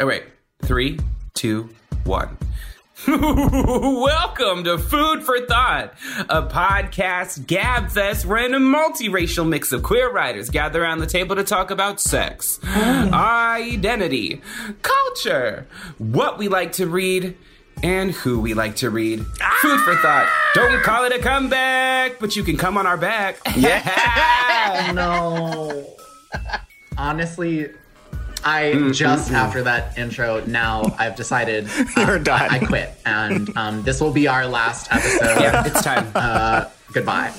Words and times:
All 0.00 0.06
right, 0.06 0.22
three, 0.62 0.98
two, 1.34 1.68
one. 2.04 2.38
Welcome 3.06 4.64
to 4.64 4.78
Food 4.78 5.22
for 5.22 5.44
Thought, 5.44 5.92
a 6.30 6.42
podcast 6.42 7.40
gabfest 7.44 8.26
random 8.26 8.62
multiracial 8.72 9.46
mix 9.46 9.72
of 9.72 9.82
queer 9.82 10.10
writers 10.10 10.48
gather 10.48 10.82
around 10.82 11.00
the 11.00 11.06
table 11.06 11.36
to 11.36 11.44
talk 11.44 11.70
about 11.70 12.00
sex, 12.00 12.58
hmm. 12.62 13.12
identity, 13.12 14.40
culture, 14.80 15.66
what 15.98 16.38
we 16.38 16.48
like 16.48 16.72
to 16.72 16.86
read, 16.86 17.36
and 17.82 18.12
who 18.12 18.40
we 18.40 18.54
like 18.54 18.76
to 18.76 18.88
read. 18.88 19.22
Ah! 19.42 19.58
Food 19.60 19.80
for 19.80 19.96
Thought. 19.96 20.32
Don't 20.54 20.82
call 20.82 21.04
it 21.04 21.12
a 21.12 21.18
comeback, 21.18 22.18
but 22.18 22.36
you 22.36 22.42
can 22.42 22.56
come 22.56 22.78
on 22.78 22.86
our 22.86 22.96
back. 22.96 23.36
Yeah. 23.54 24.92
no. 24.94 25.94
Honestly, 26.96 27.68
I 28.44 28.72
Mm, 28.74 28.94
just 28.94 29.30
after 29.32 29.62
that 29.64 29.96
intro, 29.98 30.42
now 30.46 30.94
I've 30.98 31.16
decided 31.16 31.66
uh, 31.68 31.84
You're 32.06 32.18
done. 32.18 32.40
I, 32.40 32.56
I 32.56 32.58
quit, 32.60 32.94
and 33.04 33.56
um, 33.56 33.82
this 33.82 34.00
will 34.00 34.12
be 34.12 34.26
our 34.28 34.46
last 34.46 34.90
episode. 34.92 35.40
yeah, 35.40 35.64
it's 35.66 35.82
time. 35.82 36.06
Uh, 36.14 36.68
goodbye. 36.92 37.32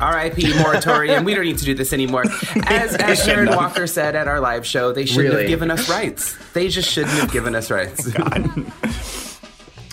R.I.P. 0.00 0.54
moratorium. 0.62 1.24
We 1.24 1.34
don't 1.34 1.44
need 1.44 1.58
to 1.58 1.64
do 1.64 1.74
this 1.74 1.92
anymore. 1.92 2.22
As, 2.66 2.94
as 3.00 3.22
Sharon 3.24 3.48
Walker 3.48 3.86
said 3.88 4.14
at 4.14 4.28
our 4.28 4.38
live 4.40 4.64
show, 4.64 4.92
they 4.92 5.04
shouldn't 5.06 5.30
Really? 5.30 5.42
have 5.42 5.48
given 5.50 5.70
us 5.72 5.88
rights. 5.90 6.36
They 6.52 6.68
just 6.68 6.88
shouldn't 6.88 7.14
have 7.18 7.32
given 7.32 7.54
us 7.56 7.70
rights. 7.70 8.08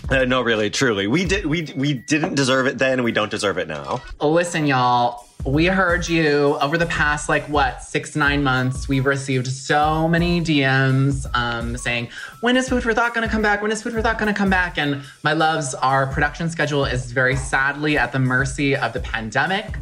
Uh, 0.10 0.26
no, 0.26 0.42
really, 0.42 0.70
truly, 0.70 1.08
we 1.08 1.26
did. 1.26 1.46
We 1.46 1.68
we 1.76 1.94
didn't 1.94 2.36
deserve 2.36 2.68
it 2.68 2.78
then, 2.78 3.04
we 3.04 3.12
don't 3.12 3.32
deserve 3.32 3.58
it 3.58 3.68
now. 3.68 4.02
Listen, 4.22 4.68
y'all, 4.68 5.26
we 5.46 5.66
heard 5.66 6.08
you 6.08 6.58
over 6.62 6.78
the 6.78 6.86
past 6.86 7.28
like 7.28 7.48
what 7.50 7.82
six 7.82 8.16
nine 8.16 8.44
months. 8.44 8.88
We've 8.88 9.06
received 9.06 9.48
so 9.48 10.08
many 10.08 10.42
DMs 10.42 11.26
um, 11.34 11.76
saying, 11.78 12.10
"When 12.42 12.56
is 12.56 12.70
Food 12.70 12.84
for 12.84 12.94
Thought 12.94 13.16
going 13.16 13.28
to 13.28 13.32
come 13.32 13.42
back? 13.42 13.62
When 13.62 13.72
is 13.72 13.82
Food 13.82 13.94
for 13.94 14.02
Thought 14.02 14.20
going 14.20 14.32
to 14.32 14.38
come 14.38 14.50
back?" 14.50 14.78
And 14.78 15.04
my 15.24 15.34
loves, 15.34 15.74
our 15.76 16.08
production 16.08 16.50
schedule 16.50 16.86
is 16.86 17.12
very 17.12 17.36
sadly 17.36 17.98
at 17.98 18.12
the 18.12 18.20
mercy 18.20 18.76
of 18.76 18.94
the 18.94 19.00
pandemic. 19.00 19.78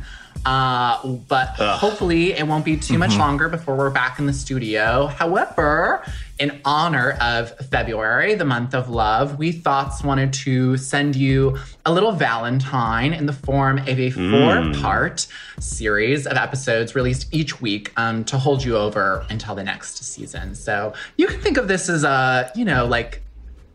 Uh, 0.45 1.05
but 1.27 1.47
hopefully 1.57 2.33
it 2.33 2.45
won't 2.45 2.65
be 2.65 2.77
too 2.77 2.97
much 2.97 3.15
longer 3.15 3.47
before 3.49 3.75
we're 3.75 3.89
back 3.89 4.19
in 4.19 4.25
the 4.25 4.33
studio. 4.33 5.07
However, 5.07 6.03
in 6.39 6.59
honor 6.65 7.11
of 7.21 7.57
February, 7.69 8.35
the 8.35 8.43
month 8.45 8.73
of 8.73 8.89
love, 8.89 9.37
we 9.37 9.51
thoughts 9.51 10.03
wanted 10.03 10.33
to 10.33 10.75
send 10.77 11.15
you 11.15 11.57
a 11.85 11.93
little 11.93 12.11
Valentine 12.11 13.13
in 13.13 13.25
the 13.25 13.33
form 13.33 13.77
of 13.77 13.99
a 13.99 14.09
four-part 14.09 15.27
series 15.59 16.27
of 16.27 16.35
episodes 16.35 16.95
released 16.95 17.33
each 17.33 17.61
week 17.61 17.93
um, 17.97 18.25
to 18.25 18.37
hold 18.37 18.63
you 18.63 18.75
over 18.75 19.25
until 19.29 19.55
the 19.55 19.63
next 19.63 20.03
season. 20.03 20.55
So 20.55 20.93
you 21.17 21.27
can 21.27 21.39
think 21.39 21.57
of 21.57 21.67
this 21.67 21.87
as 21.87 22.03
a, 22.03 22.51
you 22.55 22.65
know, 22.65 22.85
like 22.85 23.23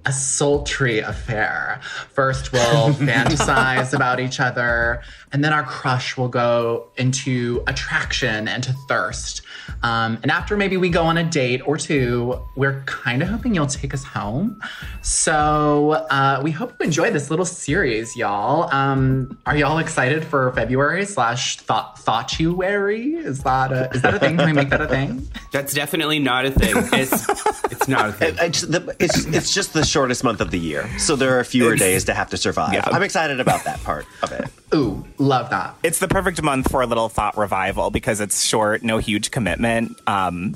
a 0.08 0.12
sultry 0.12 1.00
affair. 1.00 1.80
First, 2.12 2.52
we'll 2.52 2.62
fantasize 2.94 3.92
about 3.92 4.20
each 4.20 4.40
other, 4.40 5.02
and 5.32 5.44
then 5.44 5.52
our 5.52 5.62
crush 5.62 6.16
will 6.16 6.28
go 6.28 6.88
into 6.96 7.62
attraction 7.66 8.48
and 8.48 8.62
to 8.62 8.72
thirst. 8.88 9.42
Um, 9.82 10.18
and 10.22 10.30
after 10.30 10.56
maybe 10.56 10.76
we 10.76 10.88
go 10.88 11.04
on 11.04 11.18
a 11.18 11.24
date 11.24 11.60
or 11.66 11.76
two, 11.76 12.40
we're 12.56 12.82
kind 12.86 13.22
of 13.22 13.28
hoping 13.28 13.54
you'll 13.54 13.66
take 13.66 13.94
us 13.94 14.02
home. 14.02 14.60
So 15.02 16.06
uh, 16.10 16.40
we 16.42 16.50
hope 16.50 16.74
you 16.80 16.86
enjoy 16.86 17.10
this 17.10 17.30
little 17.30 17.44
series, 17.44 18.16
y'all. 18.16 18.72
Um, 18.74 19.38
are 19.46 19.56
y'all 19.56 19.78
excited 19.78 20.24
for 20.24 20.52
February 20.52 21.04
slash 21.04 21.58
thought 21.58 21.98
thoughtuary? 21.98 23.14
Is 23.14 23.42
that 23.42 23.72
a 23.72 23.90
is 23.92 24.02
that 24.02 24.14
a 24.14 24.18
thing? 24.18 24.36
Can 24.36 24.46
we 24.46 24.52
make 24.52 24.70
that 24.70 24.80
a 24.80 24.88
thing? 24.88 25.28
That's 25.52 25.74
definitely 25.74 26.18
not 26.18 26.46
a 26.46 26.50
thing. 26.50 26.74
It's 26.92 27.28
it's 27.70 27.88
not 27.88 28.08
a 28.08 28.12
thing. 28.12 28.38
I 28.40 28.48
just, 28.48 28.70
the, 28.70 28.96
it's 28.98 29.26
it's 29.26 29.54
just 29.54 29.72
the 29.72 29.84
shortest 29.84 30.24
month 30.24 30.40
of 30.40 30.50
the 30.50 30.58
year, 30.58 30.88
so 30.98 31.16
there 31.16 31.38
are 31.38 31.44
fewer 31.44 31.76
days 31.76 32.04
to 32.04 32.14
have 32.14 32.30
to 32.30 32.36
survive. 32.36 32.74
Yeah. 32.74 32.82
I'm 32.86 33.02
excited 33.02 33.40
about 33.40 33.64
that 33.64 33.82
part 33.84 34.06
of 34.22 34.32
it. 34.32 34.48
Ooh, 34.74 35.04
love 35.18 35.50
that. 35.50 35.74
It's 35.82 35.98
the 35.98 36.08
perfect 36.08 36.42
month 36.42 36.70
for 36.70 36.82
a 36.82 36.86
little 36.86 37.08
thought 37.08 37.36
revival 37.38 37.90
because 37.90 38.20
it's 38.20 38.44
short, 38.44 38.82
no 38.82 38.98
huge 38.98 39.30
commitment. 39.30 39.98
Um, 40.06 40.54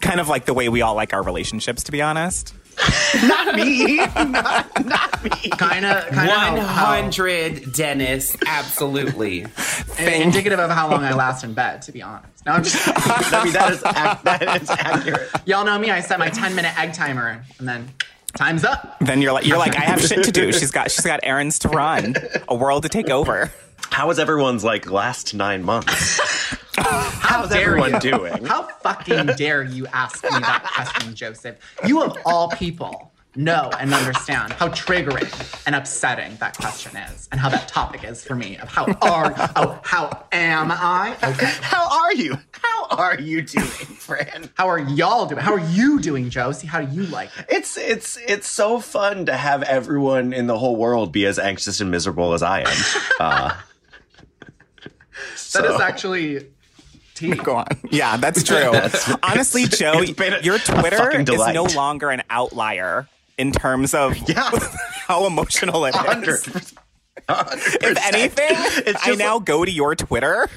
kind 0.00 0.20
of 0.20 0.28
like 0.28 0.44
the 0.44 0.54
way 0.54 0.68
we 0.68 0.82
all 0.82 0.94
like 0.94 1.12
our 1.12 1.22
relationships, 1.22 1.82
to 1.84 1.92
be 1.92 2.00
honest. 2.00 2.54
Not 3.26 3.56
me, 3.56 3.96
not, 4.16 4.84
not 4.86 5.24
me. 5.24 5.50
Kind 5.50 5.84
of, 5.84 6.04
Kinda 6.10 6.62
hundred, 6.62 7.72
Dennis. 7.72 8.36
Absolutely. 8.46 9.46
indicative 9.98 10.60
of 10.60 10.70
how 10.70 10.88
long 10.88 11.02
I 11.02 11.12
last 11.14 11.42
in 11.42 11.54
bed, 11.54 11.82
to 11.82 11.92
be 11.92 12.02
honest. 12.02 12.46
No, 12.46 12.52
I'm 12.52 12.62
just 12.62 12.76
I 12.86 13.44
mean, 13.44 13.52
that 13.52 13.72
is 13.72 13.82
that 13.82 14.62
is 14.62 14.70
accurate. 14.70 15.28
y'all 15.44 15.64
know 15.64 15.76
me. 15.76 15.90
I 15.90 16.00
set 16.00 16.20
my 16.20 16.30
10 16.30 16.54
minute 16.54 16.78
egg 16.78 16.92
timer, 16.94 17.44
and 17.58 17.68
then 17.68 17.88
time's 18.36 18.64
up. 18.64 18.96
Then 19.00 19.22
you're 19.22 19.32
like, 19.32 19.46
you're 19.46 19.58
like, 19.58 19.76
I 19.76 19.80
have 19.80 20.00
shit 20.00 20.24
to 20.24 20.32
do. 20.32 20.52
She's 20.52 20.70
got, 20.70 20.90
she's 20.90 21.04
got 21.04 21.20
errands 21.22 21.58
to 21.60 21.68
run, 21.68 22.14
a 22.48 22.54
world 22.54 22.82
to 22.84 22.88
take 22.88 23.10
over. 23.10 23.52
How 23.90 24.08
was 24.08 24.18
everyone's 24.18 24.64
like 24.64 24.90
last 24.90 25.34
nine 25.34 25.62
months? 25.62 26.20
How's 26.78 27.50
everyone 27.52 27.94
you. 27.94 28.00
doing? 28.00 28.44
How 28.44 28.62
fucking 28.62 29.26
dare 29.36 29.64
you 29.64 29.86
ask 29.88 30.22
me 30.22 30.30
that 30.30 30.62
question, 30.64 31.14
Joseph? 31.14 31.56
You 31.86 32.02
of 32.02 32.16
all 32.24 32.50
people 32.50 33.12
know 33.34 33.70
and 33.78 33.92
understand 33.94 34.52
how 34.52 34.68
triggering 34.68 35.62
and 35.66 35.74
upsetting 35.74 36.36
that 36.36 36.56
question 36.56 36.96
is, 36.96 37.28
and 37.30 37.40
how 37.40 37.48
that 37.48 37.68
topic 37.68 38.04
is 38.04 38.24
for 38.24 38.34
me. 38.34 38.56
Of 38.58 38.68
how 38.68 38.86
are 39.02 39.34
oh 39.56 39.80
how 39.82 40.24
am 40.32 40.70
I? 40.70 41.16
Okay. 41.22 41.52
How 41.60 41.88
are 42.04 42.14
you? 42.14 42.38
How 42.62 42.86
are 42.90 43.18
you 43.20 43.42
doing, 43.42 43.66
Fran? 43.66 44.50
How 44.56 44.68
are 44.68 44.78
y'all 44.78 45.26
doing? 45.26 45.40
How 45.40 45.52
are 45.54 45.60
you 45.70 46.00
doing, 46.00 46.30
Josie? 46.30 46.66
How 46.66 46.80
do 46.82 46.94
you 46.94 47.04
like 47.06 47.30
it? 47.38 47.46
It's 47.48 47.76
it's 47.76 48.16
it's 48.26 48.48
so 48.48 48.80
fun 48.80 49.26
to 49.26 49.36
have 49.36 49.62
everyone 49.62 50.32
in 50.32 50.46
the 50.46 50.58
whole 50.58 50.76
world 50.76 51.12
be 51.12 51.26
as 51.26 51.38
anxious 51.38 51.80
and 51.80 51.90
miserable 51.90 52.32
as 52.34 52.42
I 52.42 52.60
am. 52.60 52.66
Uh, 53.20 53.54
That 54.82 54.92
is 55.34 55.40
so- 55.40 55.82
actually 55.82 56.46
tea. 57.14 57.34
Go 57.34 57.56
on. 57.56 57.66
Yeah, 57.90 58.16
that's 58.16 58.42
true. 58.44 58.72
Honestly, 59.22 59.64
Joe, 59.64 59.94
it's 60.00 60.12
been 60.12 60.34
a- 60.34 60.40
your 60.40 60.58
Twitter 60.58 61.10
is 61.20 61.26
no 61.52 61.64
longer 61.64 62.10
an 62.10 62.22
outlier 62.30 63.08
in 63.36 63.50
terms 63.52 63.94
of 63.94 64.16
Yeah. 64.28 64.50
how 65.06 65.26
emotional 65.26 65.84
it 65.86 65.94
hundred. 65.94 66.46
is. 66.54 66.74
If 67.28 68.14
anything, 68.14 68.94
I 69.02 69.14
now 69.16 69.38
go 69.38 69.64
to 69.64 69.70
your 69.70 69.94
Twitter 69.94 70.48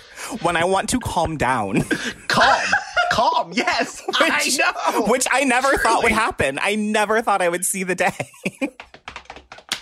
when 0.42 0.56
I 0.56 0.64
want 0.64 0.90
to 0.90 1.00
calm 1.00 1.36
down, 1.38 1.82
calm, 2.28 2.62
calm. 3.12 3.52
Yes, 3.54 4.02
I 4.14 4.50
know. 4.94 5.06
which 5.08 5.28
I 5.30 5.44
never 5.44 5.78
thought 5.78 6.04
would 6.04 6.12
happen. 6.14 6.60
I 6.62 6.76
never 6.76 7.22
thought 7.22 7.42
I 7.42 7.50
would 7.50 7.66
see 7.66 7.84
the 7.84 7.96
day. 7.96 8.30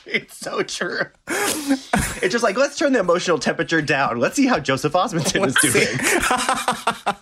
It's 0.06 0.36
so 0.38 0.64
true. 0.64 1.02
It's 2.22 2.34
just 2.34 2.44
like 2.44 2.58
let's 2.58 2.78
turn 2.78 2.92
the 2.92 3.00
emotional 3.00 3.40
temperature 3.40 3.82
down. 3.82 4.20
Let's 4.20 4.36
see 4.36 4.46
how 4.46 4.60
Joseph 4.60 4.92
Osmundson 4.92 5.48
is 5.48 5.56
doing. 5.62 7.16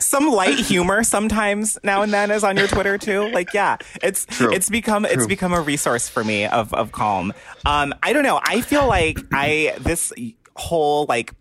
Some 0.00 0.30
light 0.30 0.58
humor 0.58 1.04
sometimes 1.04 1.78
now 1.82 2.02
and 2.02 2.12
then 2.12 2.30
is 2.30 2.44
on 2.44 2.56
your 2.56 2.68
Twitter 2.68 2.98
too. 2.98 3.28
Like, 3.30 3.52
yeah, 3.54 3.76
it's 4.02 4.26
True. 4.26 4.52
it's 4.52 4.68
become 4.68 5.04
it's 5.04 5.26
become 5.26 5.52
a 5.52 5.60
resource 5.60 6.08
for 6.08 6.24
me 6.24 6.46
of 6.46 6.72
of 6.74 6.92
calm. 6.92 7.32
Um, 7.66 7.94
I 8.02 8.12
don't 8.12 8.24
know. 8.24 8.40
I 8.42 8.60
feel 8.60 8.86
like 8.86 9.18
I 9.32 9.74
this 9.80 10.12
whole 10.56 11.06
like 11.06 11.32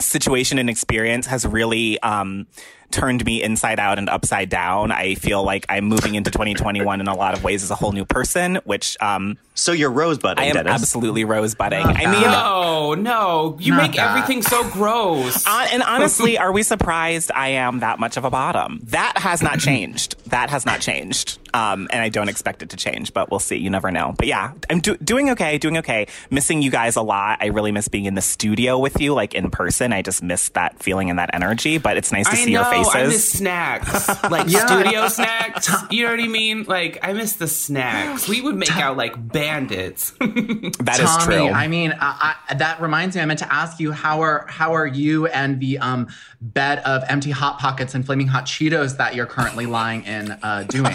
situation 0.00 0.58
and 0.58 0.68
experience 0.68 1.26
has 1.26 1.46
really 1.46 2.00
um 2.00 2.46
turned 2.90 3.24
me 3.24 3.42
inside 3.42 3.78
out 3.80 3.98
and 3.98 4.08
upside 4.08 4.48
down. 4.48 4.92
I 4.92 5.14
feel 5.14 5.42
like 5.42 5.66
I'm 5.68 5.84
moving 5.84 6.14
into 6.14 6.30
2021 6.30 7.00
in 7.00 7.08
a 7.08 7.14
lot 7.14 7.34
of 7.34 7.42
ways 7.44 7.62
as 7.62 7.70
a 7.70 7.74
whole 7.74 7.92
new 7.92 8.04
person, 8.04 8.56
which 8.64 8.96
um, 9.00 9.36
So 9.54 9.72
you're 9.72 9.90
rosebudding, 9.90 10.42
I 10.42 10.46
am 10.48 10.54
Dennis. 10.54 10.72
absolutely 10.82 11.24
rosebudding. 11.24 11.82
Not 11.86 11.96
I 11.96 12.10
mean, 12.10 12.22
No, 12.22 12.94
no, 12.94 13.56
you 13.60 13.72
Not 13.72 13.82
make 13.82 13.92
that. 13.96 14.10
everything 14.10 14.42
so 14.42 14.68
gross. 14.70 15.46
Uh, 15.46 15.66
and 15.72 15.82
honestly, 15.82 16.38
are 16.38 16.52
we 16.52 16.62
surprised 16.62 17.30
I 17.34 17.48
am 17.50 17.80
that 17.80 17.98
much 17.98 18.16
of 18.16 18.24
a 18.24 18.30
bottom? 18.30 18.80
That 18.84 19.14
has 19.18 19.42
not 19.42 19.58
changed. 19.58 20.16
That 20.30 20.50
has 20.50 20.64
not 20.66 20.80
changed. 20.80 21.38
Um, 21.52 21.86
and 21.92 22.00
I 22.02 22.08
don't 22.08 22.28
expect 22.28 22.62
it 22.64 22.70
to 22.70 22.76
change, 22.76 23.12
but 23.12 23.30
we'll 23.30 23.38
see. 23.38 23.56
You 23.56 23.70
never 23.70 23.92
know. 23.92 24.12
But 24.18 24.26
yeah, 24.26 24.52
I'm 24.68 24.80
do- 24.80 24.96
doing 24.96 25.30
okay, 25.30 25.56
doing 25.58 25.78
okay. 25.78 26.08
Missing 26.28 26.62
you 26.62 26.70
guys 26.72 26.96
a 26.96 27.02
lot. 27.02 27.38
I 27.40 27.46
really 27.46 27.70
miss 27.70 27.86
being 27.86 28.06
in 28.06 28.14
the 28.14 28.20
studio 28.22 28.76
with 28.76 29.00
you, 29.00 29.14
like 29.14 29.34
in 29.34 29.50
person. 29.52 29.92
I 29.92 30.02
just 30.02 30.20
miss 30.20 30.48
that 30.50 30.82
feeling 30.82 31.10
and 31.10 31.18
that 31.20 31.30
energy, 31.32 31.78
but 31.78 31.96
it's 31.96 32.10
nice 32.10 32.26
to 32.26 32.32
I 32.32 32.34
see 32.36 32.52
know. 32.52 32.62
your 32.62 32.70
faces. 32.92 32.94
I 32.94 33.06
miss 33.06 33.32
snacks, 33.32 34.08
like 34.30 34.48
Yeah. 34.48 34.66
studio 34.66 35.08
snacks. 35.08 35.70
You 35.90 36.04
know 36.04 36.10
what 36.12 36.20
I 36.20 36.26
mean? 36.28 36.64
Like 36.64 36.98
I 37.02 37.12
miss 37.12 37.34
the 37.34 37.46
snacks. 37.48 38.28
We 38.28 38.40
would 38.40 38.56
make 38.56 38.76
out 38.76 38.96
like 38.96 39.14
bandits. 39.32 40.12
That 40.20 40.98
is 41.00 41.08
Tommy, 41.08 41.24
true. 41.36 41.48
I 41.48 41.68
mean, 41.68 41.94
I, 41.98 42.36
I, 42.48 42.54
that 42.54 42.80
reminds 42.80 43.16
me. 43.16 43.22
I 43.22 43.26
meant 43.26 43.38
to 43.40 43.52
ask 43.52 43.80
you 43.80 43.92
how 43.92 44.20
are 44.22 44.46
how 44.48 44.74
are 44.74 44.86
you 44.86 45.26
and 45.26 45.60
the 45.60 45.78
um, 45.78 46.08
bed 46.40 46.80
of 46.80 47.02
empty 47.08 47.30
hot 47.30 47.58
pockets 47.58 47.94
and 47.94 48.04
flaming 48.04 48.26
hot 48.26 48.44
Cheetos 48.46 48.96
that 48.98 49.14
you're 49.14 49.26
currently 49.26 49.66
lying 49.66 50.04
in 50.04 50.32
uh, 50.42 50.64
doing? 50.68 50.92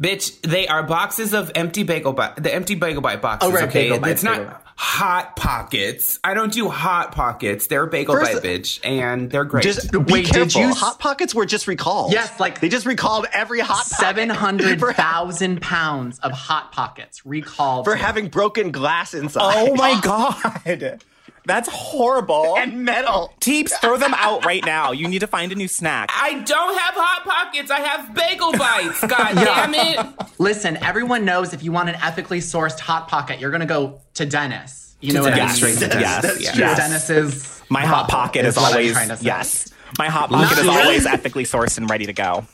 Bitch, 0.00 0.40
they 0.42 0.66
are 0.68 0.82
boxes 0.82 1.34
of 1.34 1.50
empty 1.54 1.82
bagel 1.82 2.12
bite. 2.12 2.36
The 2.42 2.54
empty 2.54 2.74
bagel 2.74 3.02
bite 3.02 3.20
boxes. 3.20 3.50
Oh, 3.50 3.52
right, 3.52 3.64
okay, 3.68 3.84
bagel 3.88 3.98
bites, 4.00 4.12
it's 4.12 4.22
not 4.22 4.36
bagel 4.38 4.52
bites. 4.52 4.69
Hot 4.82 5.36
pockets. 5.36 6.18
I 6.24 6.32
don't 6.32 6.50
do 6.50 6.70
hot 6.70 7.12
pockets. 7.12 7.66
They're 7.66 7.84
bagel 7.84 8.14
First- 8.14 8.32
bite, 8.32 8.42
bitch, 8.42 8.80
and 8.82 9.30
they're 9.30 9.44
great. 9.44 9.62
Just 9.62 9.92
be 9.92 9.98
Wait, 9.98 10.24
did 10.24 10.34
careful. 10.34 10.62
you 10.62 10.68
s- 10.68 10.78
Hot 10.80 10.98
Pockets 10.98 11.34
were 11.34 11.44
just 11.44 11.66
recalled. 11.66 12.12
Yes, 12.14 12.40
like- 12.40 12.60
they 12.60 12.70
just 12.70 12.86
recalled 12.86 13.26
every 13.34 13.60
hot 13.60 13.76
Pocket 13.84 13.88
Seven 13.90 14.30
hundred 14.30 14.80
for, 14.80 14.94
pounds 15.60 16.18
of 16.20 16.32
hot 16.32 16.72
pockets 16.72 17.26
recalled 17.26 17.84
for 17.84 17.94
having 17.94 18.28
broken 18.28 18.70
glass 18.72 19.12
inside. 19.12 19.54
oh 19.68 19.74
my 19.74 20.00
god, 20.02 21.02
that's 21.50 21.68
horrible. 21.68 22.56
and 22.58 22.84
metal. 22.84 23.32
Teebs, 23.40 23.70
throw 23.80 23.96
them 23.96 24.14
out 24.16 24.44
right 24.44 24.64
now. 24.64 24.92
You 24.92 25.08
need 25.08 25.18
to 25.20 25.26
find 25.26 25.52
a 25.52 25.54
new 25.54 25.68
snack. 25.68 26.10
I 26.14 26.34
don't 26.40 26.78
have 26.78 26.94
hot 26.94 27.24
pockets. 27.24 27.70
I 27.70 27.80
have 27.80 28.14
bagel 28.14 28.52
bites. 28.52 29.00
God 29.06 29.34
damn 29.34 29.74
it. 29.74 30.06
Listen, 30.38 30.76
everyone 30.78 31.24
knows 31.24 31.52
if 31.52 31.62
you 31.62 31.72
want 31.72 31.88
an 31.88 31.96
ethically 31.96 32.38
sourced 32.40 32.78
hot 32.78 33.08
pocket, 33.08 33.40
you're 33.40 33.50
gonna 33.50 33.66
go 33.66 34.00
to 34.14 34.26
Dennis. 34.26 34.96
You 35.00 35.14
know 35.14 35.22
what 35.22 35.32
I 35.32 35.36
mean? 35.36 35.44
Yes, 35.46 35.56
Straight 35.56 35.78
to 35.78 35.98
yes, 35.98 36.22
Dennis. 36.22 36.42
yes. 36.42 36.58
Yes. 36.58 36.76
Dennis's 36.76 37.62
My 37.70 37.86
hot 37.86 38.08
pocket 38.08 38.44
is, 38.44 38.56
what 38.56 38.66
I'm 38.66 38.72
always 38.72 38.92
trying 38.92 39.08
to 39.08 39.16
say. 39.16 39.24
yes. 39.24 39.72
My 39.98 40.08
hot 40.08 40.28
pocket 40.30 40.58
is 40.58 40.68
always 40.68 41.06
ethically 41.06 41.44
sourced 41.44 41.78
and 41.78 41.88
ready 41.90 42.06
to 42.06 42.12
go. 42.12 42.46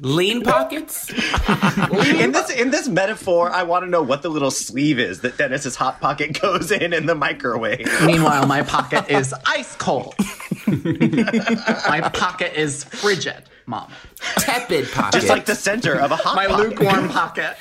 Lean 0.00 0.42
pockets. 0.42 1.10
In 1.10 2.32
this 2.32 2.50
in 2.50 2.70
this 2.70 2.88
metaphor, 2.88 3.50
I 3.50 3.62
want 3.64 3.84
to 3.84 3.90
know 3.90 4.02
what 4.02 4.22
the 4.22 4.28
little 4.28 4.50
sleeve 4.50 4.98
is 4.98 5.20
that 5.20 5.36
Dennis's 5.36 5.76
hot 5.76 6.00
pocket 6.00 6.40
goes 6.40 6.70
in 6.70 6.92
in 6.92 7.06
the 7.06 7.14
microwave. 7.14 7.86
Meanwhile, 8.04 8.46
my 8.46 8.62
pocket 8.62 9.08
is 9.10 9.34
ice 9.46 9.74
cold. 9.76 10.14
my 10.66 12.08
pocket 12.14 12.58
is 12.58 12.84
frigid, 12.84 13.42
mom. 13.66 13.92
Tepid 14.38 14.90
pocket. 14.92 15.12
Just 15.20 15.28
like 15.28 15.44
the 15.46 15.54
center 15.54 15.94
of 16.00 16.10
a 16.12 16.16
hot 16.16 16.36
My 16.36 16.46
pocket. 16.46 16.68
lukewarm 16.70 17.08
pocket. 17.08 17.56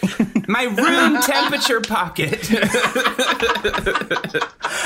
my 0.47 0.63
room 0.63 1.21
temperature 1.21 1.81
pocket. 1.81 2.47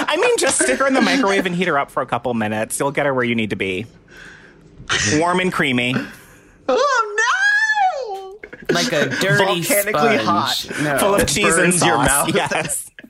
I 0.07 0.17
mean, 0.19 0.37
just 0.37 0.61
stick 0.61 0.79
her 0.79 0.87
in 0.87 0.93
the 0.93 1.01
microwave 1.01 1.45
and 1.45 1.55
heat 1.55 1.67
her 1.67 1.77
up 1.77 1.91
for 1.91 2.01
a 2.01 2.05
couple 2.05 2.33
minutes. 2.33 2.79
You'll 2.79 2.91
get 2.91 3.05
her 3.05 3.13
where 3.13 3.25
you 3.25 3.35
need 3.35 3.49
to 3.51 3.55
be. 3.55 3.85
Warm 5.13 5.39
and 5.39 5.51
creamy. 5.53 5.95
Oh 6.67 8.39
no! 8.41 8.49
like 8.73 8.91
a 8.91 9.09
dirty 9.09 9.61
Volcanically 9.61 10.19
sponge. 10.19 10.21
hot. 10.23 10.65
No. 10.83 10.97
Full 10.97 11.15
of 11.15 11.21
It 11.21 11.27
cheese 11.27 11.57
in 11.57 11.71
your 11.87 11.97
mouth. 11.97 12.33
Yes. 12.33 12.91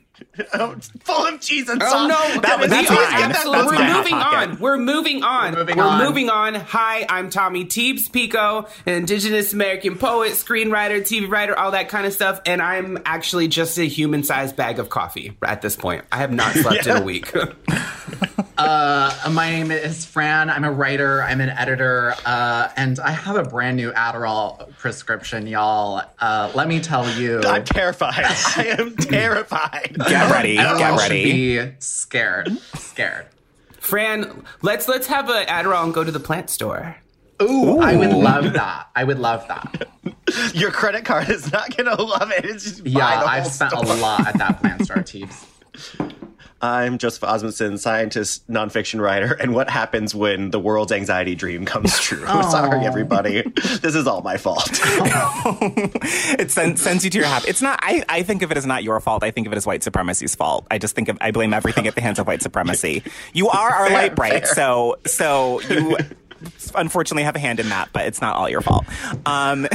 Oh, 0.52 0.76
full 1.04 1.26
of 1.26 1.40
cheese 1.40 1.66
and 1.70 1.82
Oh 1.82 1.86
sauce. 1.88 1.94
Oh 1.94 2.34
no! 2.34 2.40
That 2.42 2.60
was- 2.60 2.68
we 2.68 2.76
that's 2.76 2.90
are 2.90 2.94
mine. 2.94 3.22
absolutely- 3.30 3.76
That's 3.78 3.88
we're 3.88 3.96
moving 3.96 4.14
on. 4.14 4.58
We're 4.58 4.76
moving 4.76 5.22
on. 5.24 5.52
We're 5.54 5.58
moving 5.60 5.76
We're 5.78 5.84
on. 5.84 6.04
moving 6.04 6.28
on. 6.28 6.54
Hi, 6.56 7.06
I'm 7.08 7.30
Tommy 7.30 7.64
Teebs 7.64 8.12
Pico, 8.12 8.66
an 8.84 8.92
Indigenous 8.96 9.54
American 9.54 9.96
poet, 9.96 10.32
screenwriter, 10.32 11.00
TV 11.00 11.26
writer, 11.30 11.58
all 11.58 11.70
that 11.70 11.88
kind 11.88 12.04
of 12.06 12.12
stuff. 12.12 12.42
And 12.44 12.60
I'm 12.60 12.98
actually 13.06 13.48
just 13.48 13.78
a 13.78 13.84
human-sized 13.84 14.56
bag 14.56 14.78
of 14.78 14.90
coffee 14.90 15.38
at 15.42 15.62
this 15.62 15.74
point. 15.74 16.04
I 16.12 16.18
have 16.18 16.32
not 16.32 16.52
slept 16.54 16.86
in 16.86 16.98
a 16.98 17.02
week. 17.02 17.32
Uh, 18.58 19.30
my 19.32 19.50
name 19.50 19.70
is 19.70 20.04
Fran. 20.06 20.48
I'm 20.48 20.64
a 20.64 20.72
writer. 20.72 21.22
I'm 21.22 21.40
an 21.40 21.50
editor, 21.50 22.14
uh, 22.24 22.70
and 22.76 22.98
I 23.00 23.10
have 23.10 23.36
a 23.36 23.42
brand 23.42 23.76
new 23.76 23.92
Adderall 23.92 24.74
prescription, 24.78 25.46
y'all. 25.46 26.02
Uh, 26.18 26.50
let 26.54 26.66
me 26.66 26.80
tell 26.80 27.08
you, 27.18 27.40
I'm 27.44 27.64
terrified. 27.64 28.14
I 28.24 28.76
am 28.78 28.96
terrified. 28.96 29.96
Get 30.08 30.30
ready. 30.30 30.56
everyone 30.58 30.78
Get 30.78 31.00
should 31.00 31.10
ready. 31.10 31.58
be 31.58 31.72
scared. 31.80 32.56
Scared. 32.74 33.26
Fran, 33.78 34.42
let's 34.62 34.88
let's 34.88 35.06
have 35.06 35.28
an 35.28 35.46
Adderall 35.46 35.84
and 35.84 35.94
go 35.94 36.02
to 36.02 36.10
the 36.10 36.20
plant 36.20 36.48
store. 36.50 36.96
Ooh, 37.42 37.78
I 37.80 37.94
would 37.94 38.12
love 38.12 38.54
that. 38.54 38.88
I 38.96 39.04
would 39.04 39.18
love 39.18 39.46
that. 39.48 39.88
Your 40.54 40.70
credit 40.70 41.04
card 41.04 41.28
is 41.28 41.52
not 41.52 41.76
gonna 41.76 42.00
love 42.00 42.30
it. 42.32 42.46
It's 42.46 42.64
just 42.64 42.86
Yeah, 42.86 43.06
I've 43.06 43.46
spent 43.46 43.72
store. 43.72 43.84
a 43.84 43.94
lot 44.00 44.26
at 44.26 44.38
that 44.38 44.60
plant 44.60 44.84
store, 44.86 44.96
Teebs. 44.98 45.44
I'm 46.62 46.96
Joseph 46.96 47.22
Osmundson, 47.22 47.78
scientist, 47.78 48.48
nonfiction 48.50 48.98
writer, 49.00 49.34
and 49.34 49.52
what 49.54 49.68
happens 49.68 50.14
when 50.14 50.50
the 50.50 50.58
world's 50.58 50.90
anxiety 50.90 51.34
dream 51.34 51.66
comes 51.66 51.98
true? 52.00 52.24
Sorry, 52.26 52.84
everybody. 52.86 53.42
This 53.42 53.94
is 53.94 54.06
all 54.06 54.22
my 54.22 54.36
fault. 54.38 54.68
It 56.38 56.50
sends, 56.50 56.82
sends 56.82 57.04
you 57.04 57.10
to 57.10 57.18
your 57.18 57.26
happy. 57.26 57.48
It's 57.48 57.62
not. 57.62 57.78
I, 57.82 58.04
I 58.08 58.22
think 58.22 58.42
of 58.42 58.50
it 58.50 58.56
as 58.56 58.66
not 58.66 58.82
your 58.84 59.00
fault. 59.00 59.22
I 59.22 59.30
think 59.30 59.46
of 59.46 59.52
it 59.52 59.56
as 59.56 59.66
white 59.66 59.82
supremacy's 59.82 60.34
fault. 60.34 60.66
I 60.70 60.78
just 60.78 60.94
think 60.94 61.08
of. 61.08 61.18
I 61.20 61.30
blame 61.30 61.52
everything 61.54 61.86
at 61.86 61.94
the 61.94 62.00
hands 62.00 62.18
of 62.18 62.26
white 62.26 62.42
supremacy. 62.42 63.02
You 63.32 63.48
are 63.48 63.70
our 63.70 63.86
Fair, 63.86 63.94
light 63.96 64.14
bright, 64.14 64.46
fair. 64.46 64.54
so 64.54 64.96
so 65.06 65.60
you 65.62 65.96
unfortunately 66.74 67.22
have 67.24 67.36
a 67.36 67.38
hand 67.38 67.60
in 67.60 67.68
that, 67.70 67.88
but 67.92 68.06
it's 68.06 68.20
not 68.20 68.36
all 68.36 68.48
your 68.48 68.60
fault. 68.60 68.84
Um, 69.24 69.66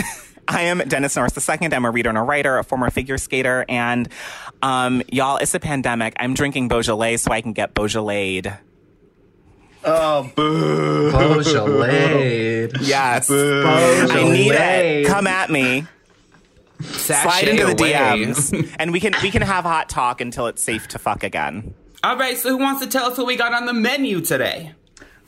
I 0.52 0.64
am 0.64 0.80
Dennis 0.80 1.16
Norris 1.16 1.50
II. 1.50 1.70
I'm 1.72 1.86
a 1.86 1.92
reader 1.92 2.10
and 2.10 2.18
a 2.18 2.22
writer, 2.22 2.58
a 2.58 2.64
former 2.64 2.90
figure 2.90 3.18
skater, 3.18 3.66
and 3.70 4.10
um, 4.62 5.02
y'all, 5.10 5.38
it's 5.38 5.54
a 5.56 5.60
pandemic. 5.60 6.14
I'm 6.20 6.34
drinking 6.34 6.68
Beaujolais 6.68 7.18
so 7.18 7.32
I 7.32 7.42
can 7.42 7.54
get 7.54 7.74
Beaujolais. 7.74 8.42
oh, 9.86 10.30
boo. 10.36 11.12
Beaujolais. 11.12 12.70
Yes, 12.82 13.28
Beaujolais. 13.28 14.12
I 14.12 14.24
need 14.32 14.52
it. 14.52 15.08
Come 15.08 15.26
at 15.26 15.50
me. 15.50 15.86
Sashay 16.82 17.46
Slide 17.46 17.48
into 17.48 17.66
the 17.68 17.84
away. 17.84 17.94
DMs, 17.94 18.76
and 18.80 18.92
we 18.92 19.00
can 19.00 19.14
we 19.22 19.32
can 19.32 19.42
have 19.42 19.64
hot 19.64 19.88
talk 19.88 20.20
until 20.20 20.48
it's 20.48 20.62
safe 20.62 20.88
to 20.90 21.00
fuck 21.00 21.24
again. 21.24 21.74
All 22.04 22.18
right, 22.18 22.36
so 22.38 22.50
who 22.50 22.58
wants 22.58 22.84
to 22.84 22.90
tell 22.90 23.06
us 23.06 23.18
what 23.18 23.28
we 23.28 23.36
got 23.36 23.54
on 23.54 23.68
the 23.68 23.74
menu 23.74 24.20
today? 24.20 24.74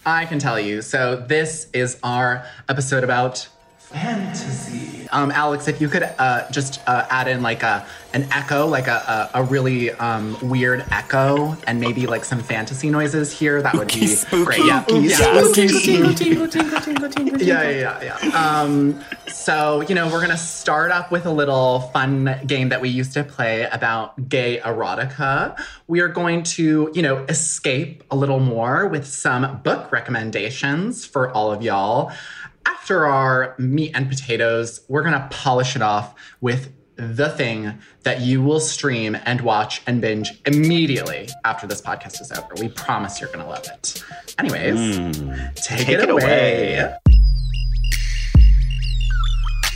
I 0.06 0.26
can 0.26 0.40
tell 0.40 0.60
you. 0.60 0.82
So 0.82 1.16
this 1.16 1.70
is 1.72 1.98
our 2.04 2.46
episode 2.68 3.04
about 3.04 3.48
fantasy. 3.94 5.08
Um, 5.12 5.30
Alex, 5.32 5.68
if 5.68 5.80
you 5.80 5.90
could 5.90 6.04
uh, 6.18 6.50
just 6.50 6.82
uh, 6.88 7.06
add 7.10 7.28
in 7.28 7.44
like 7.44 7.62
a 7.62 7.86
an 8.14 8.28
echo, 8.32 8.66
like 8.66 8.88
a 8.88 9.30
a, 9.34 9.42
a 9.42 9.44
really 9.44 9.92
um, 9.92 10.36
weird 10.42 10.84
echo, 10.92 11.56
and 11.68 11.80
maybe 11.80 12.08
like 12.08 12.26
some 12.26 12.40
fantasy 12.40 12.90
noises 12.90 13.32
here, 13.38 13.62
that 13.62 13.76
would 13.76 13.90
be 13.90 14.08
Spooky. 14.08 14.44
great. 14.46 14.66
Yeah, 14.66 14.84
Yes. 14.90 15.20
yeah. 15.20 15.34
Yeah, 17.38 17.70
yeah, 17.70 18.02
yeah, 18.02 18.18
yeah. 18.24 18.62
Um, 18.62 19.04
so, 19.28 19.82
you 19.82 19.94
know, 19.94 20.06
we're 20.08 20.20
going 20.20 20.30
to 20.30 20.38
start 20.38 20.92
up 20.92 21.12
with 21.12 21.26
a 21.26 21.32
little 21.32 21.82
fun 21.94 22.40
game 22.48 22.70
that 22.70 22.82
we 22.82 22.90
used 22.90 23.14
to 23.14 23.24
play 23.24 23.64
about 23.72 24.30
gay 24.30 24.60
erotica. 24.60 25.60
We 25.88 26.00
are 26.02 26.08
going 26.08 26.44
to, 26.44 26.92
you 26.94 27.02
know, 27.02 27.18
escape 27.26 28.04
a 28.10 28.16
little 28.16 28.40
more 28.40 28.88
with 28.88 29.06
some 29.06 29.60
book 29.62 29.92
recommendations 29.92 31.06
for 31.06 31.30
all 31.32 31.52
of 31.52 31.62
y'all. 31.62 32.12
After 32.66 33.06
our 33.06 33.56
meat 33.58 33.92
and 33.94 34.10
potatoes, 34.10 34.82
we're 34.88 35.04
going 35.04 35.14
to 35.14 35.28
polish 35.30 35.76
it 35.76 35.82
off 35.82 36.16
with 36.42 36.72
the 36.96 37.30
thing 37.30 37.80
that 38.04 38.22
you 38.22 38.42
will 38.42 38.60
stream 38.60 39.18
and 39.26 39.42
watch 39.42 39.82
and 39.88 40.00
binge 40.00 40.32
immediately 40.46 41.28
after 41.44 41.66
this 41.66 41.82
podcast 41.82 42.22
is 42.22 42.32
over. 42.32 42.50
We 42.60 42.70
promise 42.70 43.20
you're 43.20 43.32
going 43.32 43.44
to 43.44 43.50
love 43.50 43.66
it. 43.66 44.04
Anyways, 44.38 44.98
hmm. 44.98 45.32
take, 45.56 45.80
Take 45.80 45.90
it, 45.90 46.02
it 46.02 46.10
away. 46.10 46.76
away. 46.78 46.98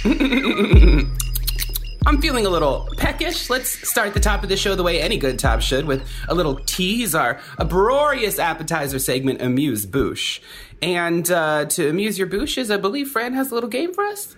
I'm 2.07 2.21
feeling 2.21 2.45
a 2.45 2.49
little 2.49 2.87
peckish. 2.95 3.49
Let's 3.49 3.85
start 3.85 4.13
the 4.13 4.21
top 4.21 4.41
of 4.41 4.47
the 4.47 4.55
show 4.55 4.75
the 4.75 4.83
way 4.83 5.01
any 5.01 5.17
good 5.17 5.37
top 5.37 5.59
should 5.59 5.83
with 5.83 6.07
a 6.29 6.33
little 6.33 6.55
tease, 6.55 7.13
our 7.13 7.41
uproarious 7.57 8.39
appetizer 8.39 8.97
segment, 8.97 9.41
Amuse 9.41 9.85
Bouche. 9.85 10.39
And 10.81 11.29
uh, 11.29 11.65
to 11.65 11.89
amuse 11.89 12.17
your 12.17 12.27
bouches, 12.27 12.71
I 12.71 12.77
believe 12.77 13.09
Fran 13.09 13.33
has 13.33 13.51
a 13.51 13.55
little 13.55 13.69
game 13.69 13.93
for 13.93 14.05
us. 14.05 14.37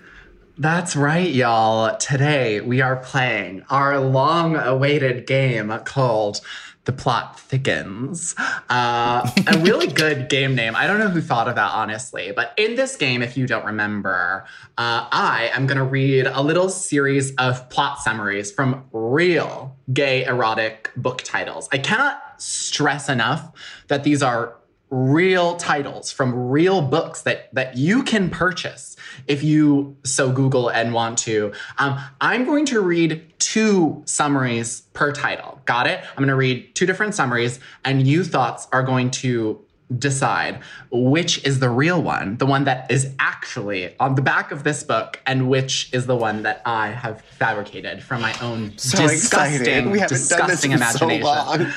That's 0.57 0.95
right, 0.95 1.29
y'all. 1.29 1.95
Today 1.97 2.59
we 2.59 2.81
are 2.81 2.95
playing 2.95 3.63
our 3.69 3.99
long 3.99 4.55
awaited 4.55 5.27
game 5.27 5.69
called 5.85 6.41
The 6.89 6.93
plot 6.93 7.39
thickens. 7.39 8.33
Uh, 8.67 9.29
a 9.45 9.59
really 9.59 9.85
good 9.93 10.27
game 10.27 10.55
name. 10.55 10.75
I 10.75 10.87
don't 10.87 10.97
know 10.97 11.07
who 11.07 11.21
thought 11.21 11.47
of 11.47 11.53
that, 11.53 11.71
honestly. 11.71 12.31
But 12.35 12.51
in 12.57 12.73
this 12.73 12.95
game, 12.95 13.21
if 13.21 13.37
you 13.37 13.45
don't 13.45 13.63
remember, 13.63 14.45
uh, 14.75 15.07
I 15.11 15.51
am 15.53 15.67
going 15.67 15.77
to 15.77 15.83
read 15.83 16.25
a 16.25 16.41
little 16.41 16.67
series 16.67 17.35
of 17.35 17.69
plot 17.69 17.99
summaries 17.99 18.51
from 18.51 18.85
real 18.91 19.77
gay 19.93 20.25
erotic 20.25 20.89
book 20.97 21.21
titles. 21.21 21.69
I 21.71 21.77
cannot 21.77 22.41
stress 22.41 23.07
enough 23.07 23.51
that 23.87 24.03
these 24.03 24.23
are 24.23 24.55
real 24.89 25.55
titles 25.57 26.11
from 26.11 26.49
real 26.49 26.81
books 26.81 27.21
that 27.21 27.53
that 27.53 27.77
you 27.77 28.03
can 28.03 28.29
purchase 28.29 28.95
if 29.27 29.43
you 29.43 29.95
so 30.03 30.31
Google 30.31 30.69
and 30.69 30.93
want 30.93 31.17
to. 31.19 31.53
Um, 31.77 31.99
I'm 32.21 32.45
going 32.45 32.65
to 32.67 32.81
read 32.81 33.23
two 33.39 34.01
summaries 34.05 34.81
per 34.93 35.11
title. 35.11 35.61
Got 35.65 35.87
it? 35.87 36.01
I'm 36.01 36.17
going 36.17 36.29
to 36.29 36.35
read 36.35 36.73
two 36.75 36.85
different 36.85 37.13
summaries, 37.13 37.59
and 37.85 38.07
you 38.07 38.23
thoughts 38.23 38.67
are 38.71 38.83
going 38.83 39.11
to 39.11 39.63
decide 39.97 40.59
which 40.91 41.43
is 41.45 41.59
the 41.59 41.69
real 41.69 42.01
one, 42.01 42.37
the 42.37 42.45
one 42.45 42.63
that 42.65 42.91
is 42.91 43.11
actually 43.17 43.97
on 43.99 44.13
the 44.13 44.21
back 44.21 44.51
of 44.51 44.63
this 44.63 44.83
book, 44.83 45.19
and 45.25 45.49
which 45.49 45.91
is 45.93 46.05
the 46.05 46.15
one 46.15 46.43
that 46.43 46.61
I 46.65 46.89
have 46.89 47.21
fabricated 47.21 48.03
from 48.03 48.21
my 48.21 48.37
own 48.39 48.77
So 48.77 49.07
disgusting, 49.07 49.61
excited. 49.61 49.91
We 49.91 49.99
haven't 49.99 50.29
done 50.29 50.47
this 50.47 50.61
disgusting 50.61 50.71
in 50.73 50.79
so 50.79 51.07
long. 51.07 51.67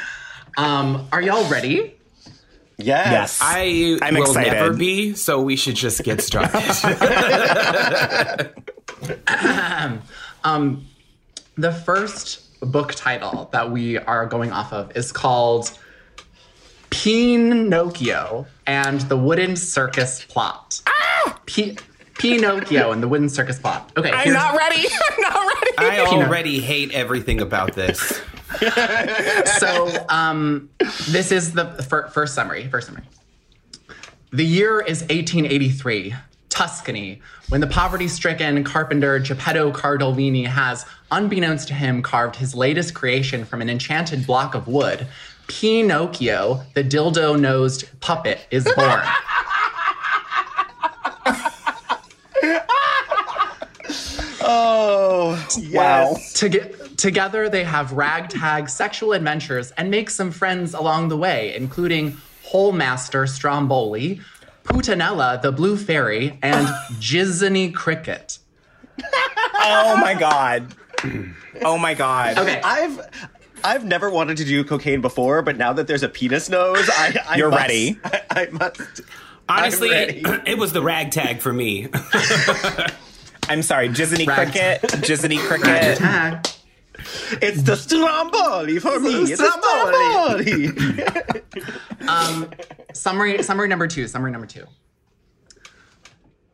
Um, 0.58 1.08
are 1.12 1.22
y'all 1.22 1.48
ready? 1.48 1.96
Yes. 2.78 3.38
I 3.42 3.98
I'm 4.02 4.14
will 4.14 4.22
excited. 4.22 4.52
never 4.52 4.72
be, 4.72 5.14
so 5.14 5.40
we 5.42 5.56
should 5.56 5.76
just 5.76 6.02
get 6.04 6.20
started. 6.20 6.52
Um, 10.44 10.86
the 11.56 11.72
first 11.72 12.58
book 12.60 12.94
title 12.94 13.48
that 13.52 13.70
we 13.70 13.96
are 13.98 14.26
going 14.26 14.50
off 14.52 14.72
of 14.72 14.96
is 14.96 15.12
called 15.12 15.78
Pinocchio 16.90 18.46
and 18.66 19.00
the 19.02 19.16
Wooden 19.16 19.54
Circus 19.56 20.24
Plot. 20.24 20.80
P- 21.46 21.76
Pinocchio 22.18 22.90
and 22.92 23.02
the 23.02 23.08
Wooden 23.08 23.28
Circus 23.28 23.58
Plot. 23.58 23.92
Okay, 23.96 24.10
I'm 24.10 24.32
not 24.32 24.56
ready. 24.56 24.86
I'm 25.10 25.20
not 25.20 25.46
ready. 25.54 25.70
I 25.78 25.98
already 26.06 26.58
hate 26.60 26.92
everything 26.92 27.40
about 27.40 27.74
this. 27.74 28.20
so 29.58 30.04
um, 30.08 30.70
this 31.08 31.32
is 31.32 31.52
the 31.52 31.66
fir- 31.88 32.08
first 32.08 32.34
summary. 32.34 32.68
First 32.68 32.88
summary. 32.88 33.04
The 34.32 34.44
year 34.44 34.80
is 34.80 35.00
1883, 35.02 36.14
Tuscany, 36.48 37.20
when 37.50 37.60
the 37.60 37.66
poverty-stricken 37.66 38.64
carpenter 38.64 39.18
Geppetto 39.18 39.72
Cardolini 39.72 40.46
has, 40.46 40.86
unbeknownst 41.10 41.68
to 41.68 41.74
him, 41.74 42.00
carved 42.02 42.36
his 42.36 42.54
latest 42.54 42.94
creation 42.94 43.44
from 43.44 43.60
an 43.60 43.68
enchanted 43.68 44.26
block 44.26 44.54
of 44.54 44.66
wood. 44.68 45.06
Pinocchio, 45.48 46.62
the 46.74 46.82
dildo-nosed 46.84 47.84
puppet, 48.00 48.46
is 48.50 48.64
born. 48.74 49.02
Oh, 54.44 55.30
Wow. 55.72 56.10
yes. 56.16 56.32
Toge- 56.34 56.81
together, 57.02 57.48
they 57.48 57.64
have 57.64 57.92
ragtag 57.92 58.68
sexual 58.68 59.12
adventures 59.12 59.72
and 59.72 59.90
make 59.90 60.08
some 60.08 60.30
friends 60.30 60.72
along 60.72 61.08
the 61.08 61.16
way, 61.16 61.54
including 61.56 62.16
Holemaster 62.46 63.28
Stromboli, 63.28 64.20
Putanella 64.64 65.42
the 65.42 65.50
Blue 65.52 65.76
Fairy, 65.76 66.38
and 66.42 66.66
Jizzany 67.00 67.74
Cricket. 67.74 68.38
Oh 69.54 69.96
my 70.00 70.14
god. 70.14 70.74
Oh 71.62 71.76
my 71.76 71.94
god. 71.94 72.38
Okay, 72.38 72.60
I've 72.62 73.00
I've 73.64 73.84
never 73.84 74.08
wanted 74.08 74.36
to 74.38 74.44
do 74.44 74.62
cocaine 74.64 75.00
before, 75.00 75.42
but 75.42 75.56
now 75.56 75.72
that 75.72 75.86
there's 75.88 76.02
a 76.04 76.08
penis 76.08 76.48
nose, 76.48 76.88
I, 76.92 77.16
I 77.28 77.36
You're 77.36 77.50
must- 77.50 77.60
ready. 77.62 77.98
I, 78.04 78.20
I 78.30 78.46
must. 78.50 79.00
Honestly, 79.48 79.90
ready. 79.90 80.22
it 80.46 80.56
was 80.56 80.72
the 80.72 80.82
ragtag 80.82 81.40
for 81.40 81.52
me. 81.52 81.88
I'm 83.48 83.62
sorry. 83.62 83.88
Jizzany 83.88 84.26
Cricket. 84.26 84.82
Jizzany 85.02 85.38
Cricket. 85.38 85.98
tag. 85.98 86.46
It's 87.40 87.62
the 87.62 87.76
Stromboli 87.76 88.78
for 88.78 88.98
me. 89.00 89.22
It's 89.22 89.40
the 89.40 90.72
Stromboli. 90.72 91.42
Um, 92.08 92.50
summary, 92.92 93.42
summary 93.44 93.68
number 93.68 93.86
two. 93.86 94.08
Summary 94.08 94.32
number 94.32 94.46
two. 94.46 94.64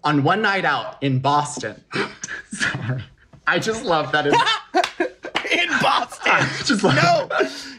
On 0.05 0.23
one 0.23 0.43
night 0.43 0.65
out 0.67 1.03
in 1.03 1.21
Boston. 1.21 1.83
Sorry. 2.53 3.03
I 3.47 3.59
just 3.59 3.83
love 3.85 4.13
that. 4.13 4.27
It's, 4.27 4.37
In 5.53 5.69
Boston. 5.81 6.47
just 6.67 6.85
love, 6.85 7.31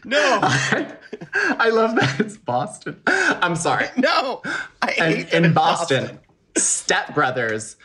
No, 0.04 0.20
no, 0.20 0.40
I 0.42 1.70
love 1.72 1.96
that 1.98 2.20
it's 2.20 2.38
Boston. 2.38 3.00
I'm 3.06 3.56
sorry. 3.56 3.86
no. 3.98 4.42
I 4.82 4.92
And 4.98 5.16
hate 5.16 5.30
that 5.30 5.34
in 5.38 5.46
it's 5.46 5.54
Boston, 5.54 6.20
Step 6.58 7.14
Brothers 7.14 7.76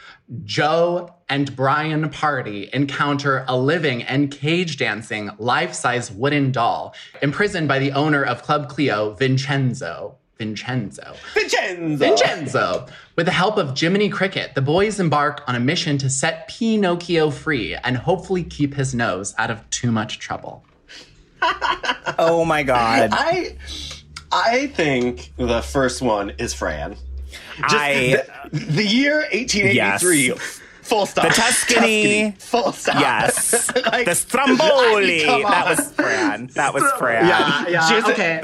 Joe 0.45 1.15
and 1.29 1.55
Brian 1.55 2.09
Party 2.11 2.71
encounter 2.73 3.45
a 3.49 3.57
living 3.59 4.03
and 4.03 4.31
cage 4.31 4.77
dancing 4.77 5.31
life 5.39 5.75
size 5.75 6.11
wooden 6.11 6.51
doll 6.53 6.95
imprisoned 7.23 7.69
by 7.69 7.79
the 7.79 7.93
owner 7.93 8.23
of 8.25 8.43
Club 8.43 8.69
Clio, 8.69 9.13
Vincenzo. 9.15 10.17
Vincenzo. 10.39 11.15
Vincenzo. 11.33 11.97
Vincenzo. 11.97 12.87
With 13.17 13.27
the 13.27 13.33
help 13.33 13.57
of 13.57 13.79
Jiminy 13.79 14.09
Cricket, 14.09 14.55
the 14.55 14.63
boys 14.63 14.99
embark 14.99 15.45
on 15.47 15.55
a 15.55 15.61
mission 15.61 15.97
to 15.99 16.11
set 16.11 16.49
Pinocchio 16.49 17.31
free 17.31 17.77
and 17.77 17.97
hopefully 17.97 18.43
keep 18.43 18.75
his 18.75 18.95
nose 18.95 19.35
out 19.39 19.51
of 19.51 19.69
too 19.71 19.93
much 19.93 20.19
trouble. 20.19 20.65
Oh 22.17 22.45
my 22.45 22.63
god. 22.63 23.11
I 23.13 23.57
I 24.31 24.69
think 24.69 25.33
the 25.37 25.63
first 25.63 26.01
one 26.01 26.31
is 26.39 26.55
Fran. 26.55 26.97
Just 27.57 27.75
I 27.75 27.93
the, 27.95 28.44
the 28.55 28.85
year 28.87 29.19
1883. 29.33 30.29
Yes. 30.29 30.61
Full 30.85 31.07
stop. 31.07 31.29
The 31.29 31.35
Tuscany. 31.35 32.33
Full 32.39 32.73
stop. 32.73 33.01
yes. 33.01 33.71
Like, 33.85 34.07
the 34.07 34.15
Stromboli. 34.15 35.25
I 35.29 35.37
mean, 35.37 35.43
that 35.43 35.77
was 35.77 35.93
Fran. 35.93 36.47
That 36.55 36.75
was 36.75 36.83
Fran. 36.99 37.27
Yeah, 37.27 37.69
yeah, 37.69 37.81
Jizz- 37.91 38.13
okay. 38.13 38.41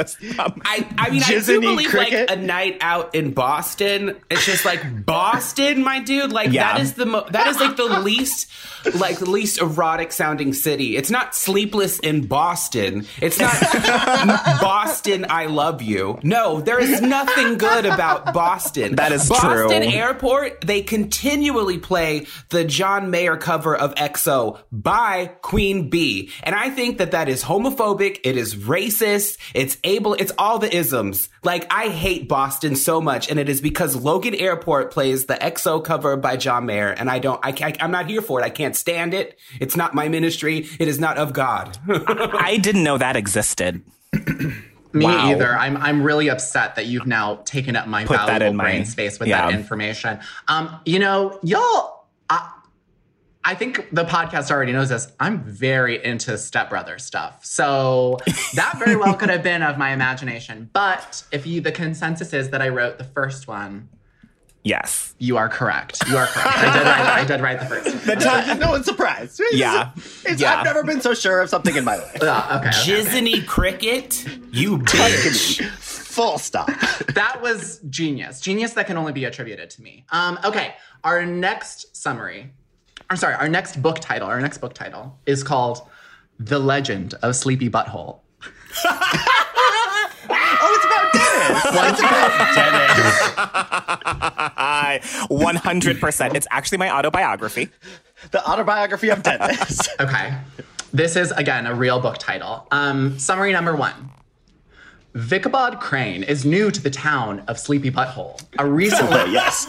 I, 0.65 0.87
I 0.99 1.11
mean, 1.11 1.23
I 1.25 1.41
do 1.41 1.61
believe 1.61 1.89
cricket? 1.89 2.29
like 2.31 2.39
a 2.39 2.41
night 2.41 2.79
out 2.81 3.15
in 3.15 3.33
Boston. 3.33 4.17
It's 4.31 4.45
just 4.47 4.65
like 4.65 5.05
Boston, 5.07 5.83
my 5.83 6.01
dude. 6.01 6.33
Like 6.33 6.53
Yeah. 6.53 6.73
that 6.75 6.81
is 6.83 6.95
the 6.95 7.07
mo- 7.07 7.27
that 7.31 7.47
is 7.49 7.59
like 7.59 7.77
the 7.77 8.01
least 8.01 8.51
like 8.95 9.19
the 9.19 9.29
least 9.29 9.61
erotic 9.61 10.13
sounding 10.13 10.53
city. 10.53 10.97
It's 10.97 11.11
not 11.11 11.35
sleepless 11.35 11.99
in 12.01 12.27
Boston. 12.27 13.07
It's 13.21 13.39
not 13.39 13.53
Boston. 14.61 15.27
I 15.29 15.47
love 15.47 15.83
you. 15.83 16.19
No, 16.23 16.61
there 16.61 16.79
is 16.81 17.01
nothing 17.01 17.59
good 17.59 17.87
about 17.87 18.33
Boston. 18.33 18.97
That 18.97 19.13
is 19.13 19.29
Boston 19.29 19.69
true. 19.69 19.91
Airport. 19.91 20.61
They 20.63 20.83
continually 20.83 21.79
play 21.79 22.27
the 22.51 22.65
John 22.65 23.11
Mayer 23.11 23.37
cover 23.37 23.77
of 23.77 23.95
XO 23.95 24.59
by 24.73 25.27
Queen 25.43 25.91
Bey, 25.91 26.29
and 26.43 26.55
I 26.55 26.71
think 26.71 26.99
that 26.99 27.11
that 27.13 27.29
is 27.29 27.45
homophobic. 27.45 28.21
It 28.25 28.37
is 28.37 28.55
racist. 28.57 29.39
It's 29.55 29.77
able. 29.85 30.15
It's 30.15 30.33
all 30.39 30.59
the 30.59 30.75
isms. 30.75 31.29
Like 31.43 31.67
I 31.73 31.89
hate 31.89 32.29
Boston 32.29 32.77
so 32.77 33.01
much, 33.01 33.31
and 33.31 33.39
it 33.39 33.49
is 33.49 33.61
because 33.61 33.97
Logan 33.97 34.35
Airport 34.35 34.91
plays 34.93 35.27
the 35.27 35.35
XO 35.35 35.83
cover 35.83 36.17
by 36.17 36.37
John 36.37 36.67
Mayer, 36.67 36.89
and 36.91 37.11
I 37.11 37.19
don't. 37.19 37.41
I, 37.45 37.51
I 37.67 37.75
I'm 37.81 37.91
not 37.91 38.09
here 38.09 38.23
for 38.23 38.41
it. 38.41 38.45
I 38.45 38.51
can't 38.51 38.77
stand 38.77 39.15
it. 39.15 39.39
It's 39.61 39.77
not 39.77 39.95
my 39.95 40.09
ministry. 40.09 40.67
It 40.79 40.89
is 40.89 40.99
not 40.99 41.19
of 41.19 41.33
God. 41.33 41.79
I 41.89 42.59
didn't 42.61 42.85
know 42.85 42.99
that 42.99 43.17
existed. 43.17 43.83
Me 44.93 45.05
Wow. 45.05 45.29
either. 45.31 45.57
I'm 45.57 45.77
I'm 45.77 46.03
really 46.03 46.29
upset 46.29 46.75
that 46.75 46.87
you've 46.87 47.07
now 47.07 47.37
taken 47.45 47.77
up 47.77 47.87
my 47.87 48.05
Put 48.05 48.17
that 48.17 48.27
valuable 48.27 48.47
in 48.51 48.57
my- 48.57 48.65
brain 48.65 48.85
space 48.85 49.21
with 49.21 49.29
yeah. 49.29 49.47
that 49.49 49.55
information. 49.55 50.19
Um, 50.49 50.81
you 50.85 50.99
know, 50.99 51.39
y'all. 51.45 52.00
I, 52.31 52.53
I 53.45 53.55
think 53.55 53.89
the 53.93 54.05
podcast 54.05 54.51
already 54.51 54.73
knows 54.73 54.89
this. 54.91 55.09
I'm 55.19 55.43
very 55.43 56.03
into 56.05 56.37
stepbrother 56.39 56.99
stuff, 56.99 57.45
so 57.45 58.19
that 58.55 58.77
very 58.79 58.97
well 58.97 59.15
could 59.15 59.31
have 59.31 59.43
been 59.43 59.63
of 59.63 59.77
my 59.79 59.93
imagination. 59.93 60.71
But 60.73 61.25
if 61.33 61.47
you, 61.47 61.61
the 61.61 61.73
consensus 61.73 62.33
is 62.33 62.51
that 62.51 62.63
I 62.63 62.69
wrote 62.69 62.99
the 62.99 63.05
first 63.05 63.49
one. 63.49 63.89
Yes. 64.63 65.15
You 65.19 65.39
are 65.39 65.49
correct. 65.49 66.03
You 66.07 66.19
are 66.19 66.27
correct. 66.27 66.59
I 66.59 66.73
did 66.77 66.85
write. 66.85 67.01
I 67.07 67.25
did 67.25 67.41
write 67.41 67.61
the 67.61 67.67
first 67.67 68.49
one. 68.49 68.59
no 68.61 68.71
one's 68.73 68.85
surprised. 68.85 69.41
It's- 69.41 69.59
Yeah. 69.59 69.93
It's, 70.27 70.39
Yeah. 70.39 70.57
I've 70.59 70.65
never 70.67 70.85
been 70.85 71.01
so 71.01 71.15
sure 71.15 71.41
of 71.41 71.49
something 71.49 71.75
in 71.75 71.83
my 71.83 71.97
life. 71.97 72.23
Uh, 72.23 72.59
okay, 72.61 72.69
okay. 72.69 72.77
Jizzany 72.77 73.47
Cricket, 73.47 74.23
you 74.53 74.77
bitch. 74.77 75.63
Full 76.11 76.39
stop. 76.39 76.69
That 77.15 77.41
was 77.43 77.81
genius. 77.91 78.41
Genius 78.41 78.73
that 78.75 78.87
can 78.87 78.97
only 78.97 79.13
be 79.13 79.25
attributed 79.25 79.69
to 79.71 79.83
me. 79.83 80.05
Um, 80.11 80.39
okay, 80.45 80.75
our 81.05 81.27
next 81.27 81.97
summary, 81.97 82.53
I'm 83.11 83.17
sorry, 83.17 83.35
our 83.35 83.49
next 83.49 83.83
book 83.83 83.99
title, 84.01 84.29
our 84.29 84.41
next 84.41 84.59
book 84.59 84.75
title 84.75 85.19
is 85.27 85.43
called 85.43 85.89
The 86.39 86.59
Legend 86.59 87.15
of 87.23 87.35
Sleepy 87.37 87.69
Butthole. 87.71 88.21
Oh, 90.63 90.75
it's 90.77 90.85
about 90.85 91.13
Dennis. 91.13 91.65
Once 91.75 92.01
I 94.83 95.01
100%. 95.31 96.35
It's 96.35 96.47
actually 96.51 96.79
my 96.79 96.91
autobiography. 96.95 97.71
the 98.31 98.47
autobiography 98.49 99.09
of 99.09 99.23
Dennis. 99.23 99.81
Okay. 100.01 100.35
This 100.93 101.17
is, 101.17 101.31
again, 101.33 101.67
a 101.67 101.75
real 101.75 101.99
book 102.01 102.19
title. 102.19 102.67
Um, 102.71 103.19
summary 103.19 103.53
number 103.53 103.75
one 103.75 104.11
Vicabod 105.15 105.81
Crane 105.81 106.23
is 106.23 106.45
new 106.45 106.71
to 106.71 106.81
the 106.81 106.91
town 106.91 107.41
of 107.49 107.59
Sleepy 107.59 107.91
Butthole. 107.91 108.41
A 108.59 108.67
recently, 108.67 109.33
yes. 109.33 109.67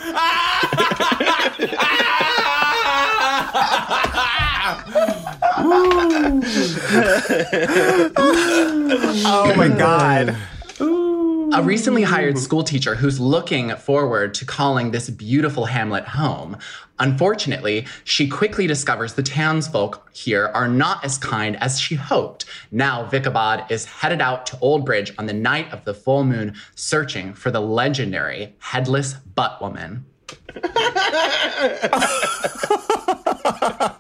Oh 8.14 9.54
my 9.56 9.68
god. 9.68 10.36
a 10.80 11.64
recently 11.64 12.04
hired 12.04 12.38
school 12.38 12.64
teacher 12.64 12.96
who's 12.96 13.20
looking 13.20 13.76
forward 13.76 14.34
to 14.36 14.46
calling 14.46 14.92
this 14.92 15.10
beautiful 15.10 15.66
hamlet 15.66 16.06
home. 16.06 16.58
Unfortunately, 17.02 17.86
she 18.06 18.30
quickly 18.30 18.68
discovers 18.68 19.16
the 19.16 19.24
townsfolk 19.24 20.10
here 20.14 20.52
are 20.54 20.70
not 20.70 21.04
as 21.04 21.18
kind 21.18 21.58
as 21.58 21.80
she 21.80 21.96
hoped. 21.96 22.46
Now, 22.72 23.10
Vicabod 23.10 23.70
is 23.70 23.86
headed 23.86 24.22
out 24.22 24.46
to 24.46 24.60
Old 24.62 24.86
Bridge 24.86 25.12
on 25.18 25.26
the 25.26 25.34
night 25.34 25.74
of 25.74 25.84
the 25.84 25.94
full 25.94 26.24
moon, 26.24 26.56
searching 26.76 27.34
for 27.34 27.52
the 27.52 27.60
legendary 27.60 28.56
headless 28.60 29.14
butt 29.14 29.62
woman. 29.62 30.06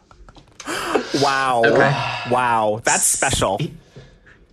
Wow. 1.21 1.63
Okay. 1.65 1.91
Wow. 2.31 2.81
That's 2.83 3.03
special. 3.03 3.59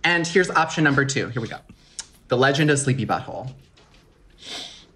And 0.03 0.27
here's 0.27 0.49
option 0.49 0.83
number 0.83 1.05
two. 1.05 1.29
Here 1.29 1.41
we 1.41 1.47
go. 1.47 1.57
The 2.27 2.37
Legend 2.37 2.69
of 2.69 2.79
Sleepy 2.79 3.05
Butthole. 3.05 3.51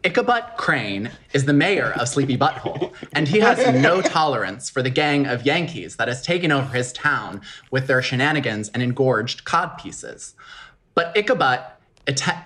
Ichabod 0.04 0.44
Crane 0.58 1.12
is 1.32 1.46
the 1.46 1.54
mayor 1.54 1.94
of 1.94 2.10
Sleepy 2.10 2.38
Butthole, 2.38 2.94
and 3.14 3.26
he 3.26 3.40
has 3.40 3.74
no 3.82 4.02
tolerance 4.02 4.70
for 4.70 4.82
the 4.82 4.90
gang 4.90 5.26
of 5.26 5.46
Yankees 5.46 5.96
that 5.96 6.10
has 6.10 6.22
taken 6.22 6.52
over 6.52 6.76
his 6.76 6.92
town 6.92 7.42
with 7.72 7.88
their 7.88 8.02
shenanigans 8.02 8.68
and 8.70 8.84
engorged 8.84 9.46
cod 9.46 9.78
pieces. 9.78 10.36
But 10.94 11.16
Ichabod 11.16 11.64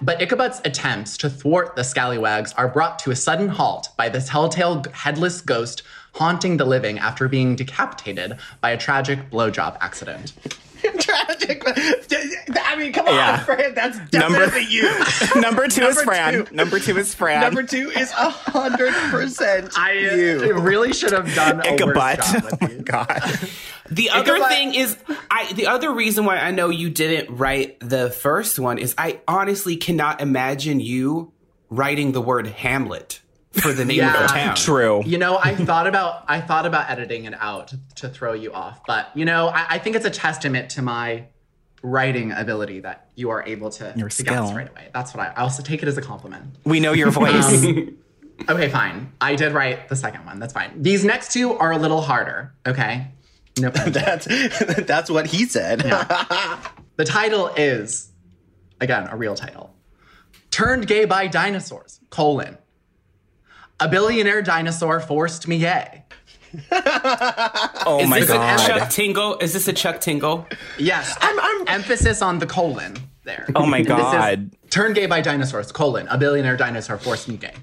but 0.01 0.21
Ichabod's 0.21 0.61
attempts 0.65 1.17
to 1.17 1.31
thwart 1.31 1.75
the 1.75 1.83
scallywags 1.83 2.53
are 2.53 2.67
brought 2.67 2.99
to 2.99 3.09
a 3.09 3.15
sudden 3.15 3.47
halt 3.47 3.89
by 3.97 4.07
the 4.07 4.21
telltale 4.21 4.83
headless 4.93 5.41
ghost 5.41 5.81
haunting 6.13 6.57
the 6.57 6.65
living 6.65 6.99
after 6.99 7.27
being 7.27 7.55
decapitated 7.55 8.37
by 8.61 8.69
a 8.69 8.77
tragic 8.77 9.31
blowjob 9.31 9.75
accident. 9.81 10.33
Tragic. 11.39 11.63
I 12.63 12.75
mean, 12.77 12.93
come 12.93 13.07
on, 13.07 13.13
Yeah. 13.15 13.43
Fran. 13.43 13.73
That's 13.73 13.97
Number- 14.13 14.39
definitely 14.39 14.65
you. 14.73 14.89
Number 15.41 15.67
two 15.67 15.83
is 15.83 15.95
Number 15.95 16.03
Fran. 16.03 16.45
two. 16.45 16.55
Number 16.55 16.79
two 16.79 16.97
is 16.97 17.13
Fran. 17.13 17.41
Number 17.41 17.63
two 17.63 17.89
is 17.91 18.11
a 18.11 18.29
hundred 18.29 18.93
percent 19.11 19.71
I 19.77 19.91
uh, 19.97 20.15
you. 20.15 20.59
really 20.59 20.93
should 20.93 21.11
have 21.13 21.33
done 21.35 21.61
a 21.65 21.73
Ichabod. 21.73 21.95
worse 22.19 22.31
job 22.31 22.43
Oh 22.43 22.45
with 22.51 22.61
my 22.61 22.67
these. 22.67 22.81
god. 22.83 23.49
The 23.89 24.09
other 24.09 24.33
Ichabod- 24.35 24.49
thing 24.49 24.73
is, 24.75 24.97
I 25.31 25.51
the 25.53 25.67
other 25.67 25.91
reason 25.93 26.25
why 26.25 26.37
I 26.37 26.51
know 26.51 26.69
you 26.69 26.89
didn't 26.89 27.35
write 27.35 27.79
the 27.79 28.09
first 28.09 28.59
one 28.59 28.77
is 28.77 28.93
I 28.97 29.21
honestly 29.27 29.77
cannot 29.77 30.21
imagine 30.21 30.79
you 30.79 31.31
writing 31.69 32.11
the 32.13 32.21
word 32.21 32.47
Hamlet 32.47 33.21
for 33.51 33.73
the 33.73 33.85
name 33.85 34.03
of 34.03 34.13
the 34.13 34.27
town. 34.27 34.55
True. 34.55 35.03
You 35.05 35.17
know, 35.17 35.39
I 35.41 35.55
thought 35.55 35.87
about 35.87 36.25
I 36.27 36.41
thought 36.41 36.65
about 36.65 36.89
editing 36.89 37.25
it 37.25 37.33
out 37.39 37.73
to 37.95 38.09
throw 38.09 38.33
you 38.33 38.53
off, 38.53 38.81
but 38.85 39.09
you 39.15 39.25
know, 39.25 39.47
I, 39.47 39.65
I 39.71 39.79
think 39.79 39.95
it's 39.95 40.05
a 40.05 40.11
testament 40.11 40.71
to 40.71 40.81
my 40.81 41.25
writing 41.83 42.31
ability 42.31 42.81
that 42.81 43.09
you 43.15 43.29
are 43.29 43.43
able 43.45 43.69
to, 43.69 43.93
Your 43.95 44.09
to 44.09 44.23
get 44.23 44.41
this 44.41 44.53
right 44.53 44.69
away. 44.69 44.89
That's 44.93 45.13
what 45.13 45.27
I, 45.27 45.33
I 45.37 45.41
also 45.41 45.63
take 45.63 45.81
it 45.83 45.87
as 45.87 45.97
a 45.97 46.01
compliment. 46.01 46.55
We 46.65 46.79
know 46.79 46.93
your 46.93 47.11
voice. 47.11 47.65
Um, 47.65 47.97
okay, 48.49 48.69
fine. 48.69 49.11
I 49.21 49.35
did 49.35 49.53
write 49.53 49.89
the 49.89 49.95
second 49.95 50.25
one. 50.25 50.39
That's 50.39 50.53
fine. 50.53 50.81
These 50.81 51.05
next 51.05 51.31
two 51.31 51.53
are 51.53 51.71
a 51.71 51.77
little 51.77 52.01
harder. 52.01 52.53
Okay, 52.65 53.07
no. 53.59 53.69
That's 53.87 54.25
that's 54.85 55.09
what 55.09 55.27
he 55.27 55.45
said. 55.45 55.79
the 56.95 57.05
title 57.05 57.47
is 57.57 58.11
again 58.79 59.07
a 59.09 59.15
real 59.15 59.35
title. 59.35 59.73
Turned 60.51 60.87
gay 60.87 61.05
by 61.05 61.27
dinosaurs. 61.27 61.99
Colon. 62.09 62.57
A 63.79 63.87
billionaire 63.87 64.41
dinosaur 64.41 64.99
forced 64.99 65.47
me 65.47 65.59
gay. 65.59 66.03
oh 66.71 67.99
Is 68.01 68.09
my 68.09 68.19
this 68.21 68.29
a 68.29 68.67
Chuck. 68.67 68.89
Tingle? 68.89 69.37
Is 69.39 69.53
this 69.53 69.67
a 69.67 69.73
Chuck 69.73 69.99
Tingle? 70.01 70.47
Yes. 70.77 71.15
I'm- 71.21 71.39
I'm- 71.39 71.65
emphasis 71.67 72.21
on 72.21 72.39
the 72.39 72.47
colon 72.47 72.95
there. 73.23 73.45
Oh 73.55 73.65
my 73.65 73.77
And 73.77 73.85
this 73.87 73.93
is 73.97 73.97
God. 73.99 74.51
Turned 74.69 74.95
gay 74.95 75.05
by 75.05 75.21
dinosaurs, 75.21 75.71
colon. 75.71 76.07
A 76.09 76.17
billionaire 76.17 76.57
dinosaur 76.57 76.97
forced 76.97 77.27
me 77.27 77.37
gay. 77.37 77.53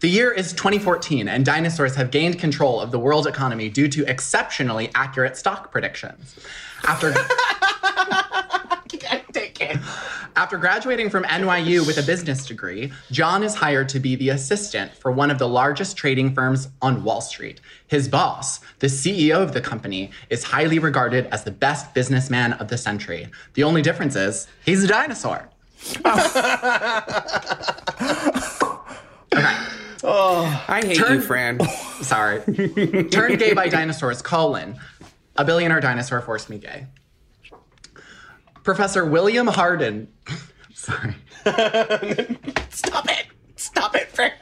The 0.00 0.08
year 0.08 0.30
is 0.32 0.52
2014, 0.52 1.28
and 1.28 1.46
dinosaurs 1.46 1.94
have 1.96 2.10
gained 2.10 2.38
control 2.38 2.80
of 2.80 2.90
the 2.90 2.98
world 2.98 3.26
economy 3.26 3.70
due 3.70 3.88
to 3.88 4.04
exceptionally 4.06 4.90
accurate 4.94 5.36
stock 5.36 5.70
predictions. 5.72 6.36
After 6.86 7.14
After 10.44 10.58
graduating 10.58 11.08
from 11.08 11.24
NYU 11.24 11.86
with 11.86 11.96
a 11.96 12.02
business 12.02 12.44
degree, 12.44 12.92
John 13.10 13.42
is 13.42 13.54
hired 13.54 13.88
to 13.88 13.98
be 13.98 14.14
the 14.14 14.28
assistant 14.28 14.94
for 14.94 15.10
one 15.10 15.30
of 15.30 15.38
the 15.38 15.48
largest 15.48 15.96
trading 15.96 16.34
firms 16.34 16.68
on 16.82 17.02
Wall 17.02 17.22
Street. 17.22 17.62
His 17.86 18.08
boss, 18.08 18.60
the 18.80 18.88
CEO 18.88 19.42
of 19.42 19.54
the 19.54 19.62
company, 19.62 20.10
is 20.28 20.44
highly 20.44 20.78
regarded 20.78 21.28
as 21.28 21.44
the 21.44 21.50
best 21.50 21.94
businessman 21.94 22.52
of 22.52 22.68
the 22.68 22.76
century. 22.76 23.30
The 23.54 23.64
only 23.64 23.80
difference 23.80 24.16
is 24.16 24.46
he's 24.66 24.84
a 24.84 24.86
dinosaur. 24.86 25.48
oh 30.04 30.64
I 30.68 30.82
hate 30.84 30.98
Turn- 30.98 31.14
you, 31.14 31.20
Fran. 31.22 31.58
Sorry. 32.02 32.40
Turned 33.10 33.38
gay 33.38 33.54
by 33.54 33.68
dinosaurs, 33.70 34.20
colon. 34.20 34.76
A 35.36 35.44
billionaire 35.46 35.80
dinosaur 35.80 36.20
forced 36.20 36.50
me 36.50 36.58
gay. 36.58 36.86
Professor 38.64 39.04
William 39.04 39.46
Harden. 39.46 40.08
Sorry. 40.74 41.14
Stop 42.70 43.08
it. 43.10 43.26
Stop 43.56 43.94
it, 43.94 44.08
Fran. 44.08 44.32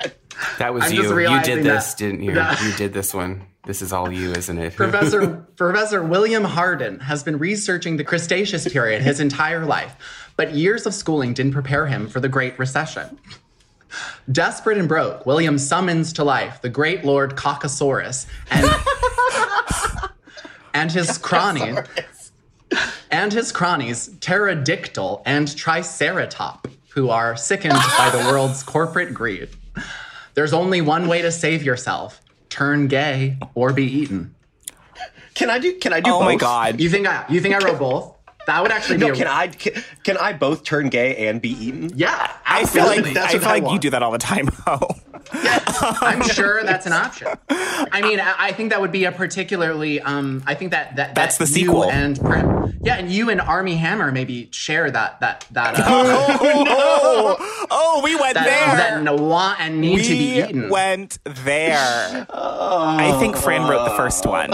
That 0.58 0.72
was 0.72 0.84
I'm 0.84 0.92
you. 0.92 1.18
You 1.18 1.42
did 1.42 1.62
this, 1.64 1.92
that- 1.92 1.98
didn't 1.98 2.22
you? 2.22 2.34
that- 2.34 2.62
You 2.62 2.72
did 2.74 2.94
this 2.94 3.12
one. 3.12 3.46
This 3.64 3.80
is 3.82 3.92
all 3.92 4.10
you, 4.10 4.32
isn't 4.32 4.58
it? 4.58 4.74
Professor 4.74 5.46
Professor 5.56 6.02
William 6.02 6.42
Harden 6.44 6.98
has 7.00 7.22
been 7.22 7.38
researching 7.38 7.96
the 7.96 8.02
Cretaceous 8.02 8.66
period 8.72 9.02
his 9.02 9.20
entire 9.20 9.64
life, 9.64 9.94
but 10.36 10.52
years 10.52 10.84
of 10.86 10.94
schooling 10.94 11.32
didn't 11.32 11.52
prepare 11.52 11.86
him 11.86 12.08
for 12.08 12.18
the 12.18 12.28
Great 12.28 12.58
Recession. 12.58 13.18
Desperate 14.32 14.78
and 14.78 14.88
broke, 14.88 15.26
William 15.26 15.58
summons 15.58 16.12
to 16.14 16.24
life 16.24 16.60
the 16.62 16.70
great 16.70 17.04
Lord 17.04 17.36
Caucasaurus 17.36 18.26
and 18.50 18.66
and 20.74 20.90
his 20.90 21.18
cronies 21.18 21.78
and 23.12 23.32
his 23.32 23.52
cronies 23.52 24.08
Pterodictyl 24.18 25.22
and 25.24 25.46
Triceratop, 25.46 26.64
who 26.88 27.10
are 27.10 27.36
sickened 27.36 27.78
by 27.96 28.10
the 28.10 28.18
world's 28.30 28.62
corporate 28.62 29.14
greed. 29.14 29.50
There's 30.34 30.52
only 30.52 30.80
one 30.80 31.06
way 31.06 31.22
to 31.22 31.30
save 31.30 31.62
yourself: 31.62 32.20
turn 32.48 32.88
gay 32.88 33.36
or 33.54 33.72
be 33.72 33.84
eaten. 33.84 34.34
Can 35.34 35.50
I 35.50 35.58
do? 35.58 35.78
Can 35.78 35.92
I 35.92 36.00
do? 36.00 36.10
Both? 36.10 36.22
Oh 36.22 36.24
my 36.24 36.36
god. 36.36 36.80
You 36.80 36.88
think 36.88 37.06
I 37.06 37.24
you 37.28 37.40
think 37.40 37.54
I 37.54 37.58
wrote 37.64 37.78
both? 37.78 38.16
That 38.46 38.62
would 38.62 38.72
actually 38.72 38.98
be 38.98 39.06
No, 39.06 39.12
a, 39.12 39.16
can 39.16 39.26
I? 39.28 39.48
Can, 39.48 39.82
can 40.04 40.16
I 40.16 40.32
both 40.32 40.64
turn 40.64 40.88
gay 40.88 41.28
and 41.28 41.40
be 41.40 41.50
eaten? 41.50 41.90
Yeah, 41.94 42.32
I 42.44 42.64
feel 42.66 42.84
like 42.84 42.98
absolutely. 42.98 43.14
That's 43.14 43.34
I 43.34 43.38
feel 43.38 43.48
I 43.48 43.58
like 43.58 43.72
you 43.72 43.78
do 43.78 43.90
that 43.90 44.02
all 44.02 44.10
the 44.12 44.18
time. 44.18 44.48
Oh. 44.66 44.88
I'm 46.00 46.22
sure 46.22 46.62
that's 46.64 46.84
an 46.84 46.92
option. 46.92 47.28
I 47.48 48.00
mean, 48.02 48.18
I, 48.20 48.34
I 48.38 48.52
think 48.52 48.70
that 48.70 48.80
would 48.80 48.90
be 48.92 49.04
a 49.04 49.12
particularly. 49.12 50.00
Um, 50.00 50.42
I 50.46 50.54
think 50.54 50.72
that 50.72 50.96
that 50.96 51.14
That's 51.14 51.38
that 51.38 51.48
the 51.48 51.50
you 51.60 51.66
sequel. 51.66 51.90
And 51.90 52.18
Prim- 52.20 52.78
yeah, 52.82 52.96
and 52.96 53.10
you 53.10 53.30
and 53.30 53.40
Armie 53.40 53.76
Hammer 53.76 54.10
maybe 54.12 54.48
share 54.50 54.90
that 54.90 55.20
that 55.20 55.46
that 55.52 55.78
uh, 55.78 55.82
oh, 55.86 57.36
oh, 57.70 58.00
we 58.02 58.16
went 58.16 58.34
that, 58.34 58.44
there. 58.44 58.76
that 58.76 59.02
no 59.02 59.14
want 59.14 59.60
and 59.60 59.80
need 59.80 59.96
we 59.98 60.02
to 60.02 60.08
be 60.08 60.38
eaten. 60.40 60.68
went 60.68 61.18
there. 61.24 62.26
I 62.30 63.16
think 63.20 63.36
Fran 63.36 63.68
wrote 63.68 63.84
the 63.88 63.96
first 63.96 64.26
one. 64.26 64.52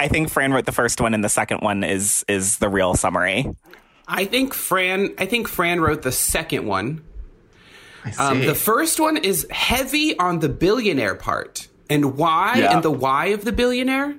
I 0.00 0.08
think 0.08 0.30
Fran 0.30 0.52
wrote 0.52 0.64
the 0.64 0.72
first 0.72 1.00
one, 1.00 1.14
and 1.14 1.22
the 1.22 1.28
second 1.28 1.60
one 1.60 1.84
is 1.84 2.24
is 2.26 2.58
the 2.58 2.68
real 2.68 2.94
summary. 2.94 3.46
I 4.08 4.24
think 4.24 4.54
Fran. 4.54 5.14
I 5.18 5.26
think 5.26 5.46
Fran 5.46 5.80
wrote 5.80 6.02
the 6.02 6.10
second 6.10 6.66
one. 6.66 7.02
I 8.04 8.10
see. 8.10 8.22
Um, 8.22 8.40
the 8.40 8.54
first 8.54 8.98
one 8.98 9.18
is 9.18 9.46
heavy 9.50 10.18
on 10.18 10.38
the 10.40 10.48
billionaire 10.48 11.14
part 11.14 11.68
and 11.90 12.16
why 12.16 12.56
Yeah. 12.58 12.74
and 12.74 12.82
the 12.82 12.90
why 12.90 13.26
of 13.26 13.44
the 13.44 13.52
billionaire. 13.52 14.14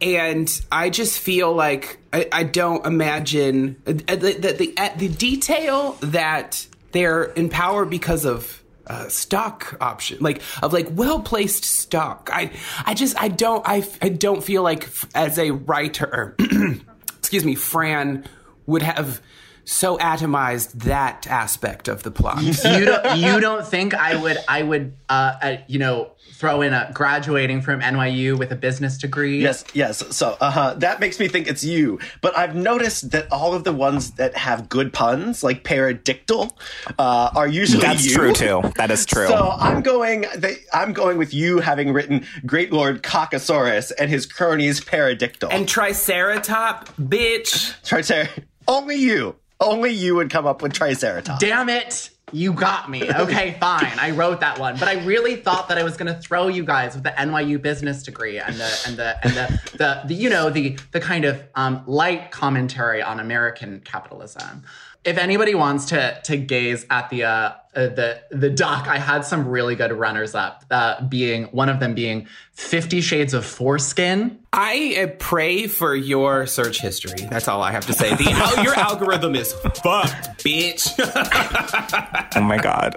And 0.00 0.48
I 0.72 0.88
just 0.88 1.18
feel 1.18 1.52
like 1.52 1.98
I, 2.12 2.28
I 2.32 2.42
don't 2.44 2.86
imagine 2.86 3.76
uh, 3.86 3.92
the, 3.92 4.32
the, 4.38 4.52
the, 4.74 4.92
the 4.96 5.08
detail 5.08 5.98
that 6.00 6.66
they're 6.92 7.24
in 7.24 7.48
power 7.50 7.84
because 7.84 8.24
of 8.24 8.59
uh, 8.90 9.08
stock 9.08 9.76
option, 9.80 10.18
like 10.20 10.42
of 10.62 10.72
like 10.72 10.88
well 10.90 11.20
placed 11.20 11.64
stock. 11.64 12.28
I 12.32 12.50
I 12.84 12.94
just 12.94 13.20
I 13.22 13.28
don't 13.28 13.62
I, 13.64 13.86
I 14.02 14.08
don't 14.08 14.42
feel 14.42 14.64
like 14.64 14.88
as 15.14 15.38
a 15.38 15.52
writer, 15.52 16.34
excuse 17.18 17.44
me, 17.44 17.54
Fran 17.54 18.24
would 18.66 18.82
have 18.82 19.22
so 19.70 19.96
atomized 19.98 20.72
that 20.82 21.26
aspect 21.28 21.86
of 21.86 22.02
the 22.02 22.10
plot. 22.10 22.42
you 22.42 22.84
don't 22.84 23.18
you 23.18 23.40
don't 23.40 23.66
think 23.66 23.94
I 23.94 24.16
would 24.16 24.38
I 24.48 24.62
would 24.62 24.96
uh, 25.08 25.36
uh 25.40 25.56
you 25.68 25.78
know 25.78 26.12
throw 26.32 26.62
in 26.62 26.72
a 26.72 26.90
graduating 26.94 27.60
from 27.60 27.80
NYU 27.80 28.38
with 28.38 28.50
a 28.50 28.56
business 28.56 28.96
degree? 28.96 29.42
Yes, 29.42 29.62
yes. 29.74 30.16
So, 30.16 30.38
uh 30.40 30.50
huh. 30.50 30.74
That 30.78 30.98
makes 30.98 31.20
me 31.20 31.28
think 31.28 31.46
it's 31.48 31.62
you. 31.62 31.98
But 32.22 32.36
I've 32.36 32.56
noticed 32.56 33.10
that 33.10 33.30
all 33.30 33.52
of 33.52 33.64
the 33.64 33.72
ones 33.72 34.12
that 34.12 34.34
have 34.36 34.68
good 34.68 34.92
puns, 34.92 35.44
like 35.44 35.64
paradictal, 35.64 36.50
uh, 36.98 37.30
are 37.36 37.46
usually 37.46 37.82
That's 37.82 38.06
you. 38.06 38.16
true 38.16 38.32
too. 38.32 38.62
That 38.76 38.90
is 38.90 39.04
true. 39.04 39.26
So 39.28 39.50
I'm 39.50 39.82
going. 39.82 40.24
They, 40.36 40.56
I'm 40.72 40.94
going 40.94 41.18
with 41.18 41.34
you 41.34 41.58
having 41.58 41.92
written 41.92 42.26
Great 42.46 42.72
Lord 42.72 43.02
Caucasaurus 43.02 43.92
and 43.98 44.10
his 44.10 44.24
cronies 44.24 44.80
paradictal. 44.80 45.48
And 45.50 45.66
Triceratop, 45.66 46.86
bitch. 46.98 47.78
Tricer- 47.84 48.30
only 48.70 48.96
you, 48.96 49.34
only 49.60 49.90
you 49.90 50.14
would 50.16 50.30
come 50.30 50.46
up 50.46 50.62
with 50.62 50.72
Triceratops. 50.72 51.40
Damn 51.40 51.68
it. 51.68 52.10
You 52.32 52.52
got 52.52 52.88
me. 52.88 53.10
Okay, 53.12 53.56
fine. 53.60 53.92
I 53.98 54.12
wrote 54.12 54.40
that 54.40 54.58
one, 54.58 54.76
but 54.78 54.88
I 54.88 55.04
really 55.04 55.36
thought 55.36 55.68
that 55.68 55.78
I 55.78 55.82
was 55.82 55.96
going 55.96 56.12
to 56.14 56.20
throw 56.20 56.48
you 56.48 56.64
guys 56.64 56.94
with 56.94 57.02
the 57.02 57.10
NYU 57.10 57.60
business 57.60 58.02
degree 58.02 58.38
and 58.38 58.54
the 58.54 58.82
and 58.86 58.96
the 58.96 59.26
and 59.26 59.32
the 59.34 59.60
the, 59.76 60.02
the 60.06 60.14
you 60.14 60.30
know 60.30 60.48
the 60.48 60.78
the 60.92 61.00
kind 61.00 61.24
of 61.24 61.42
um, 61.54 61.82
light 61.86 62.30
commentary 62.30 63.02
on 63.02 63.20
American 63.20 63.80
capitalism. 63.80 64.62
If 65.02 65.16
anybody 65.16 65.54
wants 65.54 65.86
to 65.86 66.20
to 66.24 66.36
gaze 66.36 66.84
at 66.90 67.08
the 67.08 67.24
uh, 67.24 67.28
uh, 67.28 67.54
the 67.74 68.20
the 68.30 68.50
doc, 68.50 68.86
I 68.86 68.98
had 68.98 69.24
some 69.24 69.48
really 69.48 69.74
good 69.74 69.92
runners 69.92 70.34
up. 70.34 70.64
Uh, 70.70 71.02
being 71.06 71.44
one 71.44 71.70
of 71.70 71.80
them 71.80 71.94
being 71.94 72.26
Fifty 72.52 73.00
Shades 73.00 73.32
of 73.32 73.46
Foreskin. 73.46 74.38
I 74.52 74.96
uh, 75.02 75.06
pray 75.18 75.68
for 75.68 75.94
your 75.94 76.46
search 76.46 76.82
history. 76.82 77.26
That's 77.30 77.48
all 77.48 77.62
I 77.62 77.72
have 77.72 77.86
to 77.86 77.94
say. 77.94 78.14
The, 78.14 78.30
al- 78.30 78.62
your 78.64 78.74
algorithm 78.74 79.36
is 79.36 79.54
fucked, 79.54 80.44
bitch. 80.44 80.92
oh 82.36 82.40
my 82.42 82.58
god. 82.58 82.94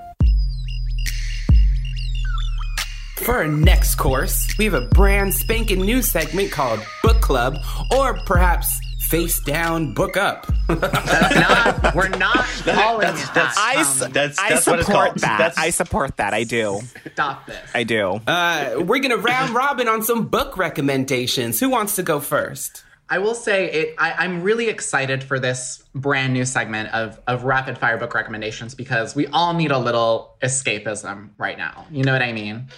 For 3.18 3.36
our 3.36 3.48
next 3.48 3.96
course, 3.96 4.54
we 4.58 4.66
have 4.66 4.74
a 4.74 4.88
brand 4.88 5.34
spanking 5.34 5.80
new 5.80 6.02
segment 6.02 6.52
called 6.52 6.82
Book 7.02 7.22
Club, 7.22 7.58
or 7.96 8.16
perhaps 8.26 8.82
Face 9.14 9.40
Down 9.42 9.94
Book 9.94 10.18
Up. 10.18 10.48
That's 10.68 11.36
not. 11.36 11.94
We're 11.94 12.10
not 12.10 12.36
calling 12.66 13.10
it 13.10 13.16
that. 13.36 13.54
I, 13.56 13.76
s- 13.82 14.02
Um, 14.02 14.12
That's- 14.12 14.40
I 14.40 14.50
that's 14.50 14.66
what 14.66 14.80
it's 14.80 14.88
support 14.88 15.08
called. 15.10 15.20
that. 15.20 15.38
That's- 15.38 15.58
I 15.60 15.70
support 15.70 16.18
that. 16.18 16.34
I 16.34 16.44
do. 16.44 16.82
stop 17.14 17.46
this. 17.46 17.70
I 17.76 17.84
do. 17.84 18.20
Uh, 18.26 18.78
we're 18.84 18.98
gonna 18.98 19.18
round 19.18 19.54
robin 19.54 19.88
on 19.88 20.02
some 20.02 20.26
book 20.30 20.58
recommendations. 20.58 21.60
Who 21.60 21.70
wants 21.70 21.96
to 21.98 22.02
go 22.02 22.20
first? 22.20 22.84
I 23.08 23.20
will 23.20 23.36
say 23.36 23.70
it. 23.72 23.96
I, 24.00 24.14
I'm 24.14 24.42
really 24.42 24.68
excited 24.68 25.24
for 25.24 25.38
this 25.40 25.84
brand 25.94 26.34
new 26.34 26.44
segment 26.46 26.92
of 26.92 27.20
of 27.28 27.44
rapid 27.44 27.78
fire 27.78 27.98
book 28.00 28.16
recommendations 28.16 28.74
because 28.74 29.16
we 29.16 29.28
all 29.28 29.54
need 29.54 29.70
a 29.70 29.78
little 29.78 30.36
escapism 30.42 31.30
right 31.38 31.58
now. 31.60 31.86
You 31.92 32.04
know 32.04 32.14
what 32.14 32.24
I 32.24 32.34
mean? 32.34 32.70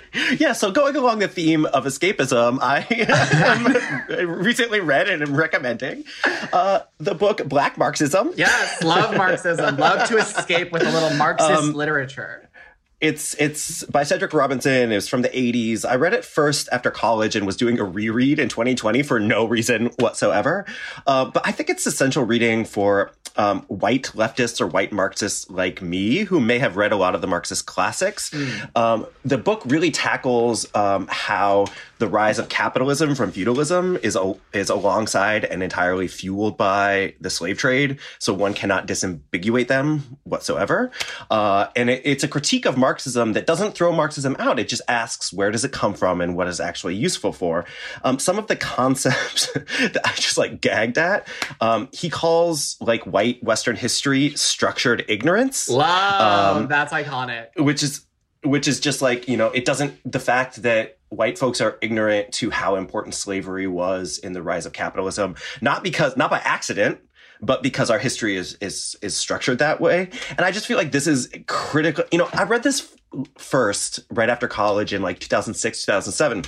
Yeah, 0.38 0.52
so 0.52 0.70
going 0.70 0.96
along 0.96 1.18
the 1.20 1.28
theme 1.28 1.66
of 1.66 1.84
escapism, 1.84 2.58
I 2.60 2.86
recently 4.24 4.80
read 4.80 5.08
and 5.08 5.22
am 5.22 5.36
recommending 5.36 6.04
uh, 6.52 6.80
the 6.98 7.14
book 7.14 7.46
Black 7.46 7.76
Marxism. 7.76 8.32
Yes, 8.36 8.82
love 8.82 9.16
Marxism. 9.16 9.76
love 9.76 10.08
to 10.08 10.16
escape 10.16 10.72
with 10.72 10.82
a 10.82 10.90
little 10.90 11.16
Marxist 11.16 11.74
literature. 11.74 12.48
It's 13.00 13.34
it's 13.34 13.84
by 13.84 14.04
Cedric 14.04 14.32
Robinson. 14.32 14.90
It 14.90 14.94
was 14.94 15.06
from 15.06 15.20
the 15.20 15.28
80s. 15.28 15.84
I 15.84 15.96
read 15.96 16.14
it 16.14 16.24
first 16.24 16.68
after 16.72 16.90
college 16.90 17.36
and 17.36 17.44
was 17.44 17.56
doing 17.56 17.78
a 17.78 17.84
reread 17.84 18.38
in 18.38 18.48
2020 18.48 19.02
for 19.02 19.20
no 19.20 19.44
reason 19.44 19.86
whatsoever. 19.98 20.64
Uh, 21.06 21.26
but 21.26 21.46
I 21.46 21.52
think 21.52 21.68
it's 21.68 21.86
essential 21.86 22.24
reading 22.24 22.64
for 22.64 23.12
um, 23.36 23.62
white 23.68 24.04
leftists 24.14 24.60
or 24.60 24.66
white 24.66 24.92
Marxists 24.92 25.50
like 25.50 25.82
me 25.82 26.20
who 26.20 26.40
may 26.40 26.58
have 26.58 26.76
read 26.76 26.92
a 26.92 26.96
lot 26.96 27.14
of 27.14 27.20
the 27.20 27.26
Marxist 27.26 27.66
classics. 27.66 28.34
Um, 28.74 29.06
the 29.24 29.38
book 29.38 29.62
really 29.66 29.90
tackles 29.90 30.66
um, 30.74 31.06
how 31.10 31.66
the 31.98 32.08
rise 32.08 32.38
of 32.38 32.48
capitalism 32.48 33.14
from 33.14 33.32
feudalism 33.32 33.96
is 34.02 34.16
a, 34.16 34.34
is 34.52 34.70
alongside 34.70 35.44
and 35.44 35.62
entirely 35.62 36.08
fueled 36.08 36.56
by 36.56 37.14
the 37.20 37.30
slave 37.30 37.58
trade. 37.58 37.98
So 38.18 38.34
one 38.34 38.54
cannot 38.54 38.86
disambiguate 38.86 39.68
them 39.68 40.18
whatsoever. 40.24 40.90
Uh, 41.30 41.68
and 41.74 41.90
it, 41.90 42.02
it's 42.04 42.24
a 42.24 42.28
critique 42.28 42.66
of 42.66 42.76
Marxism 42.86 43.32
that 43.32 43.46
doesn't 43.46 43.72
throw 43.72 43.92
Marxism 43.92 44.36
out. 44.38 44.60
It 44.60 44.68
just 44.68 44.82
asks 44.86 45.32
where 45.32 45.50
does 45.50 45.64
it 45.64 45.72
come 45.72 45.92
from 45.92 46.20
and 46.20 46.36
what 46.36 46.46
is 46.46 46.60
actually 46.60 46.94
useful 46.94 47.32
for. 47.32 47.64
Um, 48.04 48.20
some 48.20 48.38
of 48.38 48.46
the 48.46 48.54
concepts 48.54 49.52
that 49.52 50.00
I 50.04 50.12
just 50.12 50.38
like 50.38 50.60
gagged 50.60 50.96
at, 50.96 51.26
um, 51.60 51.88
he 51.92 52.08
calls 52.08 52.76
like 52.80 53.02
white 53.02 53.42
Western 53.42 53.74
history 53.74 54.36
structured 54.36 55.04
ignorance 55.08 55.68
Love. 55.68 56.68
That's 56.68 56.92
iconic. 56.92 57.48
which 57.56 57.82
is 57.82 58.06
which 58.44 58.68
is 58.68 58.78
just 58.78 59.02
like 59.02 59.28
you 59.28 59.36
know 59.36 59.48
it 59.48 59.64
doesn't 59.64 59.98
the 60.10 60.20
fact 60.20 60.62
that 60.62 60.98
white 61.08 61.38
folks 61.38 61.60
are 61.60 61.78
ignorant 61.82 62.32
to 62.32 62.50
how 62.50 62.76
important 62.76 63.14
slavery 63.14 63.66
was 63.66 64.18
in 64.18 64.32
the 64.32 64.42
rise 64.42 64.66
of 64.66 64.72
capitalism 64.72 65.34
not 65.60 65.82
because 65.82 66.16
not 66.16 66.30
by 66.30 66.38
accident 66.38 67.00
but 67.40 67.62
because 67.62 67.90
our 67.90 67.98
history 67.98 68.36
is 68.36 68.54
is 68.60 68.96
is 69.02 69.16
structured 69.16 69.58
that 69.58 69.80
way. 69.80 70.10
And 70.30 70.40
i 70.40 70.50
just 70.50 70.66
feel 70.66 70.76
like 70.76 70.92
this 70.92 71.06
is 71.06 71.30
critical. 71.46 72.04
You 72.10 72.18
know 72.18 72.28
i 72.32 72.44
read 72.44 72.62
this 72.62 72.94
first 73.38 74.00
right 74.10 74.28
after 74.28 74.48
college 74.48 74.92
in 74.92 75.02
like 75.02 75.18
2006 75.18 75.84
2007 75.84 76.44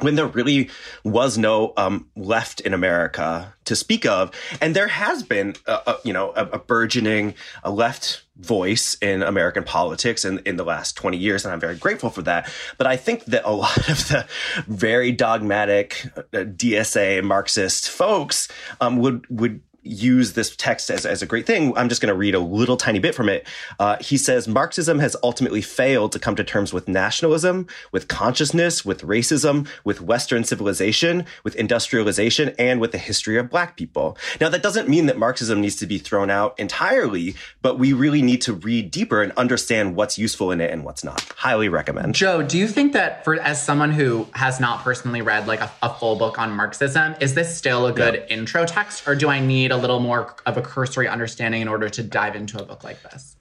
when 0.00 0.16
there 0.16 0.26
really 0.26 0.70
was 1.04 1.38
no 1.38 1.72
um, 1.76 2.08
left 2.16 2.60
in 2.60 2.74
America 2.74 3.54
to 3.64 3.76
speak 3.76 4.04
of, 4.04 4.30
and 4.60 4.74
there 4.74 4.88
has 4.88 5.22
been, 5.22 5.54
a, 5.66 5.72
a, 5.86 5.98
you 6.04 6.12
know, 6.12 6.32
a, 6.34 6.46
a 6.46 6.58
burgeoning 6.58 7.34
a 7.62 7.70
left 7.70 8.24
voice 8.36 8.96
in 9.00 9.22
American 9.22 9.62
politics 9.62 10.24
in, 10.24 10.40
in 10.40 10.56
the 10.56 10.64
last 10.64 10.96
20 10.96 11.16
years, 11.16 11.44
and 11.44 11.52
I'm 11.52 11.60
very 11.60 11.76
grateful 11.76 12.10
for 12.10 12.22
that. 12.22 12.50
But 12.76 12.86
I 12.86 12.96
think 12.96 13.24
that 13.26 13.44
a 13.44 13.52
lot 13.54 13.88
of 13.88 14.08
the 14.08 14.26
very 14.66 15.12
dogmatic 15.12 16.06
uh, 16.16 16.20
DSA 16.38 17.22
Marxist 17.22 17.88
folks 17.88 18.48
um, 18.80 18.98
would 18.98 19.26
would 19.30 19.60
use 19.84 20.32
this 20.32 20.54
text 20.56 20.90
as, 20.90 21.06
as 21.06 21.22
a 21.22 21.26
great 21.26 21.46
thing. 21.46 21.76
I'm 21.76 21.88
just 21.88 22.00
going 22.00 22.12
to 22.12 22.18
read 22.18 22.34
a 22.34 22.40
little 22.40 22.76
tiny 22.76 22.98
bit 22.98 23.14
from 23.14 23.28
it. 23.28 23.46
Uh, 23.78 23.96
he 24.00 24.16
says 24.16 24.48
Marxism 24.48 24.98
has 24.98 25.16
ultimately 25.22 25.60
failed 25.60 26.12
to 26.12 26.18
come 26.18 26.34
to 26.36 26.44
terms 26.44 26.72
with 26.72 26.88
nationalism, 26.88 27.66
with 27.92 28.08
consciousness, 28.08 28.84
with 28.84 29.02
racism, 29.02 29.68
with 29.84 30.00
Western 30.00 30.42
civilization, 30.44 31.26
with 31.42 31.54
industrialization, 31.56 32.54
and 32.58 32.80
with 32.80 32.92
the 32.92 32.98
history 32.98 33.38
of 33.38 33.50
black 33.50 33.76
people. 33.76 34.16
Now, 34.40 34.48
that 34.48 34.62
doesn't 34.62 34.88
mean 34.88 35.06
that 35.06 35.18
Marxism 35.18 35.60
needs 35.60 35.76
to 35.76 35.86
be 35.86 35.98
thrown 35.98 36.30
out 36.30 36.58
entirely, 36.58 37.34
but 37.62 37.78
we 37.78 37.92
really 37.92 38.22
need 38.22 38.40
to 38.42 38.52
read 38.52 38.90
deeper 38.90 39.22
and 39.22 39.32
understand 39.32 39.96
what's 39.96 40.18
useful 40.18 40.50
in 40.50 40.60
it 40.60 40.70
and 40.70 40.84
what's 40.84 41.04
not. 41.04 41.22
Highly 41.36 41.68
recommend. 41.68 42.14
Joe, 42.14 42.42
do 42.42 42.58
you 42.58 42.68
think 42.68 42.92
that 42.94 43.24
for 43.24 43.34
as 43.36 43.62
someone 43.62 43.92
who 43.92 44.26
has 44.32 44.60
not 44.60 44.82
personally 44.82 45.20
read 45.22 45.46
like 45.46 45.60
a, 45.60 45.70
a 45.82 45.92
full 45.94 46.16
book 46.16 46.38
on 46.38 46.52
Marxism, 46.52 47.14
is 47.20 47.34
this 47.34 47.54
still 47.54 47.86
a 47.86 47.92
good 47.92 48.24
intro 48.28 48.64
text, 48.64 49.06
or 49.06 49.14
do 49.14 49.28
I 49.28 49.40
need 49.40 49.72
a 49.74 49.76
little 49.76 50.00
more 50.00 50.36
of 50.46 50.56
a 50.56 50.62
cursory 50.62 51.08
understanding 51.08 51.60
in 51.60 51.68
order 51.68 51.88
to 51.88 52.02
dive 52.02 52.36
into 52.36 52.60
a 52.62 52.64
book 52.64 52.84
like 52.84 53.02
this? 53.02 53.33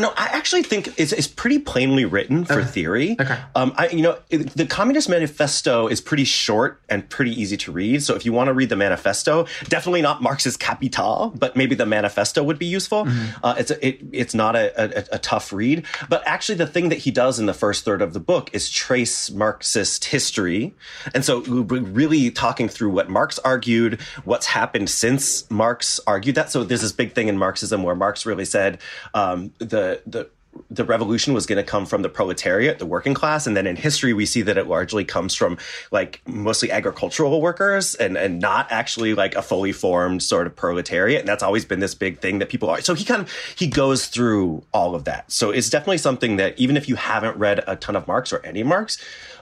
No, 0.00 0.12
I 0.16 0.26
actually 0.32 0.62
think 0.62 0.88
it's, 0.98 1.12
it's 1.12 1.26
pretty 1.28 1.58
plainly 1.58 2.04
written 2.04 2.44
for 2.44 2.64
theory. 2.64 3.16
Okay. 3.20 3.38
Um, 3.54 3.72
I, 3.76 3.88
you 3.88 4.02
know, 4.02 4.18
it- 4.30 4.50
the 4.56 4.66
Communist 4.66 5.08
Manifesto 5.08 5.86
is 5.88 6.00
pretty 6.00 6.24
short 6.24 6.80
and 6.88 7.08
pretty 7.08 7.38
easy 7.40 7.56
to 7.58 7.72
read. 7.72 8.02
So 8.02 8.14
if 8.14 8.24
you 8.24 8.32
want 8.32 8.48
to 8.48 8.54
read 8.54 8.68
the 8.70 8.76
manifesto, 8.76 9.46
definitely 9.68 10.02
not 10.02 10.22
Marx's 10.22 10.56
Capital, 10.56 11.32
but 11.36 11.54
maybe 11.56 11.74
the 11.74 11.86
manifesto 11.86 12.42
would 12.42 12.58
be 12.58 12.66
useful. 12.66 13.06
Uh, 13.42 13.54
it's 13.58 13.70
a, 13.70 13.86
it, 13.86 14.00
it's 14.12 14.34
not 14.34 14.56
a, 14.56 14.72
a, 15.12 15.16
a 15.16 15.18
tough 15.18 15.52
read. 15.52 15.84
But 16.08 16.22
actually, 16.26 16.56
the 16.56 16.66
thing 16.66 16.88
that 16.88 16.98
he 16.98 17.10
does 17.10 17.38
in 17.38 17.46
the 17.46 17.54
first 17.54 17.84
third 17.84 18.00
of 18.02 18.12
the 18.12 18.20
book 18.20 18.50
is 18.52 18.70
trace 18.70 19.30
Marxist 19.30 20.06
history, 20.06 20.74
and 21.14 21.24
so 21.24 21.40
we're 21.40 21.80
really 21.80 22.30
talking 22.30 22.68
through 22.68 22.90
what 22.90 23.08
Marx 23.10 23.38
argued, 23.40 24.00
what's 24.24 24.46
happened 24.46 24.88
since 24.90 25.48
Marx 25.50 26.00
argued 26.06 26.36
that. 26.36 26.50
So 26.50 26.64
there's 26.64 26.80
this 26.82 26.92
big 26.92 27.12
thing 27.14 27.28
in 27.28 27.36
Marxism 27.38 27.82
where 27.82 27.94
Marx 27.94 28.24
really 28.26 28.44
said 28.44 28.78
um, 29.14 29.52
the 29.58 29.89
the 30.06 30.28
the 30.68 30.84
revolution 30.84 31.32
was 31.32 31.46
going 31.46 31.56
to 31.56 31.68
come 31.68 31.86
from 31.86 32.02
the 32.02 32.08
proletariat, 32.08 32.80
the 32.80 32.86
working 32.86 33.14
class, 33.14 33.46
and 33.46 33.56
then 33.56 33.66
in 33.66 33.76
history 33.76 34.12
we 34.12 34.26
see 34.26 34.42
that 34.42 34.58
it 34.58 34.66
largely 34.66 35.04
comes 35.04 35.34
from 35.34 35.56
like 35.92 36.20
mostly 36.26 36.70
agricultural 36.72 37.40
workers 37.40 37.94
and 37.94 38.16
and 38.16 38.40
not 38.40 38.66
actually 38.70 39.14
like 39.14 39.34
a 39.36 39.42
fully 39.42 39.72
formed 39.72 40.22
sort 40.22 40.46
of 40.46 40.56
proletariat. 40.56 41.20
And 41.20 41.28
that's 41.28 41.42
always 41.42 41.64
been 41.64 41.80
this 41.80 41.94
big 41.94 42.18
thing 42.18 42.40
that 42.40 42.48
people 42.48 42.68
are. 42.68 42.80
So 42.80 42.94
he 42.94 43.04
kind 43.04 43.22
of 43.22 43.32
he 43.56 43.66
goes 43.66 44.06
through 44.06 44.64
all 44.72 44.94
of 44.94 45.04
that. 45.04 45.30
So 45.30 45.50
it's 45.50 45.70
definitely 45.70 45.98
something 45.98 46.36
that 46.36 46.58
even 46.58 46.76
if 46.76 46.88
you 46.88 46.96
haven't 46.96 47.36
read 47.36 47.62
a 47.66 47.76
ton 47.76 47.94
of 47.94 48.06
Marx 48.08 48.32
or 48.32 48.44
any 48.44 48.62
Marx, 48.62 48.98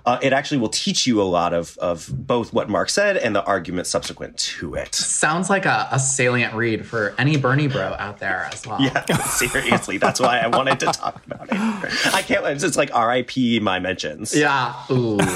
uh, 0.08 0.18
it 0.22 0.32
actually 0.32 0.56
will 0.56 0.70
teach 0.70 1.06
you 1.06 1.20
a 1.20 1.24
lot 1.24 1.52
of 1.52 1.76
of 1.78 2.10
both 2.26 2.50
what 2.54 2.70
Mark 2.70 2.88
said 2.88 3.18
and 3.18 3.36
the 3.36 3.44
argument 3.44 3.86
subsequent 3.86 4.38
to 4.38 4.74
it. 4.74 4.94
Sounds 4.94 5.50
like 5.50 5.66
a, 5.66 5.86
a 5.92 5.98
salient 5.98 6.54
read 6.54 6.86
for 6.86 7.14
any 7.18 7.36
Bernie 7.36 7.68
bro 7.68 7.94
out 7.98 8.18
there 8.18 8.48
as 8.50 8.66
well. 8.66 8.80
Yeah, 8.80 9.04
seriously. 9.24 9.98
That's 9.98 10.18
why 10.18 10.38
I 10.38 10.46
wanted 10.46 10.80
to 10.80 10.86
talk 10.86 11.20
about 11.26 11.48
it. 11.52 12.14
I 12.14 12.22
can't. 12.22 12.46
It's 12.46 12.62
just 12.62 12.78
like 12.78 12.94
R.I.P. 12.94 13.60
my 13.60 13.78
mentions. 13.80 14.34
Yeah. 14.34 14.74
Ooh. 14.90 15.18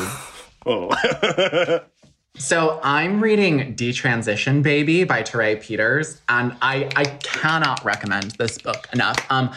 Oh. 0.64 1.80
So 2.38 2.80
I'm 2.82 3.22
reading 3.22 3.76
Detransition 3.76 4.62
Baby 4.62 5.04
by 5.04 5.22
Torrey 5.22 5.56
Peters, 5.56 6.22
and 6.30 6.56
I 6.62 6.88
I 6.96 7.04
cannot 7.04 7.84
recommend 7.84 8.30
this 8.32 8.56
book 8.56 8.88
enough. 8.94 9.18
Um, 9.28 9.50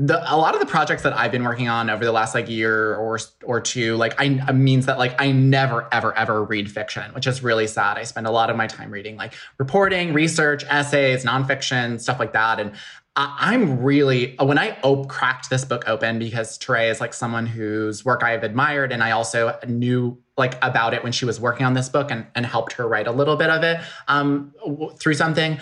the, 0.00 0.32
a 0.32 0.36
lot 0.36 0.54
of 0.54 0.60
the 0.60 0.66
projects 0.66 1.02
that 1.02 1.12
I've 1.12 1.32
been 1.32 1.42
working 1.42 1.68
on 1.68 1.90
over 1.90 2.04
the 2.04 2.12
last 2.12 2.32
like 2.32 2.48
year 2.48 2.94
or 2.94 3.18
or 3.44 3.60
two, 3.60 3.96
like 3.96 4.14
I 4.16 4.28
means 4.52 4.86
that 4.86 4.96
like 4.96 5.20
I 5.20 5.32
never 5.32 5.88
ever 5.90 6.16
ever 6.16 6.44
read 6.44 6.70
fiction, 6.70 7.12
which 7.14 7.26
is 7.26 7.42
really 7.42 7.66
sad. 7.66 7.98
I 7.98 8.04
spend 8.04 8.28
a 8.28 8.30
lot 8.30 8.48
of 8.48 8.56
my 8.56 8.68
time 8.68 8.92
reading 8.92 9.16
like 9.16 9.34
reporting, 9.58 10.14
research, 10.14 10.64
essays, 10.68 11.24
nonfiction, 11.24 12.00
stuff 12.00 12.20
like 12.20 12.32
that, 12.32 12.60
and 12.60 12.72
I, 13.16 13.54
am 13.54 13.82
really 13.82 14.36
when 14.36 14.58
I 14.58 14.78
op- 14.82 15.08
cracked 15.08 15.50
this 15.50 15.64
book 15.64 15.88
open 15.88 16.20
because 16.20 16.56
Torrey 16.56 16.88
is 16.88 17.00
like 17.00 17.12
someone 17.12 17.46
whose 17.46 18.04
work 18.04 18.22
I 18.22 18.30
have 18.30 18.44
admired, 18.44 18.92
and 18.92 19.02
I 19.02 19.10
also 19.10 19.58
knew 19.66 20.16
like 20.36 20.56
about 20.62 20.94
it 20.94 21.02
when 21.02 21.10
she 21.10 21.24
was 21.24 21.40
working 21.40 21.66
on 21.66 21.74
this 21.74 21.88
book 21.88 22.12
and, 22.12 22.26
and 22.36 22.46
helped 22.46 22.74
her 22.74 22.86
write 22.86 23.08
a 23.08 23.12
little 23.12 23.34
bit 23.34 23.50
of 23.50 23.64
it 23.64 23.80
um, 24.06 24.54
through 25.00 25.14
something. 25.14 25.58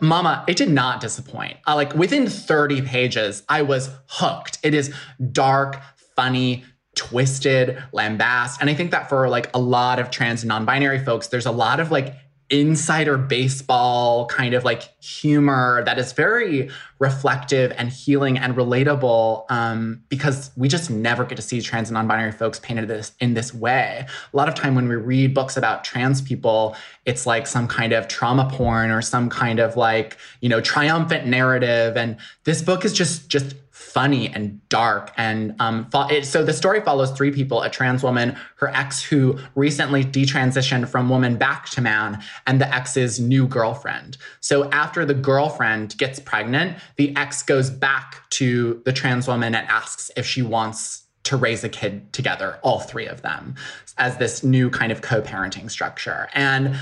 Mama, 0.00 0.44
it 0.48 0.56
did 0.56 0.70
not 0.70 1.00
disappoint. 1.00 1.56
Uh, 1.66 1.74
like 1.74 1.94
within 1.94 2.28
30 2.28 2.82
pages, 2.82 3.42
I 3.48 3.62
was 3.62 3.90
hooked. 4.08 4.58
It 4.62 4.74
is 4.74 4.92
dark, 5.32 5.80
funny, 6.16 6.64
twisted, 6.94 7.82
lambast. 7.92 8.58
And 8.60 8.70
I 8.70 8.74
think 8.74 8.90
that 8.90 9.08
for 9.08 9.28
like 9.28 9.50
a 9.54 9.58
lot 9.58 9.98
of 9.98 10.10
trans 10.10 10.42
and 10.42 10.48
non-binary 10.48 11.04
folks, 11.04 11.28
there's 11.28 11.46
a 11.46 11.52
lot 11.52 11.80
of 11.80 11.90
like 11.90 12.14
insider 12.60 13.18
baseball 13.18 14.26
kind 14.26 14.54
of 14.54 14.64
like 14.64 14.82
humor 15.02 15.82
that 15.84 15.98
is 15.98 16.12
very 16.12 16.70
reflective 17.00 17.72
and 17.76 17.88
healing 17.90 18.38
and 18.38 18.54
relatable 18.54 19.44
um, 19.50 20.02
because 20.08 20.52
we 20.56 20.68
just 20.68 20.88
never 20.88 21.24
get 21.24 21.34
to 21.34 21.42
see 21.42 21.60
trans 21.60 21.88
and 21.88 21.94
non-binary 21.94 22.32
folks 22.32 22.60
painted 22.60 22.86
this 22.86 23.12
in 23.18 23.34
this 23.34 23.52
way. 23.52 24.06
A 24.32 24.36
lot 24.36 24.48
of 24.48 24.54
time 24.54 24.74
when 24.74 24.88
we 24.88 24.94
read 24.94 25.34
books 25.34 25.56
about 25.56 25.82
trans 25.84 26.22
people 26.22 26.76
it's 27.04 27.26
like 27.26 27.46
some 27.46 27.68
kind 27.68 27.92
of 27.92 28.08
trauma 28.08 28.48
porn 28.50 28.90
or 28.90 29.02
some 29.02 29.28
kind 29.28 29.58
of 29.58 29.76
like 29.76 30.16
you 30.40 30.48
know 30.48 30.60
triumphant 30.60 31.26
narrative. 31.26 31.96
And 31.96 32.16
this 32.44 32.62
book 32.62 32.84
is 32.84 32.92
just 32.92 33.28
just 33.28 33.54
funny 33.94 34.28
and 34.34 34.60
dark. 34.68 35.12
And 35.16 35.54
um, 35.60 35.88
it, 36.10 36.26
so 36.26 36.44
the 36.44 36.52
story 36.52 36.80
follows 36.80 37.12
three 37.12 37.30
people 37.30 37.62
a 37.62 37.70
trans 37.70 38.02
woman, 38.02 38.36
her 38.56 38.68
ex 38.74 39.00
who 39.00 39.38
recently 39.54 40.04
detransitioned 40.04 40.88
from 40.88 41.08
woman 41.08 41.36
back 41.36 41.66
to 41.70 41.80
man, 41.80 42.20
and 42.48 42.60
the 42.60 42.74
ex's 42.74 43.20
new 43.20 43.46
girlfriend. 43.46 44.16
So 44.40 44.68
after 44.70 45.04
the 45.04 45.14
girlfriend 45.14 45.96
gets 45.96 46.18
pregnant, 46.18 46.76
the 46.96 47.16
ex 47.16 47.44
goes 47.44 47.70
back 47.70 48.28
to 48.30 48.82
the 48.84 48.92
trans 48.92 49.28
woman 49.28 49.54
and 49.54 49.66
asks 49.68 50.10
if 50.16 50.26
she 50.26 50.42
wants 50.42 51.04
to 51.22 51.36
raise 51.36 51.62
a 51.62 51.68
kid 51.68 52.12
together, 52.12 52.58
all 52.62 52.80
three 52.80 53.06
of 53.06 53.22
them, 53.22 53.54
as 53.96 54.16
this 54.16 54.42
new 54.42 54.70
kind 54.70 54.90
of 54.90 55.02
co 55.02 55.22
parenting 55.22 55.70
structure. 55.70 56.28
And 56.34 56.76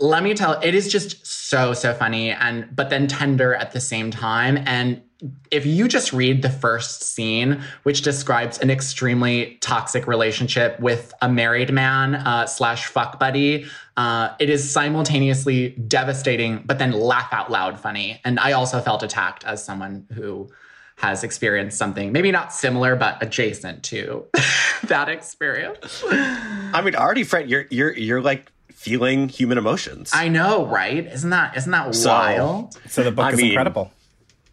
let 0.00 0.22
me 0.22 0.32
tell 0.32 0.60
it 0.60 0.74
is 0.74 0.90
just 0.90 1.26
so 1.26 1.74
so 1.74 1.92
funny 1.92 2.30
and 2.30 2.74
but 2.74 2.88
then 2.88 3.06
tender 3.06 3.54
at 3.54 3.72
the 3.72 3.80
same 3.80 4.10
time 4.10 4.58
and 4.66 5.02
if 5.50 5.64
you 5.64 5.86
just 5.88 6.12
read 6.12 6.42
the 6.42 6.50
first 6.50 7.02
scene, 7.02 7.62
which 7.84 8.02
describes 8.02 8.58
an 8.58 8.70
extremely 8.70 9.58
toxic 9.60 10.06
relationship 10.06 10.78
with 10.80 11.14
a 11.22 11.28
married 11.28 11.72
man 11.72 12.16
uh, 12.16 12.46
slash 12.46 12.86
fuck 12.86 13.18
buddy, 13.20 13.66
uh, 13.96 14.30
it 14.40 14.50
is 14.50 14.68
simultaneously 14.68 15.70
devastating, 15.70 16.62
but 16.64 16.78
then 16.78 16.92
laugh 16.92 17.32
out 17.32 17.50
loud 17.50 17.78
funny. 17.78 18.20
And 18.24 18.40
I 18.40 18.52
also 18.52 18.80
felt 18.80 19.02
attacked 19.02 19.44
as 19.44 19.64
someone 19.64 20.06
who 20.12 20.50
has 20.96 21.24
experienced 21.24 21.76
something 21.78 22.12
maybe 22.12 22.30
not 22.30 22.52
similar 22.52 22.94
but 22.94 23.20
adjacent 23.20 23.82
to 23.82 24.24
that 24.84 25.08
experience. 25.08 26.04
I 26.08 26.80
mean, 26.84 26.94
already, 26.94 27.24
Fred, 27.24 27.50
you're 27.50 27.66
you're 27.70 27.92
you're 27.92 28.20
like 28.20 28.52
feeling 28.72 29.28
human 29.28 29.58
emotions. 29.58 30.10
I 30.12 30.28
know, 30.28 30.66
right? 30.66 31.04
Isn't 31.06 31.30
that 31.30 31.56
isn't 31.56 31.70
that 31.70 31.94
so, 31.94 32.10
wild? 32.10 32.78
So 32.88 33.02
the 33.02 33.10
book 33.10 33.26
I 33.26 33.30
is 33.30 33.36
mean, 33.36 33.46
incredible. 33.48 33.90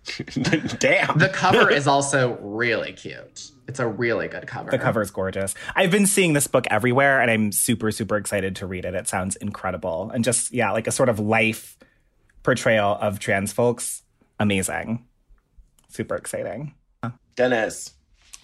Damn. 0.79 1.17
The 1.17 1.29
cover 1.33 1.69
is 1.69 1.87
also 1.87 2.37
really 2.41 2.93
cute. 2.93 3.51
It's 3.67 3.79
a 3.79 3.87
really 3.87 4.27
good 4.27 4.47
cover. 4.47 4.71
The 4.71 4.79
cover 4.79 5.01
is 5.01 5.11
gorgeous. 5.11 5.53
I've 5.75 5.91
been 5.91 6.07
seeing 6.07 6.33
this 6.33 6.47
book 6.47 6.65
everywhere 6.71 7.21
and 7.21 7.29
I'm 7.29 7.51
super, 7.51 7.91
super 7.91 8.17
excited 8.17 8.55
to 8.57 8.65
read 8.65 8.85
it. 8.85 8.95
It 8.95 9.07
sounds 9.07 9.35
incredible. 9.35 10.09
And 10.11 10.23
just, 10.23 10.51
yeah, 10.51 10.71
like 10.71 10.87
a 10.87 10.91
sort 10.91 11.09
of 11.09 11.19
life 11.19 11.77
portrayal 12.41 12.97
of 12.99 13.19
trans 13.19 13.53
folks. 13.53 14.01
Amazing. 14.39 15.05
Super 15.89 16.15
exciting. 16.15 16.73
Dennis. 17.35 17.93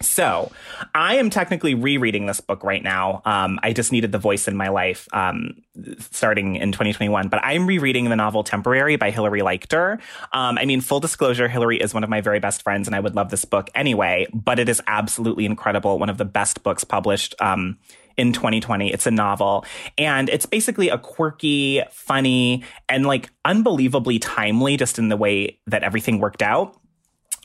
So, 0.00 0.50
I 0.94 1.16
am 1.16 1.30
technically 1.30 1.74
rereading 1.74 2.26
this 2.26 2.40
book 2.40 2.62
right 2.62 2.82
now. 2.82 3.22
Um, 3.24 3.58
I 3.62 3.72
just 3.72 3.92
needed 3.92 4.12
the 4.12 4.18
voice 4.18 4.46
in 4.46 4.56
my 4.56 4.68
life 4.68 5.08
um, 5.12 5.62
starting 5.98 6.56
in 6.56 6.70
2021, 6.70 7.28
but 7.28 7.40
I'm 7.42 7.66
rereading 7.66 8.10
the 8.10 8.16
novel 8.16 8.44
Temporary 8.44 8.96
by 8.96 9.10
Hilary 9.10 9.40
Leichter. 9.40 10.00
Um, 10.32 10.58
I 10.58 10.66
mean, 10.66 10.82
full 10.82 11.00
disclosure, 11.00 11.48
Hilary 11.48 11.80
is 11.80 11.94
one 11.94 12.04
of 12.04 12.10
my 12.10 12.20
very 12.20 12.40
best 12.40 12.62
friends, 12.62 12.86
and 12.86 12.94
I 12.94 13.00
would 13.00 13.14
love 13.14 13.30
this 13.30 13.46
book 13.46 13.70
anyway, 13.74 14.26
but 14.34 14.58
it 14.58 14.68
is 14.68 14.82
absolutely 14.86 15.46
incredible. 15.46 15.98
One 15.98 16.10
of 16.10 16.18
the 16.18 16.26
best 16.26 16.62
books 16.62 16.84
published 16.84 17.34
um, 17.40 17.78
in 18.18 18.32
2020. 18.32 18.92
It's 18.92 19.06
a 19.06 19.10
novel, 19.10 19.64
and 19.96 20.28
it's 20.28 20.46
basically 20.46 20.90
a 20.90 20.98
quirky, 20.98 21.82
funny, 21.90 22.64
and 22.88 23.06
like 23.06 23.30
unbelievably 23.46 24.18
timely 24.18 24.76
just 24.76 24.98
in 24.98 25.08
the 25.08 25.16
way 25.16 25.58
that 25.66 25.82
everything 25.82 26.18
worked 26.18 26.42
out 26.42 26.78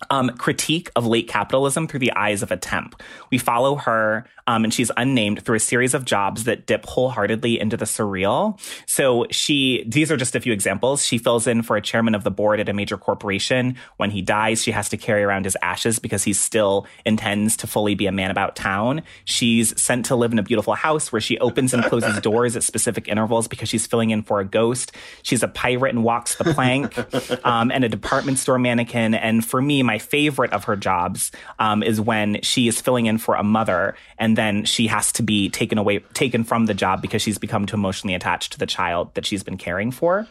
um, 0.10 0.30
critique 0.38 0.90
of 0.96 1.06
late 1.06 1.28
capitalism 1.28 1.88
through 1.88 2.00
the 2.00 2.12
eyes 2.14 2.42
of 2.44 2.52
a 2.52 2.58
temp. 2.58 3.02
We 3.32 3.38
follow 3.38 3.76
her, 3.76 4.26
um, 4.48 4.64
and 4.64 4.74
she's 4.74 4.92
unnamed 4.98 5.44
through 5.44 5.58
a 5.58 5.60
series 5.60 5.94
of 5.94 6.06
jobs 6.06 6.46
that 6.46 6.66
dip 6.66 6.86
wholeheartedly 6.86 7.60
into 7.60 7.78
the 7.78 7.86
surreal. 7.86 8.60
So 8.88 9.26
she, 9.30 9.84
these 9.88 10.12
are 10.12 10.18
just 10.18 10.36
a 10.36 10.40
few 10.40 10.54
examples. 10.54 11.06
She 11.06 11.18
fills 11.18 11.48
in 11.48 11.62
for 11.62 11.78
a 11.78 11.82
chairman 11.82 12.16
of 12.16 12.24
the 12.24 12.32
board 12.32 12.60
at 12.60 12.70
a 12.70 12.74
major 12.74 12.98
corporation. 12.98 13.76
When 13.98 14.12
he 14.12 14.22
dies, 14.22 14.62
she 14.62 14.72
has 14.72 14.90
to 14.90 14.98
carry 14.98 15.24
around 15.24 15.46
his 15.46 15.58
ashes 15.62 16.00
because 16.00 16.24
he 16.24 16.34
still 16.34 16.88
intends 17.06 17.58
to 17.58 17.68
fully 17.68 17.96
be 17.96 18.08
a 18.08 18.12
man 18.12 18.32
about 18.32 18.56
town. 18.56 19.04
She's 19.26 19.80
sent 19.82 20.06
to 20.08 20.16
live 20.16 20.32
in 20.32 20.40
a 20.40 20.44
beautiful 20.44 20.74
house 20.74 21.12
where 21.12 21.22
she 21.22 21.38
opens 21.40 21.74
and 21.74 21.84
closes 21.84 22.20
doors 22.22 22.56
at 22.56 22.64
specific 22.64 23.08
intervals 23.08 23.48
because 23.48 23.70
she's 23.70 23.88
filling 23.88 24.10
in 24.10 24.24
for 24.24 24.40
a 24.40 24.46
ghost. 24.46 24.92
She's 25.24 25.44
a 25.44 25.48
pirate 25.48 25.94
and 25.94 26.04
walks 26.04 26.36
the 26.36 26.54
plank, 26.54 26.98
um, 27.46 27.72
and 27.72 27.84
a 27.84 27.90
department 27.90 28.40
store 28.40 28.58
mannequin. 28.58 29.14
And 29.14 29.46
for 29.46 29.62
me, 29.62 29.84
my 29.92 30.00
favorite 30.00 30.54
of 30.54 30.64
her 30.64 30.78
jobs 30.78 31.34
um, 31.60 31.84
is 31.84 32.00
when 32.00 32.42
she 32.44 32.70
is 32.70 32.80
filling 32.80 33.08
in 33.08 33.18
for 33.18 33.36
a 33.36 33.44
mother 33.44 33.94
and 34.18 34.38
then 34.38 34.64
she 34.64 34.88
has 34.88 35.12
to 35.12 35.22
be 35.22 35.50
taken 35.50 35.78
away, 35.78 36.00
taken 36.14 36.46
from 36.46 36.66
the 36.66 36.74
job 36.74 37.02
because 37.02 37.22
she's 37.22 37.38
become 37.38 37.66
too 37.66 37.76
emotionally 37.76 38.16
attached 38.16 38.54
to 38.54 38.58
the 38.58 38.66
child 38.66 39.14
that 39.16 39.26
she's 39.26 39.44
been 39.44 39.58
caring 39.58 39.92
for. 39.92 40.26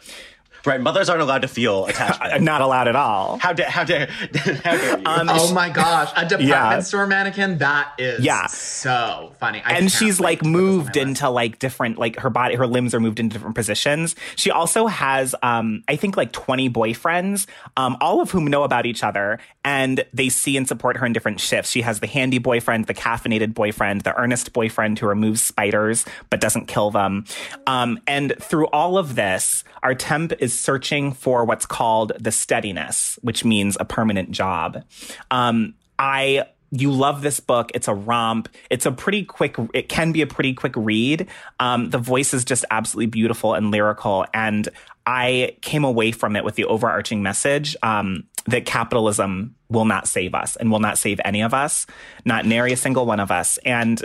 Right, 0.65 0.79
mothers 0.79 1.09
aren't 1.09 1.21
allowed 1.21 1.41
to 1.41 1.47
feel 1.47 1.85
attachment. 1.87 2.43
Not 2.43 2.61
allowed 2.61 2.87
at 2.87 2.95
all. 2.95 3.37
How 3.39 3.53
dare, 3.53 3.69
how 3.69 3.83
dare, 3.83 4.07
how 4.63 4.77
dare 4.77 4.99
you? 4.99 5.05
Um, 5.05 5.29
oh 5.29 5.53
my 5.53 5.69
gosh, 5.69 6.11
a 6.15 6.21
department 6.23 6.49
yeah. 6.49 6.79
store 6.81 7.07
mannequin. 7.07 7.57
That 7.59 7.93
is 7.97 8.23
yeah. 8.23 8.47
so 8.47 9.33
funny. 9.39 9.61
I 9.63 9.73
and 9.73 9.91
she's 9.91 10.19
like 10.19 10.43
moved 10.43 10.97
into 10.97 11.29
like 11.29 11.59
different, 11.59 11.97
like 11.97 12.19
her 12.19 12.29
body, 12.29 12.55
her 12.55 12.67
limbs 12.67 12.93
are 12.93 12.99
moved 12.99 13.19
into 13.19 13.33
different 13.33 13.55
positions. 13.55 14.15
She 14.35 14.51
also 14.51 14.87
has, 14.87 15.35
um, 15.41 15.83
I 15.87 15.95
think 15.95 16.17
like 16.17 16.31
20 16.31 16.69
boyfriends, 16.69 17.47
um, 17.77 17.97
all 18.01 18.21
of 18.21 18.31
whom 18.31 18.45
know 18.45 18.63
about 18.63 18.85
each 18.85 19.03
other 19.03 19.39
and 19.63 20.03
they 20.13 20.29
see 20.29 20.57
and 20.57 20.67
support 20.67 20.97
her 20.97 21.05
in 21.05 21.13
different 21.13 21.39
shifts. 21.39 21.71
She 21.71 21.81
has 21.81 21.99
the 21.99 22.07
handy 22.07 22.37
boyfriend, 22.37 22.87
the 22.87 22.93
caffeinated 22.93 23.53
boyfriend, 23.53 24.01
the 24.01 24.15
earnest 24.19 24.53
boyfriend 24.53 24.99
who 24.99 25.07
removes 25.07 25.41
spiders 25.41 26.05
but 26.29 26.39
doesn't 26.39 26.67
kill 26.67 26.91
them. 26.91 27.25
Um, 27.67 27.99
and 28.07 28.35
through 28.39 28.67
all 28.67 28.97
of 28.97 29.15
this, 29.15 29.63
our 29.83 29.95
temp 29.95 30.33
is 30.39 30.50
searching 30.57 31.13
for 31.13 31.45
what's 31.45 31.65
called 31.65 32.11
the 32.19 32.31
steadiness, 32.31 33.17
which 33.21 33.43
means 33.45 33.77
a 33.79 33.85
permanent 33.85 34.31
job. 34.31 34.83
Um, 35.29 35.75
I 35.97 36.45
you 36.71 36.89
love 36.89 37.21
this 37.21 37.39
book. 37.39 37.69
It's 37.75 37.87
a 37.87 37.93
romp. 37.93 38.47
It's 38.69 38.85
a 38.85 38.91
pretty 38.91 39.25
quick, 39.25 39.57
it 39.73 39.89
can 39.89 40.13
be 40.13 40.21
a 40.21 40.27
pretty 40.27 40.53
quick 40.53 40.73
read. 40.75 41.27
Um, 41.59 41.89
the 41.89 41.97
voice 41.97 42.33
is 42.33 42.45
just 42.45 42.63
absolutely 42.71 43.07
beautiful 43.07 43.53
and 43.53 43.71
lyrical. 43.71 44.25
And 44.33 44.69
I 45.05 45.57
came 45.61 45.83
away 45.83 46.13
from 46.13 46.35
it 46.35 46.45
with 46.45 46.55
the 46.55 46.65
overarching 46.65 47.21
message 47.21 47.75
um, 47.83 48.23
that 48.45 48.65
capitalism 48.65 49.55
will 49.69 49.85
not 49.85 50.07
save 50.07 50.33
us 50.33 50.55
and 50.55 50.71
will 50.71 50.79
not 50.79 50.97
save 50.97 51.19
any 51.25 51.41
of 51.41 51.53
us, 51.53 51.85
not 52.23 52.45
nary 52.45 52.71
a 52.71 52.77
single 52.77 53.05
one 53.05 53.19
of 53.19 53.31
us. 53.31 53.57
And 53.59 54.03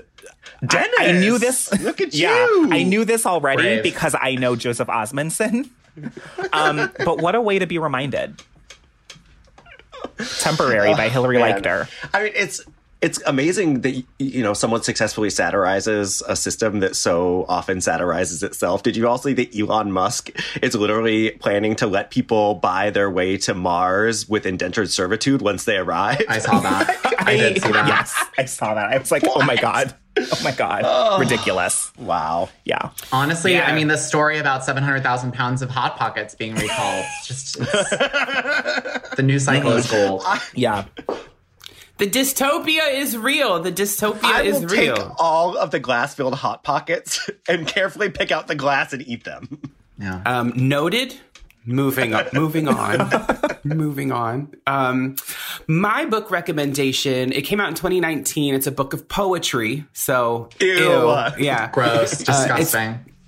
Dennis, 0.66 0.90
I, 0.98 1.06
I 1.06 1.12
knew 1.12 1.38
this. 1.38 1.72
Look 1.80 2.00
at 2.00 2.14
yeah, 2.14 2.46
you. 2.46 2.68
I 2.72 2.82
knew 2.82 3.04
this 3.04 3.26
already 3.26 3.62
Brave. 3.62 3.82
because 3.82 4.16
I 4.20 4.34
know 4.34 4.56
Joseph 4.56 4.88
Osmundson. 4.88 5.70
Um, 6.52 6.90
but 7.04 7.18
what 7.18 7.34
a 7.34 7.40
way 7.40 7.58
to 7.58 7.66
be 7.66 7.78
reminded. 7.78 8.40
Temporary 10.40 10.94
by 10.94 11.08
Hilary 11.08 11.38
Man. 11.38 11.62
Leichter. 11.62 11.88
I 12.12 12.24
mean, 12.24 12.32
it's 12.34 12.60
it's 13.02 13.20
amazing 13.26 13.82
that 13.82 14.02
you 14.18 14.42
know 14.42 14.54
someone 14.54 14.82
successfully 14.82 15.28
satirizes 15.28 16.22
a 16.26 16.34
system 16.34 16.80
that 16.80 16.96
so 16.96 17.44
often 17.48 17.80
satirizes 17.80 18.42
itself. 18.42 18.82
Did 18.82 18.96
you 18.96 19.06
all 19.06 19.18
see 19.18 19.34
that 19.34 19.58
Elon 19.58 19.92
Musk 19.92 20.30
is 20.62 20.74
literally 20.74 21.32
planning 21.32 21.76
to 21.76 21.86
let 21.86 22.10
people 22.10 22.54
buy 22.54 22.90
their 22.90 23.10
way 23.10 23.36
to 23.38 23.54
Mars 23.54 24.28
with 24.28 24.46
indentured 24.46 24.90
servitude 24.90 25.42
once 25.42 25.64
they 25.64 25.76
arrive? 25.76 26.22
I 26.28 26.38
saw 26.38 26.60
that. 26.60 27.00
I, 27.20 27.32
I 27.32 27.36
did 27.36 27.62
see 27.62 27.72
that. 27.72 27.86
Yes, 27.86 28.24
I 28.38 28.44
saw 28.46 28.74
that. 28.74 28.86
I 28.86 28.98
was 28.98 29.10
like, 29.12 29.24
oh 29.24 29.28
what? 29.28 29.42
oh 29.42 29.46
my 29.46 29.56
god. 29.56 29.94
oh 30.18 30.40
my 30.42 30.52
god, 30.52 31.20
ridiculous. 31.20 31.92
Wow. 31.98 32.48
Yeah. 32.64 32.90
Honestly, 33.12 33.52
Yeah. 33.52 33.70
I 33.70 33.74
mean, 33.74 33.88
the 33.88 33.98
story 33.98 34.38
about 34.38 34.64
700,000 34.64 35.32
pounds 35.32 35.60
of 35.60 35.68
Hot 35.68 35.96
Pockets 35.98 36.34
being 36.34 36.54
recalled, 36.54 37.04
just 37.24 37.58
the 37.58 39.22
news 39.22 39.44
cycle 39.44 39.72
is 39.72 39.90
gold. 39.90 40.22
Yeah. 40.54 40.86
The 41.98 42.06
dystopia 42.06 42.92
is 42.94 43.16
real. 43.16 43.60
The 43.62 43.72
dystopia 43.72 44.24
I 44.24 44.42
is 44.42 44.60
will 44.60 44.68
take 44.68 44.94
real. 44.94 45.16
all 45.18 45.56
of 45.56 45.70
the 45.70 45.78
glass-filled 45.80 46.34
hot 46.34 46.62
pockets 46.62 47.30
and 47.48 47.66
carefully 47.66 48.10
pick 48.10 48.30
out 48.30 48.46
the 48.48 48.54
glass 48.54 48.92
and 48.92 49.06
eat 49.08 49.24
them. 49.24 49.60
Yeah. 49.98 50.20
Um, 50.26 50.52
noted. 50.56 51.14
Moving 51.68 52.14
on. 52.14 52.26
moving 52.32 52.68
on. 52.68 53.10
moving 53.64 54.12
on. 54.12 54.54
Um, 54.68 55.16
my 55.66 56.04
book 56.04 56.30
recommendation. 56.30 57.32
It 57.32 57.42
came 57.42 57.60
out 57.60 57.68
in 57.70 57.74
2019. 57.74 58.54
It's 58.54 58.68
a 58.68 58.70
book 58.72 58.92
of 58.92 59.08
poetry. 59.08 59.84
So 59.92 60.48
Ew. 60.60 61.08
yeah, 61.38 61.68
Gross, 61.72 62.28
Uh, 62.28 62.62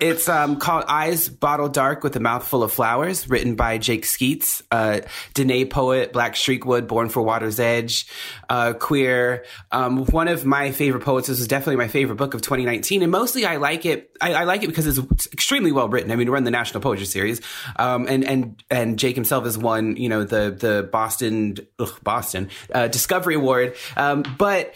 it's- 0.00 0.28
um, 0.28 0.56
called 0.56 0.84
Eyes 0.88 1.28
Bottle 1.28 1.68
Dark 1.68 2.02
with 2.04 2.14
a 2.16 2.20
Mouthful 2.20 2.62
of 2.62 2.72
Flowers, 2.72 3.28
written 3.28 3.54
by 3.54 3.78
Jake 3.78 4.04
Skeets, 4.04 4.62
uh, 4.70 5.00
Diné 5.34 5.68
poet, 5.68 6.12
Black 6.12 6.34
Streakwood, 6.34 6.86
born 6.86 7.08
for 7.08 7.22
Water's 7.22 7.58
Edge, 7.58 8.06
uh, 8.48 8.72
queer. 8.74 9.44
Um, 9.72 10.04
one 10.06 10.28
of 10.28 10.44
my 10.44 10.72
favorite 10.72 11.04
poets. 11.04 11.28
This 11.28 11.40
is 11.40 11.48
definitely 11.48 11.76
my 11.76 11.88
favorite 11.88 12.16
book 12.16 12.34
of 12.34 12.42
2019. 12.42 13.02
And 13.02 13.10
mostly 13.10 13.44
I 13.44 13.56
like 13.56 13.84
it. 13.86 14.10
I, 14.20 14.34
I 14.34 14.44
like 14.44 14.62
it 14.62 14.68
because 14.68 14.86
it's 14.86 15.26
extremely 15.32 15.72
well 15.72 15.88
written. 15.88 16.10
I 16.10 16.16
mean, 16.16 16.30
we're 16.30 16.36
in 16.36 16.44
the 16.44 16.50
National 16.50 16.80
Poetry 16.80 17.06
Series. 17.06 17.40
Um, 17.76 18.06
and, 18.08 18.24
and, 18.24 18.62
and 18.70 18.98
Jake 18.98 19.14
himself 19.16 19.44
has 19.44 19.58
won, 19.58 19.96
you 19.96 20.08
know, 20.08 20.24
the, 20.24 20.50
the 20.50 20.88
Boston, 20.90 21.56
ugh, 21.78 21.98
Boston, 22.02 22.50
uh, 22.74 22.88
Discovery 22.88 23.34
Award. 23.34 23.74
Um, 23.96 24.24
but 24.38 24.74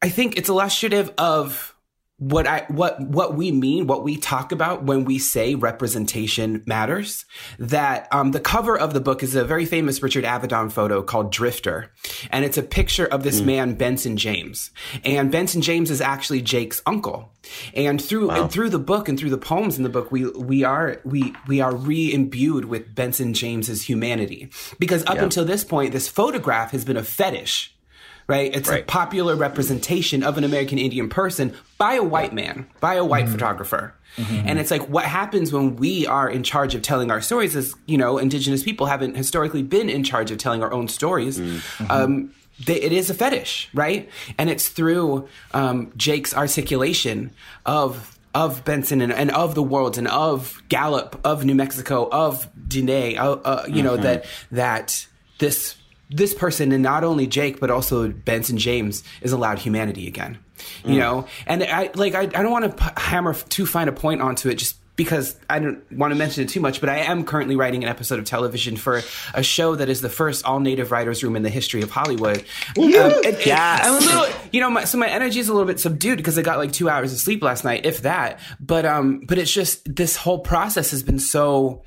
I 0.00 0.08
think 0.08 0.36
it's 0.36 0.48
illustrative 0.48 1.12
of 1.18 1.74
what 2.18 2.48
I 2.48 2.64
what 2.68 3.00
what 3.00 3.36
we 3.36 3.52
mean, 3.52 3.86
what 3.86 4.02
we 4.02 4.16
talk 4.16 4.50
about 4.50 4.82
when 4.82 5.04
we 5.04 5.18
say 5.20 5.54
representation 5.54 6.64
matters. 6.66 7.24
That 7.60 8.08
um, 8.12 8.32
the 8.32 8.40
cover 8.40 8.76
of 8.76 8.92
the 8.92 9.00
book 9.00 9.22
is 9.22 9.36
a 9.36 9.44
very 9.44 9.64
famous 9.64 10.02
Richard 10.02 10.24
Avedon 10.24 10.72
photo 10.72 11.02
called 11.02 11.30
Drifter, 11.30 11.92
and 12.30 12.44
it's 12.44 12.58
a 12.58 12.62
picture 12.62 13.06
of 13.06 13.22
this 13.22 13.40
man 13.40 13.74
Benson 13.74 14.16
James, 14.16 14.72
and 15.04 15.30
Benson 15.30 15.62
James 15.62 15.90
is 15.90 16.00
actually 16.00 16.42
Jake's 16.42 16.82
uncle. 16.86 17.32
And 17.72 18.02
through 18.02 18.30
and 18.30 18.50
through 18.50 18.70
the 18.70 18.78
book 18.78 19.08
and 19.08 19.18
through 19.18 19.30
the 19.30 19.38
poems 19.38 19.78
in 19.78 19.84
the 19.84 19.88
book, 19.88 20.10
we 20.10 20.28
we 20.28 20.64
are 20.64 21.00
we 21.04 21.34
we 21.46 21.60
are 21.60 21.74
re-imbued 21.74 22.64
with 22.64 22.94
Benson 22.94 23.32
James's 23.32 23.82
humanity. 23.82 24.50
Because 24.78 25.04
up 25.06 25.18
until 25.18 25.44
this 25.44 25.64
point, 25.64 25.92
this 25.92 26.08
photograph 26.08 26.72
has 26.72 26.84
been 26.84 26.96
a 26.96 27.04
fetish 27.04 27.74
right? 28.28 28.54
It's 28.54 28.68
a 28.68 28.82
popular 28.82 29.34
representation 29.34 30.22
of 30.22 30.38
an 30.38 30.44
American 30.44 30.78
Indian 30.78 31.08
person 31.08 31.54
by 31.78 31.94
a 31.94 32.02
white 32.02 32.34
man, 32.34 32.66
by 32.78 32.94
a 32.94 33.04
white 33.04 33.28
photographer. 33.28 33.94
And 34.46 34.58
it's 34.58 34.70
like 34.70 34.82
what 34.88 35.04
happens 35.04 35.52
when 35.52 35.76
we 35.76 36.06
are 36.06 36.28
in 36.28 36.42
charge 36.42 36.74
of 36.74 36.82
telling 36.82 37.10
our 37.10 37.20
stories 37.20 37.56
is, 37.56 37.74
you 37.86 37.96
know, 37.96 38.18
indigenous 38.18 38.62
people 38.62 38.86
haven't 38.86 39.16
historically 39.16 39.62
been 39.62 39.88
in 39.88 40.04
charge 40.04 40.30
of 40.30 40.38
telling 40.38 40.62
our 40.62 40.72
own 40.72 40.88
stories. 40.88 41.40
Um, 41.88 42.34
they, 42.66 42.80
it 42.80 42.92
is 42.92 43.08
a 43.08 43.14
fetish, 43.14 43.68
right? 43.72 44.08
And 44.36 44.50
it's 44.50 44.68
through 44.68 45.28
um, 45.52 45.92
Jake's 45.96 46.34
articulation 46.34 47.32
of 47.64 48.18
of 48.34 48.62
Benson 48.64 49.00
and, 49.00 49.12
and 49.12 49.30
of 49.30 49.54
the 49.54 49.62
world 49.62 49.96
and 49.96 50.06
of 50.06 50.62
Gallup, 50.68 51.18
of 51.24 51.44
New 51.44 51.54
Mexico, 51.54 52.08
of 52.10 52.46
Diné, 52.54 53.16
uh, 53.16 53.32
uh, 53.32 53.64
you 53.68 53.82
know 53.82 53.96
that 53.96 54.26
that 54.50 55.06
this 55.38 55.76
this 56.10 56.34
person 56.34 56.72
and 56.72 56.82
not 56.82 57.04
only 57.04 57.26
Jake 57.26 57.60
but 57.60 57.70
also 57.70 58.08
Benson 58.08 58.56
James 58.58 59.02
is 59.20 59.32
allowed 59.32 59.58
humanity 59.58 60.06
again. 60.06 60.38
You 60.84 60.98
know, 60.98 61.26
and 61.46 61.62
I 61.62 61.90
like 61.94 62.14
I, 62.14 62.22
I 62.22 62.26
don't 62.26 62.50
want 62.50 62.64
to 62.64 62.84
p- 62.84 62.90
hammer 63.00 63.32
too 63.34 63.64
fine 63.66 63.86
a 63.88 63.92
point 63.92 64.20
onto 64.20 64.48
it 64.48 64.56
just 64.56 64.76
because 64.96 65.36
I 65.48 65.60
don't 65.60 65.80
want 65.92 66.10
to 66.10 66.16
mention 66.16 66.42
it 66.42 66.48
too 66.48 66.58
much, 66.58 66.80
but 66.80 66.88
I 66.88 66.96
am 66.98 67.24
currently 67.24 67.54
writing 67.54 67.84
an 67.84 67.88
episode 67.88 68.18
of 68.18 68.24
television 68.24 68.76
for 68.76 69.02
a 69.34 69.44
show 69.44 69.76
that 69.76 69.88
is 69.88 70.00
the 70.00 70.08
first 70.08 70.44
all 70.44 70.58
native 70.58 70.90
writers 70.90 71.22
room 71.22 71.36
in 71.36 71.44
the 71.44 71.50
history 71.50 71.82
of 71.82 71.90
Hollywood. 71.92 72.38
Um, 72.76 72.84
and- 72.92 73.24
and 73.24 73.36
Yes. 73.46 73.80
I'm 73.86 73.94
a 73.94 73.98
little, 74.00 74.40
you 74.50 74.60
know, 74.60 74.68
my, 74.70 74.82
so 74.82 74.98
my 74.98 75.08
energy 75.08 75.38
is 75.38 75.48
a 75.48 75.52
little 75.52 75.68
bit 75.68 75.78
subdued 75.78 76.16
because 76.16 76.36
I 76.36 76.42
got 76.42 76.58
like 76.58 76.72
two 76.72 76.88
hours 76.88 77.12
of 77.12 77.20
sleep 77.20 77.44
last 77.44 77.62
night, 77.62 77.86
if 77.86 78.02
that. 78.02 78.40
But 78.58 78.84
um, 78.84 79.20
but 79.28 79.38
it's 79.38 79.52
just 79.52 79.94
this 79.94 80.16
whole 80.16 80.40
process 80.40 80.90
has 80.90 81.04
been 81.04 81.20
so 81.20 81.84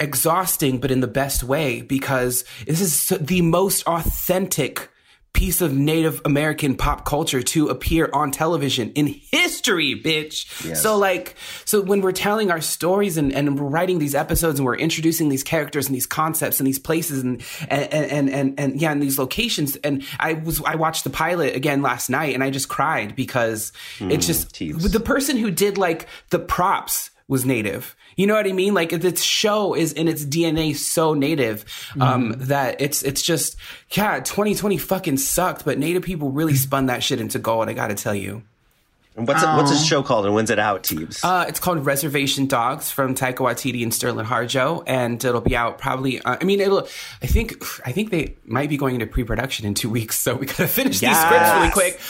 exhausting, 0.00 0.78
but 0.78 0.90
in 0.90 1.00
the 1.00 1.06
best 1.06 1.42
way 1.42 1.82
because 1.82 2.44
this 2.66 2.80
is 2.80 3.08
the 3.20 3.42
most 3.42 3.86
authentic 3.86 4.90
piece 5.32 5.62
of 5.62 5.74
Native 5.74 6.20
American 6.24 6.76
pop 6.76 7.04
culture 7.06 7.42
to 7.42 7.68
appear 7.68 8.10
on 8.12 8.30
television 8.30 8.92
in 8.92 9.06
history, 9.06 9.98
bitch. 10.00 10.46
So 10.76 10.98
like, 10.98 11.36
so 11.64 11.80
when 11.80 12.02
we're 12.02 12.12
telling 12.12 12.50
our 12.50 12.60
stories 12.60 13.16
and, 13.16 13.32
and 13.32 13.58
we're 13.58 13.68
writing 13.68 13.98
these 13.98 14.14
episodes 14.14 14.58
and 14.58 14.66
we're 14.66 14.76
introducing 14.76 15.30
these 15.30 15.42
characters 15.42 15.86
and 15.86 15.94
these 15.94 16.06
concepts 16.06 16.60
and 16.60 16.66
these 16.66 16.78
places 16.78 17.22
and, 17.22 17.42
and, 17.68 17.92
and, 17.92 18.30
and, 18.30 18.60
and 18.60 18.80
yeah, 18.80 18.92
and 18.92 19.02
these 19.02 19.18
locations. 19.18 19.76
And 19.76 20.04
I 20.20 20.34
was, 20.34 20.62
I 20.64 20.74
watched 20.74 21.04
the 21.04 21.10
pilot 21.10 21.56
again 21.56 21.80
last 21.80 22.10
night 22.10 22.34
and 22.34 22.44
I 22.44 22.50
just 22.50 22.68
cried 22.68 23.16
because 23.16 23.72
hmm, 23.98 24.10
it's 24.10 24.26
just 24.26 24.54
Teeves. 24.54 24.92
the 24.92 25.00
person 25.00 25.38
who 25.38 25.50
did 25.50 25.78
like 25.78 26.08
the 26.28 26.38
props 26.38 27.10
was 27.32 27.46
native. 27.46 27.96
You 28.14 28.26
know 28.26 28.34
what 28.34 28.46
I 28.46 28.52
mean? 28.52 28.74
Like 28.74 28.90
this 28.90 29.22
show 29.22 29.74
is 29.74 29.94
in 29.94 30.06
its 30.06 30.22
DNA 30.24 30.76
so 30.76 31.14
native 31.14 31.64
um, 31.98 32.34
that 32.36 32.80
it's 32.80 33.02
it's 33.02 33.22
just 33.22 33.56
yeah. 33.92 34.20
2020 34.20 34.76
fucking 34.76 35.16
sucked, 35.16 35.64
but 35.64 35.78
native 35.78 36.02
people 36.02 36.30
really 36.30 36.54
spun 36.54 36.86
that 36.86 37.02
shit 37.02 37.20
into 37.20 37.38
gold. 37.38 37.68
I 37.70 37.72
got 37.72 37.88
to 37.88 37.94
tell 37.94 38.14
you. 38.14 38.42
And 39.16 39.26
what's 39.28 39.42
it, 39.42 39.46
what's 39.46 39.70
this 39.70 39.84
show 39.84 40.02
called 40.02 40.24
and 40.24 40.34
when's 40.34 40.48
it 40.48 40.58
out, 40.58 40.84
Teebs? 40.84 41.22
Uh, 41.22 41.44
it's 41.46 41.60
called 41.60 41.84
Reservation 41.84 42.46
Dogs 42.46 42.90
from 42.90 43.14
Taika 43.14 43.36
Waititi 43.36 43.82
and 43.82 43.92
Sterlin 43.92 44.24
Harjo, 44.24 44.82
and 44.86 45.22
it'll 45.22 45.42
be 45.42 45.54
out 45.54 45.78
probably. 45.78 46.20
Uh, 46.22 46.36
I 46.40 46.44
mean, 46.44 46.60
it'll. 46.60 46.86
I 47.22 47.26
think. 47.26 47.62
I 47.86 47.92
think 47.92 48.10
they 48.10 48.36
might 48.44 48.68
be 48.68 48.76
going 48.76 48.94
into 48.94 49.06
pre-production 49.06 49.66
in 49.66 49.74
two 49.74 49.90
weeks, 49.90 50.18
so 50.18 50.34
we 50.34 50.46
gotta 50.46 50.66
finish 50.80 51.00
these 51.00 51.18
scripts 51.18 51.50
really 51.54 51.70
quick. 51.70 52.00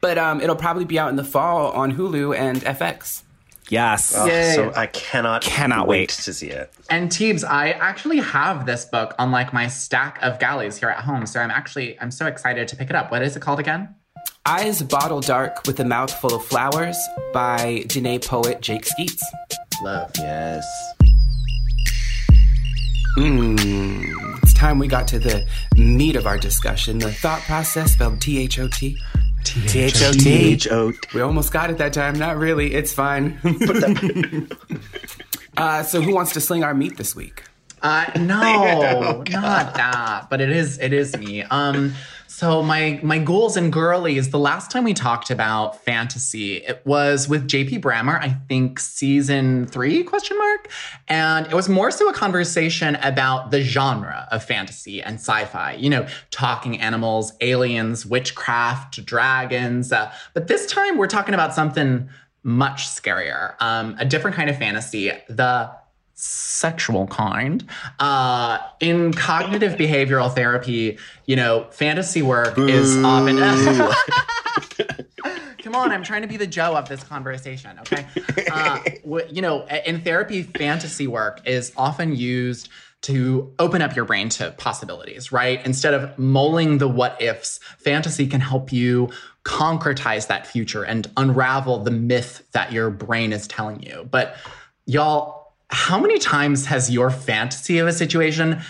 But 0.00 0.18
um, 0.18 0.40
it'll 0.40 0.56
probably 0.56 0.84
be 0.84 0.98
out 0.98 1.10
in 1.10 1.16
the 1.16 1.24
fall 1.24 1.70
on 1.70 1.94
Hulu 1.94 2.36
and 2.36 2.60
FX. 2.60 3.22
Yes. 3.68 4.12
Oh, 4.16 4.26
so 4.54 4.72
I 4.74 4.86
cannot 4.86 5.42
Cannot 5.42 5.86
wait 5.86 6.00
wait. 6.00 6.08
to 6.10 6.34
see 6.34 6.48
it. 6.48 6.72
And 6.90 7.10
Teebs, 7.10 7.44
I 7.48 7.70
actually 7.72 8.18
have 8.18 8.66
this 8.66 8.84
book 8.84 9.14
on 9.18 9.30
like 9.30 9.52
my 9.52 9.68
stack 9.68 10.18
of 10.22 10.38
galleys 10.38 10.76
here 10.76 10.88
at 10.90 11.04
home. 11.04 11.26
So 11.26 11.40
I'm 11.40 11.50
actually 11.50 11.98
I'm 12.00 12.10
so 12.10 12.26
excited 12.26 12.68
to 12.68 12.76
pick 12.76 12.90
it 12.90 12.96
up. 12.96 13.10
What 13.10 13.22
is 13.22 13.36
it 13.36 13.40
called 13.40 13.60
again? 13.60 13.94
Eyes 14.44 14.82
Bottle 14.82 15.20
Dark 15.20 15.66
with 15.66 15.78
a 15.80 15.84
Mouthful 15.84 16.34
of 16.34 16.44
Flowers 16.44 16.96
by 17.32 17.84
Diné 17.86 18.24
poet 18.24 18.60
Jake 18.60 18.84
Skeets. 18.84 19.22
Love. 19.82 20.10
Yes. 20.18 20.66
Hmm, 23.16 23.56
it's 24.42 24.54
time 24.54 24.78
we 24.78 24.88
got 24.88 25.06
to 25.08 25.18
the 25.18 25.46
meat 25.76 26.16
of 26.16 26.26
our 26.26 26.38
discussion, 26.38 26.98
the 26.98 27.12
thought 27.12 27.42
process 27.42 27.92
spelled 27.92 28.20
T 28.20 28.38
H 28.38 28.58
O 28.58 28.68
T. 28.68 28.96
T 29.44 29.80
H 29.80 30.02
O 30.02 30.12
T. 30.12 30.30
H-O- 30.52 30.92
We 31.14 31.20
almost 31.20 31.52
got 31.52 31.70
it 31.70 31.78
that 31.78 31.92
time. 31.92 32.18
Not 32.18 32.36
really. 32.36 32.74
It's 32.74 32.92
fine. 32.92 33.38
uh, 35.56 35.82
so, 35.82 36.00
who 36.00 36.14
wants 36.14 36.32
to 36.32 36.40
sling 36.40 36.64
our 36.64 36.74
meat 36.74 36.96
this 36.96 37.14
week? 37.14 37.44
Uh, 37.82 38.06
no, 38.16 39.22
not 39.30 39.74
that. 39.74 40.26
But 40.30 40.40
it 40.40 40.50
is 40.50 40.78
it 40.78 40.92
is 40.92 41.16
me. 41.16 41.42
Um, 41.42 41.94
so 42.32 42.62
my 42.62 42.98
my 43.02 43.18
ghouls 43.18 43.58
and 43.58 43.70
girlies. 43.70 44.30
The 44.30 44.38
last 44.38 44.70
time 44.70 44.84
we 44.84 44.94
talked 44.94 45.30
about 45.30 45.84
fantasy, 45.84 46.56
it 46.56 46.80
was 46.86 47.28
with 47.28 47.46
JP 47.46 47.82
Brammer. 47.82 48.18
I 48.18 48.30
think 48.48 48.80
season 48.80 49.66
three 49.66 50.02
question 50.02 50.38
mark, 50.38 50.70
and 51.08 51.46
it 51.46 51.52
was 51.52 51.68
more 51.68 51.90
so 51.90 52.08
a 52.08 52.14
conversation 52.14 52.96
about 52.96 53.50
the 53.50 53.60
genre 53.60 54.26
of 54.30 54.42
fantasy 54.42 55.02
and 55.02 55.16
sci-fi. 55.16 55.74
You 55.74 55.90
know, 55.90 56.06
talking 56.30 56.80
animals, 56.80 57.34
aliens, 57.42 58.06
witchcraft, 58.06 59.04
dragons. 59.04 59.92
Uh, 59.92 60.10
but 60.32 60.48
this 60.48 60.64
time 60.64 60.96
we're 60.96 61.08
talking 61.08 61.34
about 61.34 61.52
something 61.52 62.08
much 62.42 62.88
scarier. 62.88 63.54
Um, 63.60 63.94
a 63.98 64.06
different 64.06 64.36
kind 64.36 64.48
of 64.48 64.56
fantasy. 64.56 65.12
The 65.28 65.70
sexual 66.14 67.06
kind. 67.06 67.64
Uh, 67.98 68.58
in 68.80 69.12
cognitive 69.12 69.78
behavioral 69.78 70.32
therapy, 70.32 70.98
you 71.26 71.36
know, 71.36 71.66
fantasy 71.70 72.22
work 72.22 72.58
is 72.58 72.96
often. 73.02 73.38
Come 75.62 75.76
on, 75.76 75.92
I'm 75.92 76.02
trying 76.02 76.22
to 76.22 76.28
be 76.28 76.36
the 76.36 76.46
Joe 76.46 76.76
of 76.76 76.88
this 76.88 77.04
conversation, 77.04 77.78
okay? 77.80 78.04
Uh, 78.50 78.80
you 79.30 79.40
know, 79.40 79.64
in 79.86 80.02
therapy, 80.02 80.42
fantasy 80.42 81.06
work 81.06 81.40
is 81.46 81.72
often 81.76 82.16
used 82.16 82.68
to 83.02 83.52
open 83.58 83.82
up 83.82 83.96
your 83.96 84.04
brain 84.04 84.28
to 84.28 84.52
possibilities, 84.52 85.32
right? 85.32 85.64
Instead 85.66 85.94
of 85.94 86.16
mulling 86.18 86.78
the 86.78 86.88
what 86.88 87.20
ifs, 87.20 87.58
fantasy 87.78 88.26
can 88.26 88.40
help 88.40 88.72
you 88.72 89.10
concretize 89.44 90.28
that 90.28 90.46
future 90.46 90.84
and 90.84 91.10
unravel 91.16 91.78
the 91.78 91.90
myth 91.90 92.44
that 92.52 92.72
your 92.72 92.90
brain 92.90 93.32
is 93.32 93.48
telling 93.48 93.82
you. 93.82 94.08
But 94.10 94.36
y'all, 94.86 95.41
how 95.72 95.98
many 95.98 96.18
times 96.18 96.66
has 96.66 96.90
your 96.90 97.10
fantasy 97.10 97.78
of 97.78 97.88
a 97.88 97.92
situation 97.92 98.60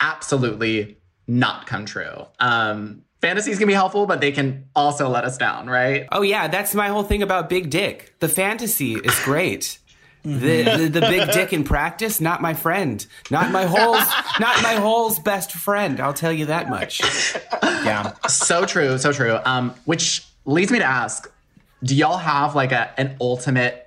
absolutely 0.00 0.98
not 1.26 1.66
come 1.66 1.86
true? 1.86 2.26
Um, 2.38 3.02
fantasies 3.22 3.58
can 3.58 3.66
be 3.66 3.72
helpful, 3.72 4.04
but 4.06 4.20
they 4.20 4.32
can 4.32 4.66
also 4.76 5.08
let 5.08 5.24
us 5.24 5.38
down, 5.38 5.68
right? 5.68 6.06
Oh 6.12 6.20
yeah, 6.20 6.48
that's 6.48 6.74
my 6.74 6.88
whole 6.88 7.04
thing 7.04 7.22
about 7.22 7.48
big 7.48 7.70
dick. 7.70 8.14
The 8.20 8.28
fantasy 8.28 8.94
is 8.94 9.18
great. 9.20 9.78
The, 10.24 10.62
the 10.62 10.88
the 10.88 11.00
big 11.00 11.32
dick 11.32 11.52
in 11.52 11.64
practice, 11.64 12.20
not 12.20 12.40
my 12.40 12.54
friend, 12.54 13.04
not 13.30 13.50
my 13.50 13.64
hole's, 13.64 14.06
not 14.38 14.62
my 14.62 14.74
hole's 14.74 15.18
best 15.18 15.50
friend. 15.50 15.98
I'll 15.98 16.12
tell 16.14 16.32
you 16.32 16.46
that 16.46 16.68
much. 16.68 17.00
Yeah. 17.62 18.12
So 18.28 18.64
true, 18.64 18.98
so 18.98 19.12
true. 19.12 19.38
Um, 19.44 19.74
which 19.84 20.24
leads 20.44 20.70
me 20.70 20.78
to 20.78 20.84
ask: 20.84 21.28
Do 21.82 21.96
y'all 21.96 22.18
have 22.18 22.54
like 22.54 22.70
a 22.70 22.92
an 23.00 23.16
ultimate 23.20 23.81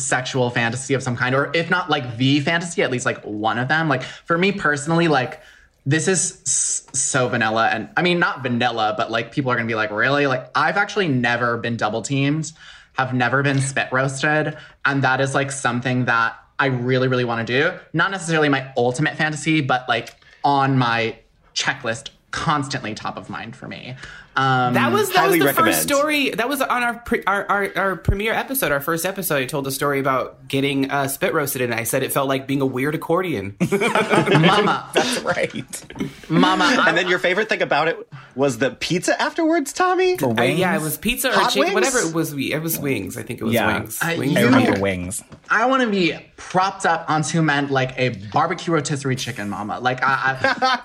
sexual 0.00 0.50
fantasy 0.50 0.94
of 0.94 1.02
some 1.02 1.16
kind, 1.16 1.34
or 1.34 1.50
if 1.54 1.70
not 1.70 1.90
like 1.90 2.16
the 2.16 2.40
fantasy, 2.40 2.82
at 2.82 2.90
least 2.90 3.06
like 3.06 3.22
one 3.22 3.58
of 3.58 3.68
them? 3.68 3.88
Like 3.88 4.02
for 4.02 4.36
me 4.36 4.52
personally, 4.52 5.08
like 5.08 5.40
this 5.86 6.08
is 6.08 6.40
so 6.44 7.28
vanilla, 7.28 7.68
and 7.68 7.88
I 7.96 8.02
mean 8.02 8.18
not 8.18 8.42
vanilla, 8.42 8.94
but 8.96 9.10
like 9.10 9.32
people 9.32 9.50
are 9.50 9.56
gonna 9.56 9.66
be 9.66 9.74
like, 9.74 9.90
really? 9.90 10.26
Like 10.26 10.50
I've 10.54 10.76
actually 10.76 11.08
never 11.08 11.56
been 11.56 11.76
double 11.76 12.02
teamed, 12.02 12.52
have 12.94 13.14
never 13.14 13.42
been 13.42 13.60
spit 13.60 13.88
roasted, 13.92 14.56
and 14.84 15.02
that 15.02 15.20
is 15.20 15.34
like 15.34 15.50
something 15.52 16.04
that 16.06 16.36
I 16.58 16.66
really, 16.66 17.08
really 17.08 17.24
want 17.24 17.46
to 17.46 17.60
do. 17.60 17.78
Not 17.94 18.10
necessarily 18.10 18.50
my 18.50 18.70
ultimate 18.76 19.16
fantasy, 19.16 19.62
but 19.62 19.88
like 19.88 20.14
on 20.44 20.76
my 20.76 21.18
checklist, 21.54 22.10
constantly 22.30 22.94
top 22.94 23.16
of 23.16 23.30
mind 23.30 23.56
for 23.56 23.66
me. 23.66 23.96
Um, 24.36 24.74
That 24.74 24.92
was 24.92 25.10
that 25.12 25.26
was 25.28 25.38
the 25.38 25.44
recommend. 25.44 25.74
first 25.74 25.82
story. 25.82 26.30
That 26.30 26.48
was 26.48 26.60
on 26.62 26.82
our, 26.82 26.94
pre, 27.00 27.22
our 27.26 27.44
our 27.50 27.68
our 27.76 27.96
premiere 27.96 28.32
episode, 28.32 28.70
our 28.72 28.80
first 28.80 29.04
episode. 29.04 29.36
I 29.42 29.44
told 29.46 29.66
a 29.66 29.72
story 29.72 29.98
about 29.98 30.46
getting 30.48 30.90
uh, 30.90 31.08
spit 31.08 31.34
roasted, 31.34 31.62
and 31.62 31.74
I 31.74 31.82
said 31.82 32.02
it 32.04 32.12
felt 32.12 32.28
like 32.28 32.46
being 32.46 32.60
a 32.60 32.66
weird 32.66 32.94
accordion. 32.94 33.56
Mama, 33.70 34.88
That's 34.94 35.18
right. 35.20 35.84
Mama. 36.30 36.64
I, 36.64 36.88
And 36.88 36.96
then 36.96 37.08
your 37.08 37.18
favorite 37.18 37.48
thing 37.48 37.62
about 37.62 37.88
it 37.88 37.96
was 38.36 38.58
the 38.58 38.70
pizza 38.70 39.20
afterwards, 39.20 39.72
Tommy. 39.72 40.16
I- 40.38 40.44
yeah, 40.44 40.76
it 40.76 40.82
was 40.82 40.96
pizza 40.96 41.28
or 41.36 41.48
chicken, 41.50 41.74
whatever 41.74 41.98
it 41.98 42.14
was. 42.14 42.32
It 42.32 42.62
was 42.62 42.78
wings. 42.78 43.16
I 43.16 43.22
think 43.24 43.40
it 43.40 43.44
was 43.44 43.52
Yeah. 43.54 43.78
wings. 43.80 43.98
I- 44.00 44.16
wings 44.16 44.36
I 44.36 44.42
remember 44.42 44.80
wings. 44.80 45.24
I 45.50 45.66
want 45.66 45.82
to 45.82 45.90
be 45.90 46.16
propped 46.40 46.86
up 46.86 47.08
onto 47.08 47.30
two 47.30 47.42
men 47.42 47.68
like 47.68 47.96
a 47.96 48.08
barbecue 48.32 48.72
rotisserie 48.72 49.14
chicken, 49.14 49.48
Mama. 49.48 49.78
Like 49.78 50.02
I, 50.02 50.36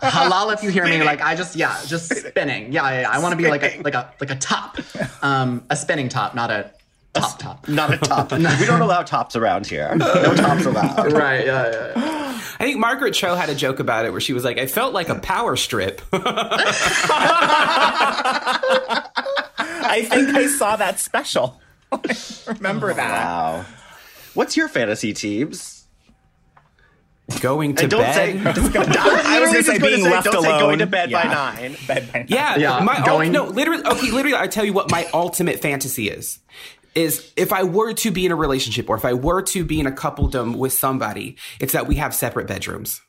I 0.01 0.07
halal 0.09 0.53
if 0.53 0.61
you 0.61 0.69
hear 0.69 0.85
me. 0.85 1.03
Like 1.03 1.21
I 1.21 1.33
just 1.35 1.55
yeah, 1.55 1.75
just 1.85 2.13
spinning. 2.15 2.71
Yeah, 2.71 2.89
yeah, 2.91 3.01
yeah. 3.01 3.09
I 3.09 3.19
want 3.19 3.31
to 3.31 3.37
be 3.37 3.49
like 3.49 3.63
a 3.63 3.81
like 3.81 3.95
a 3.95 4.13
like 4.19 4.29
a 4.29 4.35
top, 4.35 4.77
um, 5.23 5.63
a 5.69 5.75
spinning 5.75 6.09
top, 6.09 6.35
not 6.35 6.51
a 6.51 6.71
top 7.13 7.39
top. 7.39 7.67
Not 7.67 7.93
a 7.93 7.97
top. 7.97 8.31
we 8.59 8.65
don't 8.65 8.81
allow 8.81 9.01
tops 9.01 9.35
around 9.35 9.65
here. 9.65 9.95
No 9.95 10.35
tops 10.35 10.65
allowed. 10.65 11.13
Right. 11.15 11.45
Yeah. 11.45 11.71
Yeah. 11.71 11.93
yeah. 11.95 12.41
I 12.59 12.63
think 12.63 12.77
Margaret 12.77 13.13
Cho 13.13 13.35
had 13.35 13.49
a 13.49 13.55
joke 13.55 13.79
about 13.79 14.05
it 14.05 14.11
where 14.11 14.21
she 14.21 14.33
was 14.33 14.43
like, 14.43 14.57
"I 14.57 14.67
felt 14.67 14.93
like 14.93 15.09
a 15.09 15.15
power 15.15 15.55
strip." 15.55 16.01
I 16.13 16.21
think 20.09 20.35
I 20.35 20.47
saw 20.47 20.75
that 20.75 20.99
special. 20.99 21.61
remember 22.47 22.93
that. 22.93 23.25
Wow. 23.25 23.65
What's 24.35 24.55
your 24.55 24.67
fantasy, 24.67 25.13
Teebs? 25.13 25.81
Going 27.41 27.73
to 27.75 27.83
And 27.83 27.91
don't 27.91 28.01
bed. 28.01 28.13
say. 28.13 28.39
I 28.79 29.39
was 29.39 29.49
gonna 29.51 29.63
say 29.63 29.79
being 29.79 30.03
left 30.03 30.25
don't 30.25 30.35
alone. 30.35 30.51
Say 30.51 30.59
going 30.59 30.79
to 30.79 30.85
bed 30.85 31.11
by 31.11 31.23
nine. 31.23 31.75
Bed 31.87 32.11
by 32.13 32.25
Yeah, 32.29 32.55
Yeah, 32.57 32.79
My 32.81 32.97
ul- 32.99 33.05
going- 33.05 33.31
no, 33.31 33.45
literally. 33.45 33.83
Okay, 33.83 34.11
literally. 34.11 34.37
I 34.37 34.45
tell 34.47 34.63
you 34.63 34.73
what 34.73 34.91
my 34.91 35.07
ultimate 35.13 35.59
fantasy 35.59 36.07
is. 36.09 36.37
Is 36.93 37.33
if 37.35 37.51
I 37.51 37.63
were 37.63 37.93
to 37.93 38.11
be 38.11 38.25
in 38.27 38.31
a 38.31 38.35
relationship 38.35 38.89
or 38.89 38.95
if 38.95 39.03
I 39.05 39.13
were 39.13 39.41
to 39.41 39.65
be 39.65 39.79
in 39.79 39.87
a 39.87 39.91
coupledom 39.91 40.55
with 40.55 40.71
somebody, 40.71 41.35
it's 41.59 41.73
that 41.73 41.87
we 41.87 41.95
have 41.95 42.13
separate 42.13 42.47
bedrooms. 42.47 43.01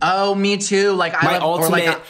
Oh, 0.00 0.34
me 0.34 0.56
too. 0.56 0.92
Like 0.92 1.14
I 1.14 1.24
My 1.26 1.32
love, 1.38 1.42
or 1.42 1.46
ultimate, 1.64 1.86
like 1.86 1.98
a- 1.98 2.02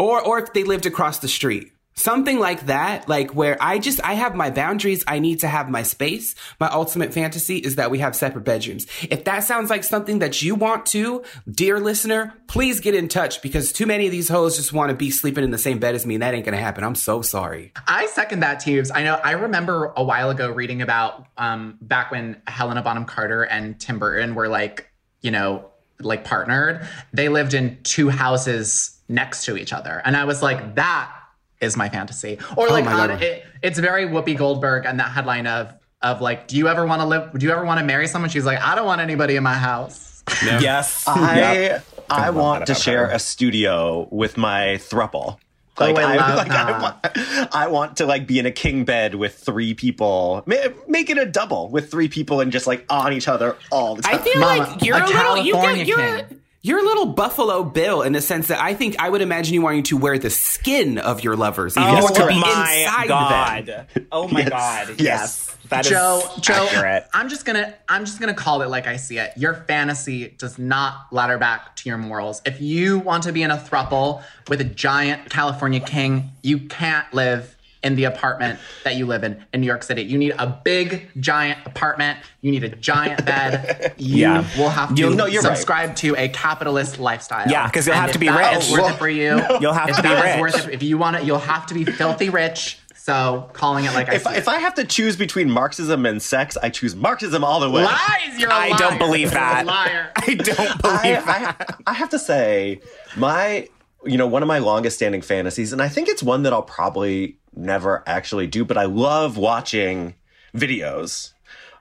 or 0.00 0.20
or 0.26 0.38
if 0.40 0.52
they 0.52 0.64
lived 0.64 0.86
across 0.86 1.20
the 1.20 1.28
street, 1.28 1.70
something 1.94 2.38
like 2.38 2.66
that. 2.66 3.08
Like 3.08 3.34
where 3.34 3.56
I 3.60 3.78
just 3.78 4.00
I 4.04 4.14
have 4.14 4.34
my 4.34 4.50
boundaries. 4.50 5.04
I 5.06 5.18
need 5.18 5.40
to 5.40 5.48
have 5.48 5.68
my 5.68 5.82
space. 5.82 6.34
My 6.60 6.68
ultimate 6.68 7.12
fantasy 7.12 7.58
is 7.58 7.76
that 7.76 7.90
we 7.90 7.98
have 8.00 8.14
separate 8.14 8.44
bedrooms. 8.44 8.86
If 9.02 9.24
that 9.24 9.40
sounds 9.44 9.70
like 9.70 9.84
something 9.84 10.18
that 10.18 10.42
you 10.42 10.54
want 10.54 10.86
to, 10.86 11.24
dear 11.50 11.80
listener, 11.80 12.34
please 12.46 12.80
get 12.80 12.94
in 12.94 13.08
touch 13.08 13.42
because 13.42 13.72
too 13.72 13.86
many 13.86 14.06
of 14.06 14.12
these 14.12 14.28
hoes 14.28 14.56
just 14.56 14.72
want 14.72 14.90
to 14.90 14.96
be 14.96 15.10
sleeping 15.10 15.44
in 15.44 15.50
the 15.50 15.58
same 15.58 15.78
bed 15.78 15.94
as 15.94 16.06
me, 16.06 16.14
and 16.14 16.22
that 16.22 16.34
ain't 16.34 16.44
gonna 16.44 16.56
happen. 16.56 16.84
I'm 16.84 16.94
so 16.94 17.22
sorry. 17.22 17.72
I 17.86 18.06
second 18.06 18.40
that, 18.40 18.60
Teebs. 18.60 18.90
I 18.94 19.04
know. 19.04 19.14
I 19.22 19.32
remember 19.32 19.92
a 19.96 20.04
while 20.04 20.30
ago 20.30 20.50
reading 20.50 20.82
about 20.82 21.26
um, 21.36 21.78
back 21.80 22.10
when 22.10 22.40
Helena 22.46 22.82
Bonham 22.82 23.04
Carter 23.04 23.44
and 23.44 23.78
Tim 23.78 23.98
Burton 23.98 24.34
were 24.34 24.48
like, 24.48 24.90
you 25.20 25.30
know, 25.30 25.70
like 26.00 26.24
partnered. 26.24 26.86
They 27.12 27.28
lived 27.28 27.54
in 27.54 27.78
two 27.82 28.08
houses 28.08 28.98
next 29.08 29.44
to 29.44 29.56
each 29.56 29.72
other, 29.72 30.02
and 30.04 30.16
I 30.16 30.24
was 30.24 30.42
like, 30.42 30.74
that 30.76 31.12
is 31.60 31.76
my 31.76 31.88
fantasy. 31.88 32.38
Or 32.56 32.68
oh 32.68 32.72
like, 32.72 32.84
my 32.84 32.92
on, 32.92 33.10
it, 33.22 33.44
it's 33.62 33.78
very 33.78 34.06
Whoopi 34.06 34.36
Goldberg 34.36 34.84
and 34.86 34.98
that 35.00 35.10
headline 35.10 35.46
of 35.46 35.74
of 36.02 36.20
like, 36.20 36.48
do 36.48 36.56
you 36.56 36.68
ever 36.68 36.84
want 36.84 37.00
to 37.00 37.06
live? 37.06 37.32
Do 37.38 37.46
you 37.46 37.52
ever 37.52 37.64
want 37.64 37.80
to 37.80 37.86
marry 37.86 38.06
someone? 38.06 38.28
She's 38.30 38.44
like, 38.44 38.60
I 38.60 38.74
don't 38.74 38.86
want 38.86 39.00
anybody 39.00 39.36
in 39.36 39.42
my 39.42 39.54
house. 39.54 40.22
Yes. 40.44 41.04
I 41.08 41.40
Yep. 41.52 41.84
I 42.10 42.26
love 42.28 42.34
want 42.36 42.66
to 42.66 42.74
share 42.74 43.06
her. 43.06 43.12
a 43.14 43.18
studio 43.18 44.06
with 44.10 44.36
my 44.36 44.76
thruple. 44.78 45.38
Oh, 45.78 45.84
I 45.86 46.16
love 46.16 46.36
like, 46.46 46.50
I, 46.50 46.80
want, 46.80 47.54
I 47.54 47.66
want 47.66 47.96
to 47.96 48.06
like 48.06 48.26
be 48.26 48.38
in 48.38 48.46
a 48.46 48.52
king 48.52 48.84
bed 48.84 49.14
with 49.14 49.34
three 49.34 49.74
people. 49.74 50.42
Ma- 50.46 50.54
Make 50.86 51.10
it 51.10 51.18
a 51.18 51.26
double 51.26 51.68
with 51.70 51.90
three 51.90 52.08
people 52.08 52.40
and 52.40 52.52
just 52.52 52.66
like 52.66 52.84
on 52.90 53.12
each 53.12 53.26
other 53.26 53.56
all 53.72 53.96
the 53.96 54.02
time. 54.02 54.14
I 54.14 54.18
feel 54.18 54.40
Mama, 54.40 54.58
like 54.70 54.82
you're 54.84 54.96
a 54.98 55.04
a, 55.04 55.06
little 55.06 55.36
you 55.38 55.52
get, 55.54 55.86
you're, 55.86 55.96
king. 56.26 56.40
You're 56.64 56.78
a 56.80 56.82
little 56.82 57.06
Buffalo 57.06 57.62
Bill 57.62 58.02
in 58.02 58.12
the 58.14 58.20
sense 58.20 58.48
that 58.48 58.60
I 58.60 58.74
think 58.74 58.96
I 58.98 59.08
would 59.10 59.20
imagine 59.20 59.54
you 59.54 59.60
wanting 59.62 59.84
to 59.84 59.96
wear 59.96 60.18
the 60.18 60.30
skin 60.30 60.98
of 60.98 61.22
your 61.22 61.36
lovers, 61.36 61.76
even 61.76 61.88
Oh 61.90 62.04
or 62.06 62.08
to 62.10 62.26
be 62.26 62.40
my 62.40 62.84
inside 62.86 63.06
god! 63.08 63.66
them. 63.66 63.86
Oh 64.10 64.26
my 64.26 64.40
Yes. 64.40 64.48
god! 64.50 64.88
Yes. 64.88 64.98
Yes, 64.98 65.56
that 65.68 65.84
is 65.86 65.90
Joe, 65.92 66.22
Joe, 66.40 66.66
accurate. 66.70 67.06
I'm 67.14 67.28
just 67.28 67.44
gonna 67.44 67.74
I'm 67.88 68.04
just 68.06 68.18
gonna 68.18 68.34
call 68.34 68.62
it 68.62 68.68
like 68.70 68.86
I 68.86 68.96
see 68.96 69.18
it. 69.18 69.32
Your 69.36 69.54
fantasy 69.54 70.28
does 70.38 70.58
not 70.58 71.06
ladder 71.12 71.38
back 71.38 71.76
to 71.76 71.88
your 71.88 71.98
morals. 71.98 72.42
If 72.44 72.60
you 72.60 72.98
want 72.98 73.22
to 73.24 73.32
be 73.32 73.42
in 73.42 73.50
a 73.50 73.56
thruple 73.58 74.22
with 74.48 74.60
a 74.60 74.64
giant 74.64 75.30
California 75.30 75.80
king, 75.80 76.30
you 76.42 76.60
can't 76.60 77.12
live 77.14 77.56
in 77.84 77.94
the 77.96 78.04
apartment 78.04 78.58
that 78.82 78.96
you 78.96 79.06
live 79.06 79.22
in 79.22 79.44
in 79.52 79.60
New 79.60 79.66
York 79.66 79.82
City. 79.82 80.02
You 80.02 80.18
need 80.18 80.34
a 80.38 80.46
big 80.64 81.08
giant 81.20 81.58
apartment. 81.66 82.18
You 82.40 82.50
need 82.50 82.64
a 82.64 82.70
giant 82.70 83.24
bed. 83.24 83.94
You 83.98 84.16
Yeah. 84.16 84.44
will 84.58 84.70
have 84.70 84.88
to 84.94 84.94
You'll- 85.00 85.14
no, 85.14 85.26
you're 85.26 85.42
right. 85.42 85.56
subscribe 85.56 85.94
to 85.96 86.16
a 86.16 86.28
capitalist 86.30 86.98
lifestyle. 86.98 87.46
Yeah, 87.48 87.68
'cause 87.70 87.86
you'll 87.86 87.94
And 87.94 88.02
have 88.02 88.12
to 88.12 88.18
be 88.18 88.28
rich. 88.28 88.56
is 88.64 88.72
worth 88.72 88.90
it 88.90 88.96
for 88.98 89.08
you. 89.08 89.40
You'll 89.60 89.72
have 89.72 89.88
if 89.90 89.96
to 89.96 90.02
be 90.02 90.08
rich. 90.08 90.40
worth 90.40 90.66
it, 90.68 90.74
if 90.74 90.82
you 90.82 90.98
want 90.98 91.16
it, 91.16 91.24
you'll 91.24 91.38
have 91.38 91.66
to 91.66 91.74
be 91.74 91.84
filthy 91.84 92.30
rich. 92.30 92.78
So 92.96 93.50
calling 93.52 93.84
it 93.84 93.92
like 93.92 94.08
I 94.08 94.14
if, 94.14 94.22
see 94.24 94.30
if 94.30 94.38
it. 94.38 94.48
I 94.48 94.58
have 94.60 94.72
to 94.74 94.84
choose 94.84 95.14
between 95.16 95.50
Marxism 95.50 96.06
and 96.06 96.22
sex, 96.22 96.56
I 96.62 96.70
choose 96.70 96.96
Marxism 96.96 97.44
all 97.44 97.60
the 97.60 97.68
way. 97.70 97.84
Lies, 97.84 98.38
you're 98.38 98.48
a 98.48 98.54
I 98.54 98.68
liar. 98.68 98.78
don't 98.78 98.98
believe 98.98 99.30
You're 99.30 99.40
a 99.40 99.44
that. 99.44 99.66
liar. 99.66 100.10
I 100.16 100.34
don't 100.34 100.82
believe 100.82 101.18
I, 101.28 101.38
that. 101.40 101.76
I, 101.86 101.90
I 101.90 101.92
have 101.92 102.08
to 102.10 102.18
say, 102.18 102.80
my, 103.14 103.68
you 104.06 104.16
know, 104.16 104.26
one 104.26 104.42
of 104.42 104.46
my 104.48 104.58
longest 104.58 104.96
standing 104.96 105.20
fantasies, 105.22 105.72
and 105.72 105.82
I 105.82 105.88
think 105.88 106.08
it's 106.08 106.22
one 106.22 106.44
that 106.44 106.52
I'll 106.54 106.62
probably 106.62 107.36
never 107.56 108.02
actually 108.06 108.46
do, 108.46 108.64
but 108.64 108.76
I 108.76 108.84
love 108.84 109.36
watching 109.36 110.14
videos 110.54 111.32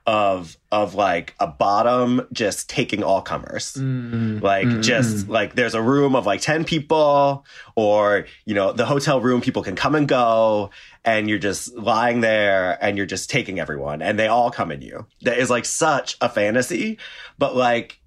of 0.06 0.58
of 0.72 0.96
like 0.96 1.34
a 1.40 1.48
bottom 1.48 2.28
just 2.34 2.70
taking 2.70 3.04
all 3.04 3.22
comers 3.22 3.76
mm-hmm. 3.76 4.40
like 4.40 4.68
mm-hmm. 4.68 4.82
just 4.82 5.30
like 5.30 5.56
there's 5.56 5.76
a 5.76 5.82
room 5.82 6.14
of 6.14 6.26
like 6.26 6.42
10 6.42 6.66
people 6.66 7.46
or 7.78 8.26
you 8.44 8.54
know 8.54 8.74
the 8.74 8.86
hotel 8.86 9.22
room 9.22 9.40
people 9.40 9.64
can 9.64 9.78
come 9.78 9.96
and 9.96 10.10
go 10.10 10.70
and 11.06 11.30
you're 11.30 11.40
just 11.40 11.74
lying 11.76 12.20
there 12.20 12.78
and 12.84 12.98
you're 12.98 13.06
just 13.06 13.30
taking 13.30 13.62
everyone 13.62 14.02
and 14.02 14.20
they 14.20 14.28
all 14.28 14.52
come 14.52 14.74
in 14.74 14.82
you 14.82 15.06
that 15.22 15.38
is 15.38 15.50
like 15.50 15.64
such 15.64 16.18
a 16.20 16.28
fantasy 16.28 16.98
but 17.38 17.56
like 17.56 18.02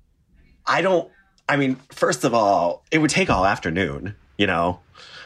I 0.67 0.83
don't. 0.83 1.11
I 1.49 1.57
mean, 1.57 1.77
first 1.93 2.25
of 2.25 2.35
all, 2.35 2.85
it 2.91 2.99
would 2.99 3.11
take 3.11 3.31
all 3.31 3.47
afternoon, 3.47 4.17
you 4.37 4.47
know. 4.47 4.81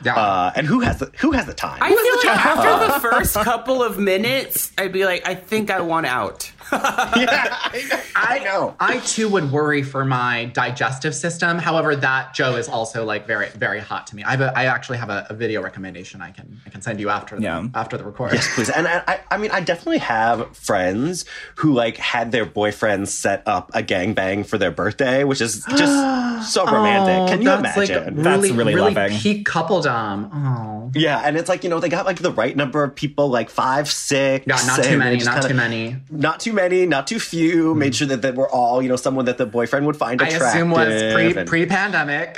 Yeah. 0.05 0.17
Uh, 0.17 0.53
and 0.57 0.67
who 0.67 0.81
has 0.81 0.99
the 0.99 1.11
who 1.21 1.33
has 1.33 1.47
the 1.47 1.55
time? 1.55 1.79
I 1.83 1.89
feel 1.91 2.31
like 2.31 2.47
after 2.47 2.87
the 2.93 3.01
first 3.01 3.35
couple 3.35 3.83
of 3.83 3.99
minutes, 3.99 4.73
I'd 4.79 4.93
be 4.93 5.05
like, 5.05 5.27
I 5.27 5.35
think 5.35 5.71
I 5.71 5.81
want 5.81 6.07
out. 6.07 6.51
yeah, 6.73 7.49
I, 7.63 8.03
I 8.17 8.39
know. 8.45 8.75
I 8.79 8.99
too 9.01 9.29
would 9.29 9.51
worry 9.51 9.83
for 9.83 10.05
my 10.05 10.47
digestive 10.47 11.15
system. 11.15 11.59
However, 11.59 11.97
that 11.97 12.35
Joe 12.35 12.57
is 12.57 12.69
also 12.69 13.05
like 13.05 13.27
very, 13.27 13.49
very 13.51 13.81
hot 13.81 14.07
to 14.09 14.17
me. 14.17 14.23
I 14.25 14.31
have 14.33 14.41
a, 14.41 14.59
I 14.59 14.65
actually 14.67 14.99
have 14.99 15.11
a, 15.11 15.27
a 15.31 15.35
video 15.35 15.63
recommendation 15.63 16.21
I 16.23 16.31
can 16.31 16.61
I 16.67 16.71
can 16.71 16.83
send 16.83 17.01
you 17.01 17.09
after 17.11 17.37
the, 17.37 17.43
Yeah. 17.43 17.67
after 17.75 17.97
the 17.97 18.05
record. 18.05 18.33
Yes, 18.35 18.55
please. 18.55 18.71
And 18.71 18.87
I, 18.87 19.03
I, 19.07 19.21
I 19.33 19.37
mean, 19.37 19.51
I 19.51 19.61
definitely 19.61 19.99
have 19.99 20.57
friends 20.57 21.25
who 21.57 21.73
like 21.73 21.97
had 21.97 22.33
their 22.33 22.47
boyfriends 22.47 23.09
set 23.09 23.43
up 23.47 23.71
a 23.75 23.83
gangbang 23.83 24.47
for 24.47 24.59
their 24.59 24.71
birthday, 24.71 25.25
which 25.25 25.41
is 25.41 25.65
just 25.77 26.53
so 26.53 26.65
romantic. 26.67 27.31
Can 27.31 27.39
oh, 27.39 27.43
you 27.43 27.51
Oh, 27.59 27.63
that's 27.63 27.77
imagine? 27.77 28.15
Like 28.17 28.25
That's 28.25 28.43
really, 28.43 28.53
really 28.57 28.75
really 28.75 28.95
loving. 28.95 29.19
peak 29.19 29.47
coupledom. 29.49 30.31
Oh, 30.33 30.91
yeah, 30.95 31.21
and 31.25 31.37
it's 31.37 31.49
like 31.49 31.65
you 31.65 31.71
know 31.71 31.81
they 31.81 31.89
got 31.89 32.07
like 32.07 32.19
the 32.21 32.33
right 32.33 32.57
number 32.57 32.83
of 32.85 32.95
people, 32.95 33.29
like 33.29 33.51
five, 33.51 33.91
six. 33.91 34.47
yeah, 34.47 34.57
not 34.67 34.83
too 34.85 34.97
many, 34.99 35.17
not 35.19 35.35
kinda- 35.35 35.49
too 35.49 35.55
many. 35.55 35.97
Not 36.11 36.41
too 36.41 36.53
many, 36.53 36.60
not 36.69 37.07
too 37.07 37.19
few. 37.19 37.75
Made 37.75 37.95
sure 37.95 38.07
that 38.09 38.23
they 38.23 38.31
were 38.31 38.49
all, 38.49 38.83
you 38.83 38.89
know, 38.89 38.97
someone 38.97 39.25
that 39.27 39.39
the 39.39 39.47
boyfriend 39.47 39.87
would 39.87 39.97
find 39.97 40.21
I 40.21 40.27
attractive. 40.27 40.49
assume 40.49 40.71
was 40.71 41.13
pre 41.15 41.45
pre 41.45 41.67
pandemic. 41.67 42.37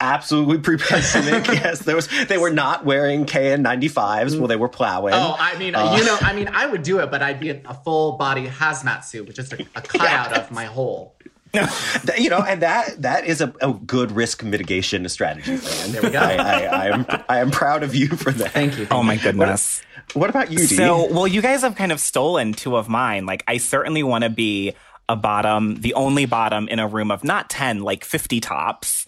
absolutely 0.00 0.58
pre-pandemic. 0.58 1.46
yes, 1.48 1.80
there 1.80 1.94
was. 1.96 2.08
They 2.26 2.38
were 2.38 2.50
not 2.50 2.84
wearing 2.84 3.24
KN95s 3.24 4.38
while 4.38 4.48
they 4.48 4.56
were 4.56 4.68
plowing. 4.68 5.14
Oh, 5.14 5.36
I 5.38 5.56
mean, 5.58 5.74
Uh. 5.74 5.96
you 5.96 6.04
know, 6.04 6.18
I 6.20 6.32
mean, 6.34 6.48
I 6.52 6.66
would 6.66 6.82
do 6.82 6.98
it, 6.98 7.10
but 7.10 7.22
I'd 7.22 7.40
be 7.40 7.50
in 7.50 7.62
a 7.66 7.74
full 7.74 8.12
body 8.12 8.46
hazmat 8.46 9.04
suit 9.04 9.26
with 9.26 9.36
just 9.36 9.52
a, 9.52 9.62
a 9.76 9.80
cutout 9.82 10.32
of 10.36 10.50
my 10.50 10.64
hole. 10.64 11.14
That- 11.52 12.16
you 12.18 12.30
know, 12.30 12.38
and 12.42 12.62
that 12.62 13.02
that 13.02 13.26
is 13.26 13.40
a, 13.40 13.52
a 13.60 13.72
good 13.74 14.10
risk 14.12 14.42
mitigation 14.42 15.08
strategy. 15.08 15.56
Fran. 15.58 15.92
There 15.92 16.02
we 16.02 16.10
go. 16.10 16.18
I, 16.18 16.34
I, 16.34 16.64
I 16.64 16.86
am 16.88 17.06
I 17.28 17.38
am 17.38 17.50
proud 17.50 17.82
of 17.82 17.94
you 17.94 18.08
for 18.08 18.32
that. 18.32 18.52
Thank 18.52 18.78
you. 18.78 18.86
Oh 18.90 19.02
my 19.02 19.16
goodness. 19.16 19.82
What 20.14 20.30
about 20.30 20.50
you, 20.50 20.58
Dee? 20.58 20.66
So, 20.66 21.12
well, 21.12 21.26
you 21.26 21.42
guys 21.42 21.62
have 21.62 21.74
kind 21.74 21.92
of 21.92 22.00
stolen 22.00 22.52
two 22.52 22.76
of 22.76 22.88
mine. 22.88 23.26
Like, 23.26 23.44
I 23.48 23.58
certainly 23.58 24.02
want 24.02 24.24
to 24.24 24.30
be 24.30 24.74
a 25.08 25.16
bottom, 25.16 25.76
the 25.76 25.94
only 25.94 26.26
bottom 26.26 26.68
in 26.68 26.78
a 26.78 26.86
room 26.86 27.10
of 27.10 27.24
not 27.24 27.50
10, 27.50 27.80
like 27.80 28.04
50 28.04 28.40
tops. 28.40 29.06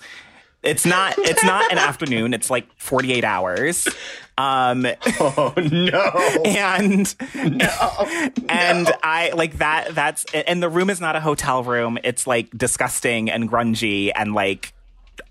It's 0.62 0.86
not, 0.86 1.14
it's 1.18 1.44
not 1.44 1.70
an 1.70 1.78
afternoon. 1.90 2.32
It's 2.34 2.50
like 2.50 2.66
48 2.78 3.22
hours. 3.24 3.86
Um, 4.36 4.84
oh 5.20 5.52
no. 5.56 6.42
and 6.44 7.14
no, 7.34 8.34
and 8.48 8.92
I 9.02 9.30
like 9.36 9.58
that 9.58 9.94
that's 9.94 10.24
and 10.34 10.60
the 10.60 10.68
room 10.68 10.90
is 10.90 11.00
not 11.00 11.14
a 11.14 11.20
hotel 11.20 11.62
room. 11.62 11.98
It's 12.02 12.26
like 12.26 12.50
disgusting 12.50 13.30
and 13.30 13.48
grungy 13.48 14.10
and 14.12 14.34
like 14.34 14.73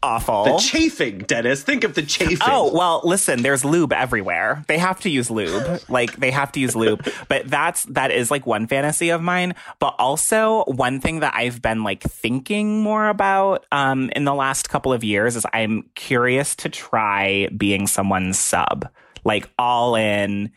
awful. 0.02 0.44
The 0.46 0.58
chafing, 0.58 1.20
Dennis. 1.20 1.64
Think 1.64 1.84
of 1.84 1.96
the 1.96 2.04
chafing. 2.04 2.38
Oh, 2.46 2.74
well, 2.74 3.02
listen, 3.04 3.42
there's 3.42 3.64
lube 3.64 3.94
everywhere. 3.94 4.64
They 4.68 4.78
have 4.78 5.00
to 5.02 5.10
use 5.10 5.32
lube. 5.32 5.82
like 5.90 6.16
they 6.18 6.30
have 6.32 6.52
to 6.54 6.60
use 6.60 6.76
lube. 6.76 7.08
But 7.30 7.48
that's 7.48 7.84
that 7.86 8.12
is 8.12 8.30
like 8.30 8.46
one 8.46 8.68
fantasy 8.68 9.10
of 9.10 9.22
mine, 9.22 9.56
but 9.80 9.96
also 9.98 10.64
one 10.66 11.00
thing 11.00 11.22
that 11.22 11.34
I've 11.36 11.62
been 11.62 11.84
like 11.84 12.04
thinking 12.04 12.82
more 12.82 13.08
about 13.08 13.66
um 13.72 14.10
in 14.16 14.26
the 14.26 14.34
last 14.34 14.70
couple 14.70 14.94
of 14.94 15.04
years 15.04 15.36
is 15.36 15.46
I'm 15.54 15.90
curious 15.96 16.56
to 16.58 16.70
try 16.70 17.48
being 17.56 17.88
someone's 17.88 18.38
sub. 18.38 18.90
Like 19.24 19.50
all 19.58 19.96
in 19.96 20.52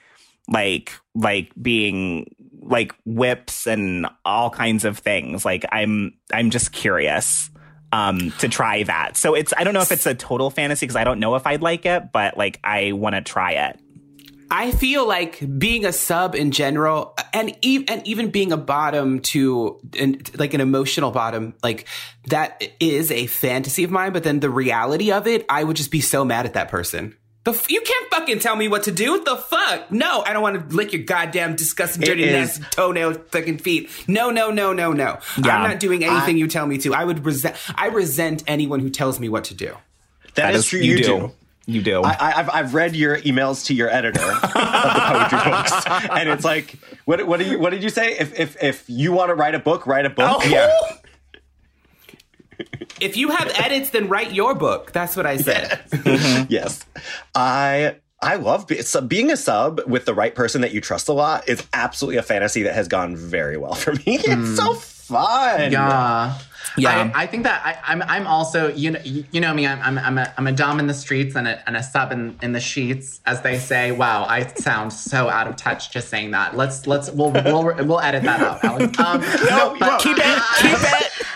like 0.48 0.92
like 1.14 1.52
being 1.60 2.34
like 2.62 2.92
whips 3.04 3.66
and 3.66 4.06
all 4.24 4.50
kinds 4.50 4.84
of 4.84 4.98
things. 4.98 5.44
Like 5.44 5.64
I'm 5.70 6.14
I'm 6.32 6.50
just 6.50 6.72
curious 6.72 7.50
um 7.92 8.32
to 8.38 8.48
try 8.48 8.82
that. 8.84 9.16
So 9.16 9.34
it's 9.34 9.52
I 9.56 9.64
don't 9.64 9.74
know 9.74 9.80
if 9.80 9.92
it's 9.92 10.06
a 10.06 10.14
total 10.14 10.50
fantasy 10.50 10.86
because 10.86 10.96
I 10.96 11.04
don't 11.04 11.20
know 11.20 11.34
if 11.36 11.46
I'd 11.46 11.62
like 11.62 11.86
it, 11.86 12.12
but 12.12 12.36
like 12.36 12.60
I 12.64 12.92
want 12.92 13.14
to 13.14 13.22
try 13.22 13.52
it. 13.52 13.80
I 14.50 14.70
feel 14.70 15.06
like 15.08 15.42
being 15.58 15.84
a 15.84 15.92
sub 15.92 16.36
in 16.36 16.52
general, 16.52 17.16
and 17.32 17.56
even 17.62 17.88
and 17.88 18.06
even 18.06 18.30
being 18.30 18.52
a 18.52 18.56
bottom 18.56 19.20
to 19.20 19.80
and 19.98 20.38
like 20.38 20.54
an 20.54 20.60
emotional 20.60 21.10
bottom, 21.10 21.54
like 21.64 21.88
that 22.28 22.62
is 22.78 23.10
a 23.10 23.26
fantasy 23.26 23.82
of 23.82 23.90
mine. 23.90 24.12
But 24.12 24.22
then 24.22 24.40
the 24.40 24.50
reality 24.50 25.10
of 25.10 25.26
it, 25.26 25.44
I 25.48 25.64
would 25.64 25.76
just 25.76 25.90
be 25.90 26.00
so 26.00 26.24
mad 26.24 26.46
at 26.46 26.54
that 26.54 26.68
person. 26.68 27.16
The 27.46 27.52
f- 27.52 27.70
you 27.70 27.80
can't 27.80 28.10
fucking 28.10 28.40
tell 28.40 28.56
me 28.56 28.66
what 28.66 28.82
to 28.82 28.90
do. 28.90 29.12
What 29.12 29.24
the 29.24 29.36
fuck? 29.36 29.92
No, 29.92 30.22
I 30.26 30.32
don't 30.32 30.42
want 30.42 30.68
to 30.68 30.76
lick 30.76 30.92
your 30.92 31.04
goddamn 31.04 31.54
disgusting, 31.54 32.02
dirty, 32.02 32.24
is- 32.24 32.58
nasty 32.58 32.64
toenail 32.72 33.12
fucking 33.30 33.58
feet. 33.58 33.88
No, 34.08 34.30
no, 34.30 34.50
no, 34.50 34.72
no, 34.72 34.92
no. 34.92 35.20
Yeah. 35.42 35.56
I'm 35.56 35.70
not 35.70 35.78
doing 35.78 36.02
anything 36.02 36.38
you 36.38 36.48
tell 36.48 36.66
me 36.66 36.76
to. 36.78 36.92
I 36.92 37.04
would 37.04 37.24
resent. 37.24 37.54
I 37.76 37.86
resent 37.86 38.42
anyone 38.48 38.80
who 38.80 38.90
tells 38.90 39.20
me 39.20 39.28
what 39.28 39.44
to 39.44 39.54
do. 39.54 39.76
that 40.34 40.56
is, 40.56 40.66
true. 40.66 40.80
You, 40.80 40.98
do. 41.02 41.32
You 41.66 41.82
do. 41.82 42.02
I, 42.02 42.10
I- 42.18 42.38
I've 42.40 42.50
I've 42.50 42.74
read 42.74 42.96
your 42.96 43.18
emails 43.18 43.66
to 43.66 43.74
your 43.74 43.90
editor 43.90 44.20
of 44.20 44.40
the 44.42 44.48
poetry 44.48 45.38
books, 45.50 45.86
and 46.10 46.28
it's 46.28 46.44
like, 46.44 46.74
what 47.04 47.24
what 47.28 47.38
do 47.38 47.46
you 47.46 47.60
what 47.60 47.70
did 47.70 47.84
you 47.84 47.90
say? 47.90 48.18
If 48.18 48.38
if 48.40 48.60
if 48.60 48.84
you 48.88 49.12
want 49.12 49.28
to 49.30 49.36
write 49.36 49.54
a 49.54 49.60
book, 49.60 49.86
write 49.86 50.04
a 50.04 50.10
book. 50.10 50.40
Oh. 50.44 50.48
Yeah. 50.48 50.68
If 53.00 53.16
you 53.16 53.30
have 53.30 53.50
edits, 53.54 53.90
then 53.90 54.08
write 54.08 54.32
your 54.32 54.54
book. 54.54 54.92
That's 54.92 55.16
what 55.16 55.26
I 55.26 55.36
said. 55.36 55.82
yes, 56.48 56.84
I 57.34 57.96
I 58.22 58.36
love 58.36 58.66
be, 58.66 58.80
sub, 58.82 59.08
being 59.08 59.30
a 59.30 59.36
sub 59.36 59.80
with 59.86 60.06
the 60.06 60.14
right 60.14 60.34
person 60.34 60.62
that 60.62 60.72
you 60.72 60.80
trust 60.80 61.08
a 61.08 61.12
lot. 61.12 61.48
Is 61.48 61.66
absolutely 61.72 62.16
a 62.16 62.22
fantasy 62.22 62.62
that 62.62 62.74
has 62.74 62.88
gone 62.88 63.16
very 63.16 63.56
well 63.56 63.74
for 63.74 63.92
me. 63.92 64.02
It's 64.24 64.56
so 64.56 64.74
fun. 64.74 65.70
Yeah. 65.70 66.38
Yeah. 66.78 67.12
I, 67.14 67.22
I 67.22 67.26
think 67.26 67.44
that 67.44 67.64
I, 67.64 67.78
I'm 67.92 68.02
I'm 68.02 68.26
also 68.26 68.68
you 68.74 68.90
know 68.90 69.00
you 69.04 69.24
you 69.30 69.40
know 69.40 69.54
me 69.54 69.66
I'm 69.66 69.80
I'm 69.80 69.98
I'm 69.98 70.18
a, 70.18 70.34
I'm 70.36 70.46
a 70.46 70.52
dom 70.52 70.78
in 70.80 70.88
the 70.88 70.94
streets 70.94 71.36
and 71.36 71.46
a, 71.46 71.66
and 71.66 71.76
a 71.76 71.82
sub 71.82 72.12
in, 72.12 72.36
in 72.42 72.52
the 72.52 72.60
sheets 72.60 73.20
as 73.24 73.40
they 73.42 73.58
say. 73.58 73.92
Wow, 73.92 74.24
I 74.24 74.46
sound 74.46 74.92
so 74.92 75.28
out 75.28 75.46
of 75.46 75.56
touch 75.56 75.90
just 75.90 76.08
saying 76.08 76.32
that. 76.32 76.56
Let's 76.56 76.86
let's 76.86 77.10
we'll 77.10 77.30
we'll, 77.30 77.64
we'll 77.64 78.00
edit 78.00 78.24
that 78.24 78.40
out. 78.40 78.64
Alex. 78.64 78.98
Um, 79.06 79.20
no, 79.20 79.76
but, 79.78 80.00
keep 80.00 80.16
it. 80.18 80.42
Keep 80.58 80.78
it. 80.80 81.26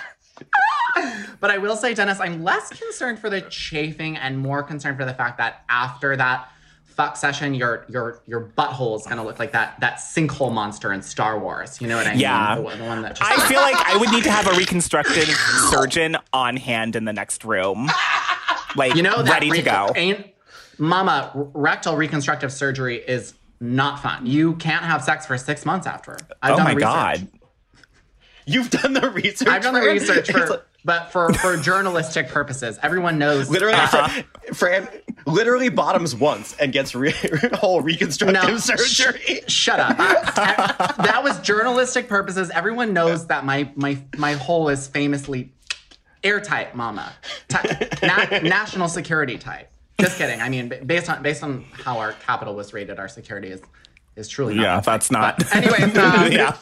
but 1.41 1.51
I 1.51 1.59
will 1.59 1.77
say, 1.77 1.95
Dennis, 1.95 2.21
I'm 2.21 2.43
less 2.43 2.69
concerned 2.71 3.19
for 3.19 3.31
the 3.31 3.41
chafing 3.43 4.17
and 4.17 4.39
more 4.39 4.63
concerned 4.63 4.97
for 4.99 5.05
the 5.05 5.15
fact 5.15 5.39
that 5.39 5.65
after 5.69 6.17
that 6.17 6.49
fuck 6.85 7.17
session, 7.17 7.55
your 7.55 7.87
your 7.89 8.21
your 8.27 8.51
butthole 8.59 8.99
is 8.99 9.07
gonna 9.07 9.25
look 9.25 9.39
like 9.39 9.53
that 9.53 9.79
that 9.81 9.95
sinkhole 9.97 10.53
monster 10.53 10.93
in 10.93 11.01
Star 11.03 11.39
Wars. 11.39 11.81
You 11.81 11.87
know 11.89 11.97
what 11.97 12.07
I 12.07 12.11
mean? 12.11 12.21
Yeah. 12.21 12.57
The, 12.57 12.63
the 12.77 12.85
one 12.85 13.03
that 13.03 13.17
just 13.17 13.31
I 13.31 13.47
feel 13.49 13.61
like 13.61 13.77
I 13.77 13.97
would 13.97 14.11
need 14.11 14.25
to 14.25 14.31
have 14.31 14.47
a 14.47 14.57
reconstructed 14.57 15.27
surgeon 15.71 16.17
on 16.33 16.57
hand 16.57 16.97
in 16.97 17.05
the 17.05 17.13
next 17.13 17.45
room. 17.45 17.89
Like 18.77 18.95
you 18.95 19.03
know 19.03 19.23
that 19.23 19.31
ready 19.33 19.51
to 19.51 19.63
go. 19.63 19.91
Ain't 19.97 20.27
mama 20.79 21.31
r- 21.35 21.45
rectal 21.55 21.97
reconstructive 21.97 22.53
surgery 22.53 22.97
is 22.99 23.35
not 23.61 24.01
fun. 24.01 24.27
You 24.27 24.55
can't 24.57 24.85
have 24.85 25.03
sex 25.03 25.27
for 25.27 25.37
six 25.39 25.65
months 25.67 25.87
after. 25.87 26.17
I've 26.43 26.53
Oh 26.53 26.57
done 26.57 26.65
my 26.65 26.71
research. 26.73 26.83
god. 26.83 27.29
You've 28.47 28.71
done 28.71 28.95
the 28.95 29.11
research. 29.11 29.49
I've 29.49 29.63
done 29.63 29.75
the 29.75 29.81
research 29.83 30.31
for, 30.31 30.47
like- 30.47 30.61
but 30.85 31.11
for 31.13 31.33
for 31.35 31.57
journalistic 31.57 32.29
purposes, 32.29 32.79
everyone 32.83 33.19
knows. 33.19 33.51
Literally, 33.51 33.75
that- 33.75 33.91
Fran, 34.55 34.85
Fran 34.87 34.89
literally 35.27 35.69
bottoms 35.69 36.15
once 36.15 36.57
and 36.59 36.73
gets 36.73 36.95
re- 36.95 37.15
whole 37.55 37.81
reconstructive 37.83 38.43
No, 38.43 38.57
surgery. 38.59 39.43
sh- 39.47 39.53
shut 39.53 39.79
up. 39.81 39.97
I- 39.99 40.95
I- 40.99 41.03
that 41.07 41.23
was 41.23 41.39
journalistic 41.41 42.09
purposes. 42.09 42.51
Everyone 42.51 42.93
knows 42.93 43.27
that 43.27 43.45
my 43.45 43.71
my 43.77 43.99
my 44.17 44.33
hole 44.35 44.69
is 44.69 44.87
famously 44.89 45.53
airtight, 46.25 46.75
mama. 46.75 47.13
Na- 48.03 48.39
national 48.43 48.89
security 48.89 49.39
type. 49.39 49.71
Just 50.01 50.17
kidding. 50.19 50.41
I 50.41 50.49
mean, 50.49 50.73
based 50.87 51.11
on 51.11 51.23
based 51.23 51.43
on 51.43 51.65
how 51.73 51.99
our 51.99 52.13
Capitol 52.13 52.55
was 52.55 52.73
rated, 52.73 52.99
our 52.99 53.09
security 53.09 53.49
is 53.49 53.61
is 54.21 54.29
truly 54.29 54.55
not 54.55 54.63
Yeah, 54.63 54.77
that 54.77 54.85
tight. 54.85 54.93
that's 54.93 55.11
not. 55.11 55.39
But 55.39 55.57
anyway, 55.57 55.83
um, 55.83 56.31
yeah. 56.33 56.57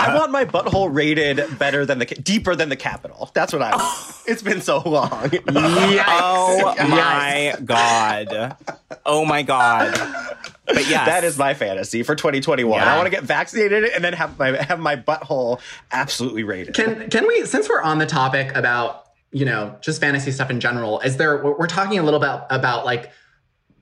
I 0.00 0.14
want 0.16 0.32
my 0.32 0.44
butthole 0.46 0.88
rated 0.94 1.58
better 1.58 1.84
than 1.84 1.98
the 1.98 2.06
deeper 2.06 2.54
than 2.54 2.68
the 2.70 2.76
Capitol. 2.76 3.30
That's 3.34 3.52
what 3.52 3.60
I. 3.62 3.76
want. 3.76 4.08
It's 4.24 4.40
been 4.40 4.60
so 4.60 4.78
long. 4.78 5.10
Yikes. 5.10 5.42
Oh 6.08 6.74
Yikes. 6.78 6.88
my 6.88 7.56
god. 7.64 8.56
Oh 9.04 9.24
my 9.24 9.42
god. 9.42 9.92
But 10.66 10.88
yeah 10.88 11.04
That 11.06 11.24
is 11.24 11.36
my 11.36 11.54
fantasy 11.54 12.04
for 12.04 12.14
2021. 12.14 12.78
Yeah. 12.80 12.94
I 12.94 12.96
want 12.96 13.06
to 13.06 13.10
get 13.10 13.24
vaccinated 13.24 13.84
and 13.84 14.02
then 14.04 14.12
have 14.12 14.38
my 14.38 14.62
have 14.62 14.78
my 14.78 14.94
butthole 14.94 15.60
absolutely 15.90 16.44
rated. 16.44 16.74
Can 16.74 17.10
can 17.10 17.26
we 17.26 17.44
since 17.46 17.68
we're 17.68 17.82
on 17.82 17.98
the 17.98 18.06
topic 18.06 18.54
about 18.56 19.06
you 19.32 19.44
know 19.44 19.76
just 19.80 20.00
fantasy 20.00 20.30
stuff 20.30 20.50
in 20.50 20.60
general? 20.60 21.00
Is 21.00 21.16
there 21.16 21.42
we're 21.42 21.58
we're 21.58 21.66
talking 21.66 21.98
a 21.98 22.02
little 22.04 22.20
bit 22.20 22.30
about 22.48 22.84
like 22.84 23.10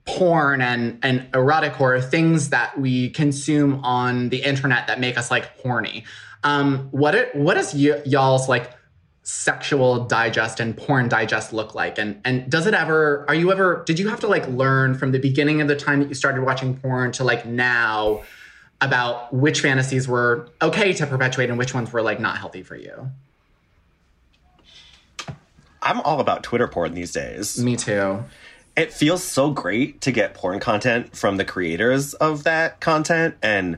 porn 0.05 0.61
and 0.61 0.99
and 1.03 1.27
erotic 1.33 1.73
horror 1.73 2.01
things 2.01 2.49
that 2.49 2.79
we 2.79 3.09
consume 3.11 3.83
on 3.83 4.29
the 4.29 4.41
internet 4.43 4.87
that 4.87 4.99
make 4.99 5.17
us 5.17 5.29
like 5.29 5.45
horny. 5.59 6.03
Um, 6.43 6.89
what 6.91 7.15
it 7.15 7.35
what 7.35 7.55
does 7.55 7.73
y- 7.73 8.01
y'all's 8.05 8.49
like 8.49 8.71
sexual 9.23 10.05
digest 10.05 10.59
and 10.59 10.75
porn 10.75 11.07
digest 11.07 11.53
look 11.53 11.75
like? 11.75 11.97
And 11.97 12.19
and 12.25 12.49
does 12.49 12.65
it 12.67 12.73
ever? 12.73 13.25
Are 13.27 13.35
you 13.35 13.51
ever? 13.51 13.83
Did 13.85 13.99
you 13.99 14.09
have 14.09 14.19
to 14.21 14.27
like 14.27 14.47
learn 14.47 14.95
from 14.95 15.11
the 15.11 15.19
beginning 15.19 15.61
of 15.61 15.67
the 15.67 15.75
time 15.75 15.99
that 15.99 16.09
you 16.09 16.15
started 16.15 16.41
watching 16.41 16.77
porn 16.77 17.11
to 17.13 17.23
like 17.23 17.45
now? 17.45 18.23
About 18.83 19.31
which 19.31 19.61
fantasies 19.61 20.07
were 20.07 20.49
okay 20.59 20.91
to 20.93 21.05
perpetuate 21.05 21.51
and 21.51 21.59
which 21.59 21.71
ones 21.71 21.93
were 21.93 22.01
like 22.01 22.19
not 22.19 22.39
healthy 22.39 22.63
for 22.63 22.75
you. 22.75 23.11
I'm 25.83 26.01
all 26.01 26.19
about 26.19 26.41
Twitter 26.41 26.67
porn 26.67 26.95
these 26.95 27.11
days. 27.11 27.63
Me 27.63 27.75
too. 27.75 28.23
It 28.75 28.93
feels 28.93 29.23
so 29.23 29.51
great 29.51 30.01
to 30.01 30.11
get 30.11 30.33
porn 30.33 30.59
content 30.59 31.15
from 31.15 31.37
the 31.37 31.45
creators 31.45 32.13
of 32.15 32.43
that 32.45 32.79
content 32.79 33.35
and 33.41 33.77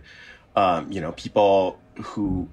um, 0.56 0.92
you 0.92 1.02
know 1.02 1.14
people 1.14 1.80
who 2.02 2.48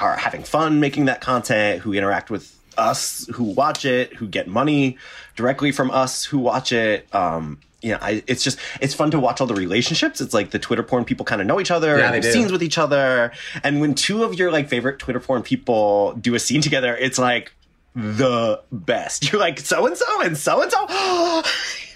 are 0.00 0.16
having 0.16 0.42
fun 0.42 0.80
making 0.80 1.06
that 1.06 1.20
content, 1.20 1.80
who 1.82 1.92
interact 1.92 2.30
with 2.30 2.58
us, 2.78 3.26
who 3.34 3.44
watch 3.44 3.84
it, 3.84 4.14
who 4.14 4.26
get 4.26 4.48
money 4.48 4.96
directly 5.36 5.72
from 5.72 5.90
us, 5.90 6.24
who 6.24 6.38
watch 6.38 6.72
it. 6.72 7.06
Um, 7.14 7.60
you 7.82 7.92
know, 7.92 7.98
I, 8.00 8.22
it's 8.26 8.44
just 8.44 8.58
it's 8.80 8.94
fun 8.94 9.10
to 9.10 9.18
watch 9.18 9.40
all 9.40 9.46
the 9.46 9.54
relationships. 9.54 10.20
It's 10.20 10.32
like 10.32 10.50
the 10.50 10.58
Twitter 10.58 10.82
porn 10.82 11.04
people 11.04 11.24
kind 11.26 11.40
of 11.40 11.46
know 11.46 11.60
each 11.60 11.70
other 11.70 11.98
Yeah, 11.98 12.04
and 12.04 12.12
they 12.12 12.18
have 12.18 12.22
do. 12.22 12.32
scenes 12.32 12.52
with 12.52 12.62
each 12.62 12.78
other. 12.78 13.32
And 13.64 13.80
when 13.80 13.94
two 13.94 14.22
of 14.24 14.34
your 14.34 14.52
like 14.52 14.68
favorite 14.68 14.98
Twitter 14.98 15.20
porn 15.20 15.42
people 15.42 16.12
do 16.14 16.34
a 16.34 16.38
scene 16.38 16.60
together, 16.62 16.96
it's 16.96 17.18
like 17.18 17.52
the 17.94 18.62
best. 18.72 19.30
You're 19.32 19.40
like 19.40 19.58
so 19.60 19.86
and 19.86 19.96
so 19.96 20.22
and 20.22 20.36
so 20.36 20.62
and 20.62 20.70
so. 20.72 20.86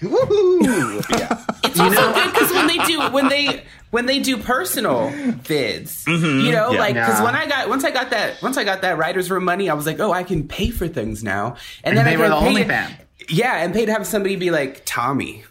Woohoo! 0.01 1.03
Yeah. 1.17 1.43
It's 1.63 1.79
also 1.79 2.13
good 2.13 2.33
because 2.33 2.51
when 2.51 2.67
they 2.67 2.77
do 2.85 3.01
when 3.11 3.29
they 3.29 3.63
when 3.89 4.05
they 4.05 4.19
do 4.19 4.37
personal 4.37 5.09
vids, 5.09 6.03
mm-hmm. 6.05 6.45
you 6.45 6.51
know, 6.51 6.71
Yeah. 6.71 6.79
like 6.79 6.93
because 6.93 7.19
Yeah. 7.19 7.23
when 7.23 7.35
I 7.35 7.47
got 7.47 7.69
once 7.69 7.83
I 7.83 7.91
got 7.91 8.11
that 8.11 8.41
once 8.41 8.57
I 8.57 8.63
got 8.63 8.81
that 8.81 8.97
writers 8.97 9.31
room 9.31 9.43
money, 9.45 9.69
I 9.69 9.73
was 9.73 9.85
like, 9.85 9.99
oh, 9.99 10.11
I 10.11 10.23
can 10.23 10.47
pay 10.47 10.69
for 10.69 10.87
things 10.87 11.23
now, 11.23 11.55
and, 11.83 11.97
then 11.97 12.05
they 12.05 12.13
I 12.13 12.17
were 12.17 12.23
can 12.25 12.31
the 12.31 12.39
pay 12.39 12.47
only 12.47 12.61
it- 12.61 12.67
fan. 12.67 12.97
Yeah, 13.29 13.57
and 13.57 13.73
pay 13.73 13.85
to 13.85 13.91
have 13.91 14.07
somebody 14.07 14.35
be 14.37 14.51
like, 14.51 14.83
Tommy, 14.85 15.43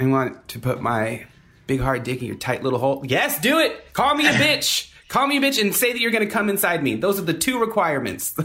I 0.00 0.06
want 0.06 0.48
to 0.48 0.58
put 0.58 0.80
my 0.80 1.26
big 1.66 1.80
hard 1.80 2.04
dick 2.04 2.20
in 2.22 2.26
your 2.28 2.36
tight 2.36 2.62
little 2.62 2.78
hole. 2.78 3.02
Yes, 3.06 3.38
do 3.40 3.58
it. 3.58 3.92
Call 3.92 4.14
me 4.14 4.26
a 4.26 4.30
bitch. 4.32 4.91
Call 5.12 5.26
me 5.26 5.36
a 5.36 5.40
bitch 5.42 5.60
and 5.60 5.74
say 5.74 5.92
that 5.92 6.00
you're 6.00 6.10
going 6.10 6.26
to 6.26 6.32
come 6.32 6.48
inside 6.48 6.82
me. 6.82 6.94
Those 6.94 7.18
are 7.18 7.22
the 7.22 7.34
two 7.34 7.60
requirements. 7.60 8.34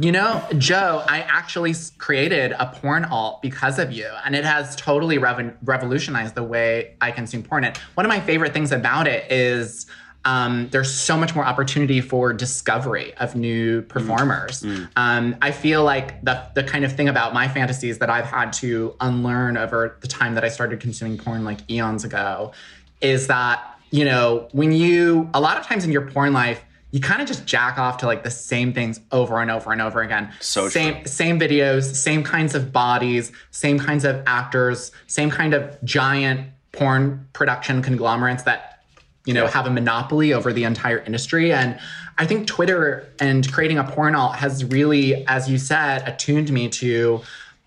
You 0.00 0.10
know, 0.10 0.44
Joe, 0.58 1.04
I 1.06 1.20
actually 1.20 1.72
created 1.98 2.50
a 2.58 2.66
porn 2.66 3.04
alt 3.04 3.40
because 3.42 3.78
of 3.78 3.92
you, 3.92 4.08
and 4.24 4.34
it 4.34 4.44
has 4.44 4.74
totally 4.74 5.18
rev- 5.18 5.56
revolutionized 5.62 6.34
the 6.34 6.42
way 6.42 6.96
I 7.00 7.12
consume 7.12 7.44
porn. 7.44 7.62
And 7.62 7.76
one 7.94 8.04
of 8.04 8.08
my 8.08 8.18
favorite 8.18 8.52
things 8.52 8.72
about 8.72 9.06
it 9.06 9.30
is 9.30 9.86
um, 10.24 10.68
there's 10.70 10.92
so 10.92 11.16
much 11.16 11.36
more 11.36 11.44
opportunity 11.44 12.00
for 12.00 12.32
discovery 12.32 13.14
of 13.18 13.36
new 13.36 13.82
performers. 13.82 14.64
Um, 14.96 15.36
I 15.40 15.52
feel 15.52 15.84
like 15.84 16.24
the 16.24 16.44
the 16.54 16.64
kind 16.64 16.84
of 16.84 16.92
thing 16.92 17.08
about 17.08 17.32
my 17.32 17.46
fantasies 17.46 17.98
that 17.98 18.10
I've 18.10 18.26
had 18.26 18.52
to 18.54 18.96
unlearn 19.00 19.56
over 19.56 19.96
the 20.00 20.08
time 20.08 20.34
that 20.34 20.44
I 20.44 20.48
started 20.48 20.80
consuming 20.80 21.18
porn, 21.18 21.44
like 21.44 21.60
eons 21.70 22.02
ago, 22.02 22.52
is 23.00 23.28
that 23.28 23.73
you 23.90 24.04
know 24.04 24.48
when 24.52 24.72
you 24.72 25.28
a 25.34 25.40
lot 25.40 25.58
of 25.58 25.66
times 25.66 25.84
in 25.84 25.92
your 25.92 26.08
porn 26.10 26.32
life 26.32 26.64
you 26.94 27.00
kind 27.00 27.20
of 27.20 27.26
just 27.26 27.44
jack 27.44 27.76
off 27.76 27.96
to 27.96 28.06
like 28.06 28.22
the 28.22 28.30
same 28.30 28.72
things 28.72 29.00
over 29.10 29.40
and 29.40 29.50
over 29.50 29.72
and 29.72 29.82
over 29.82 30.00
again. 30.00 30.32
So 30.38 30.68
same 30.68 30.94
true. 30.94 31.06
same 31.06 31.40
videos, 31.40 31.92
same 31.92 32.22
kinds 32.22 32.54
of 32.54 32.72
bodies, 32.72 33.32
same 33.50 33.80
kinds 33.80 34.04
of 34.04 34.22
actors, 34.28 34.92
same 35.08 35.28
kind 35.28 35.54
of 35.54 35.76
giant 35.82 36.50
porn 36.70 37.26
production 37.32 37.82
conglomerates 37.82 38.44
that 38.44 38.84
you 39.24 39.34
know 39.34 39.48
have 39.48 39.66
a 39.66 39.70
monopoly 39.70 40.32
over 40.32 40.52
the 40.52 40.62
entire 40.62 40.98
industry 40.98 41.52
and 41.52 41.80
I 42.16 42.26
think 42.26 42.46
Twitter 42.46 43.08
and 43.18 43.50
creating 43.52 43.78
a 43.78 43.84
porn 43.84 44.14
alt 44.14 44.36
has 44.36 44.64
really 44.64 45.26
as 45.26 45.48
you 45.48 45.58
said 45.58 46.06
attuned 46.06 46.52
me 46.52 46.68
to 46.68 47.22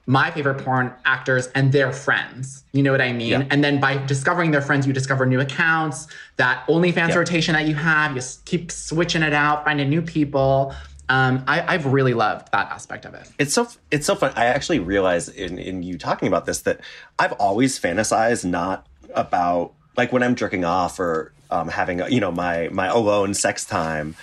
my 0.10 0.32
favorite 0.32 0.64
porn 0.64 0.92
actors 1.06 1.48
and 1.48 1.72
their 1.74 1.92
friends. 1.92 2.64
You 2.72 2.82
know 2.82 2.92
what 2.94 3.02
I 3.02 3.12
mean? 3.12 3.28
Yeah. 3.30 3.48
And 3.52 3.62
then 3.62 3.80
by 3.82 3.98
discovering 4.06 4.52
their 4.52 4.62
friends, 4.62 4.88
you 4.88 4.94
discover 4.94 5.26
new 5.26 5.42
accounts. 5.42 6.08
That 6.38 6.66
OnlyFans 6.68 7.10
Yeah. 7.10 7.18
rotation 7.18 7.54
that 7.54 7.68
you 7.68 7.76
have, 7.76 8.16
you 8.16 8.22
keep 8.46 8.72
switching 8.72 9.22
it 9.22 9.34
out, 9.34 9.66
finding 9.66 9.90
new 9.90 10.02
people. 10.02 10.74
Um, 11.10 11.44
I, 11.46 11.74
I've 11.74 11.86
really 11.86 12.14
loved 12.14 12.52
that 12.54 12.72
aspect 12.72 13.06
of 13.06 13.14
it. 13.14 13.30
It's 13.38 13.54
so 13.54 13.68
it's 13.92 14.06
so 14.06 14.16
fun. 14.16 14.32
I 14.36 14.46
actually 14.46 14.80
realized 14.80 15.34
in 15.36 15.60
in 15.60 15.84
you 15.84 15.98
talking 15.98 16.28
about 16.30 16.46
this 16.46 16.62
that 16.62 16.80
I've 17.20 17.34
always 17.34 17.78
fantasized 17.80 18.46
not 18.46 18.88
about 19.14 19.74
like 19.98 20.12
when 20.14 20.24
I'm 20.24 20.36
jerking 20.36 20.64
off 20.66 21.00
or 21.00 21.34
um, 21.52 21.68
having 21.70 22.02
you 22.12 22.20
know 22.20 22.32
my 22.32 22.70
my 22.70 22.88
alone 22.88 23.34
sex 23.34 23.66
time. 23.66 24.16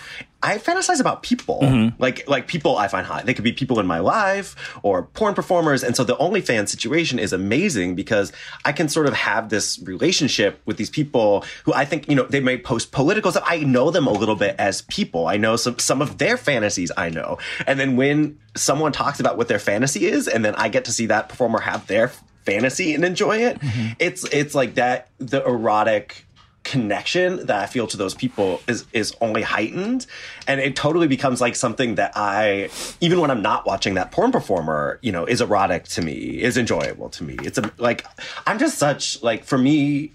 I 0.42 0.58
fantasize 0.58 1.00
about 1.00 1.22
people, 1.22 1.60
like 1.98 2.28
like 2.28 2.46
people 2.48 2.76
I 2.76 2.86
find 2.88 3.06
hot. 3.06 3.24
They 3.24 3.32
could 3.32 3.44
be 3.44 3.52
people 3.52 3.80
in 3.80 3.86
my 3.86 4.00
life 4.00 4.76
or 4.82 5.04
porn 5.04 5.32
performers, 5.32 5.82
and 5.82 5.96
so 5.96 6.04
the 6.04 6.16
OnlyFans 6.16 6.68
situation 6.68 7.18
is 7.18 7.32
amazing 7.32 7.94
because 7.94 8.30
I 8.62 8.72
can 8.72 8.90
sort 8.90 9.06
of 9.06 9.14
have 9.14 9.48
this 9.48 9.80
relationship 9.84 10.60
with 10.66 10.76
these 10.76 10.90
people 10.90 11.46
who 11.64 11.72
I 11.72 11.86
think 11.86 12.10
you 12.10 12.14
know 12.14 12.24
they 12.24 12.40
may 12.40 12.58
post 12.58 12.92
political 12.92 13.30
stuff. 13.30 13.44
I 13.46 13.60
know 13.60 13.90
them 13.90 14.06
a 14.06 14.12
little 14.12 14.36
bit 14.36 14.54
as 14.58 14.82
people. 14.82 15.28
I 15.28 15.38
know 15.38 15.56
some 15.56 15.78
some 15.78 16.02
of 16.02 16.18
their 16.18 16.36
fantasies. 16.36 16.92
I 16.94 17.08
know, 17.08 17.38
and 17.66 17.80
then 17.80 17.96
when 17.96 18.38
someone 18.54 18.92
talks 18.92 19.20
about 19.20 19.38
what 19.38 19.48
their 19.48 19.58
fantasy 19.58 20.04
is, 20.04 20.28
and 20.28 20.44
then 20.44 20.54
I 20.56 20.68
get 20.68 20.84
to 20.84 20.92
see 20.92 21.06
that 21.06 21.30
performer 21.30 21.60
have 21.60 21.86
their 21.86 22.08
fantasy 22.44 22.94
and 22.94 23.02
enjoy 23.02 23.38
it, 23.38 23.58
it's 23.98 24.24
it's 24.24 24.54
like 24.54 24.74
that 24.74 25.08
the 25.16 25.42
erotic 25.42 26.26
connection 26.64 27.46
that 27.46 27.62
I 27.62 27.66
feel 27.66 27.86
to 27.86 27.96
those 27.96 28.14
people 28.14 28.60
is 28.66 28.86
is 28.92 29.14
only 29.20 29.42
heightened. 29.42 30.06
And 30.48 30.60
it 30.60 30.74
totally 30.74 31.06
becomes 31.06 31.40
like 31.40 31.54
something 31.54 31.94
that 31.96 32.12
I 32.16 32.70
even 33.00 33.20
when 33.20 33.30
I'm 33.30 33.42
not 33.42 33.66
watching 33.66 33.94
that 33.94 34.10
porn 34.10 34.32
performer 34.32 34.98
you 35.02 35.12
know 35.12 35.24
is 35.26 35.40
erotic 35.40 35.84
to 35.88 36.02
me 36.02 36.42
is 36.42 36.56
enjoyable 36.56 37.10
to 37.10 37.24
me. 37.24 37.36
It's 37.42 37.58
a, 37.58 37.70
like 37.78 38.04
I'm 38.46 38.58
just 38.58 38.78
such 38.78 39.22
like 39.22 39.44
for 39.44 39.58
me 39.58 40.12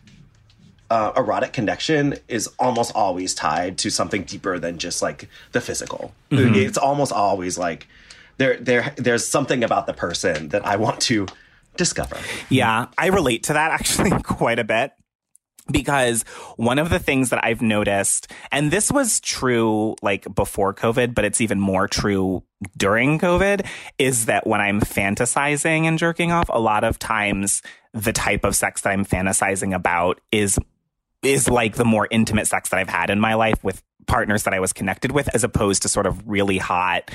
uh, 0.89 1.13
erotic 1.15 1.53
connection 1.53 2.15
is 2.27 2.47
almost 2.57 2.91
always 2.95 3.35
tied 3.35 3.77
to 3.77 3.91
something 3.91 4.23
deeper 4.23 4.57
than 4.57 4.79
just 4.79 5.03
like 5.03 5.29
the 5.51 5.61
physical. 5.61 6.13
It's 6.31 6.79
almost 6.79 7.11
always 7.11 7.59
like 7.59 7.87
there 8.37 8.57
there 8.57 8.93
there's 8.97 9.25
something 9.25 9.63
about 9.63 9.85
the 9.85 9.93
person 9.93 10.49
that 10.49 10.65
I 10.65 10.77
want 10.77 10.99
to 11.01 11.27
discover. 11.77 12.17
Yeah, 12.49 12.87
I 12.97 13.07
relate 13.07 13.43
to 13.43 13.53
that 13.53 13.71
actually 13.71 14.09
quite 14.23 14.57
a 14.57 14.63
bit 14.63 14.93
because 15.71 16.23
one 16.57 16.79
of 16.79 16.89
the 16.89 16.99
things 16.99 17.29
that 17.29 17.43
I've 17.43 17.61
noticed, 17.61 18.31
and 18.51 18.71
this 18.71 18.91
was 18.91 19.19
true 19.19 19.95
like 20.01 20.33
before 20.33 20.73
COVID, 20.73 21.13
but 21.13 21.25
it's 21.25 21.41
even 21.41 21.59
more 21.59 21.87
true 21.87 22.43
during 22.77 23.19
COVID, 23.19 23.65
is 23.97 24.25
that 24.25 24.47
when 24.47 24.61
I'm 24.61 24.81
fantasizing 24.81 25.83
and 25.83 25.97
jerking 25.97 26.31
off, 26.31 26.49
a 26.49 26.59
lot 26.59 26.83
of 26.83 26.99
times 26.99 27.61
the 27.93 28.13
type 28.13 28.43
of 28.43 28.55
sex 28.55 28.81
that 28.81 28.91
I'm 28.91 29.05
fantasizing 29.05 29.75
about 29.75 30.21
is 30.31 30.59
is 31.21 31.49
like 31.49 31.75
the 31.75 31.85
more 31.85 32.07
intimate 32.11 32.47
sex 32.47 32.69
that 32.69 32.79
I've 32.79 32.89
had 32.89 33.09
in 33.09 33.19
my 33.19 33.33
life 33.33 33.61
with 33.63 33.83
partners 34.07 34.43
that 34.43 34.53
I 34.53 34.59
was 34.59 34.71
connected 34.71 35.11
with, 35.11 35.29
as 35.35 35.43
opposed 35.43 35.81
to 35.81 35.89
sort 35.89 36.05
of 36.05 36.27
really 36.27 36.57
hot, 36.57 37.11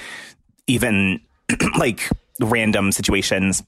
even 0.66 1.20
like 1.78 2.08
random 2.40 2.92
situations 2.92 3.62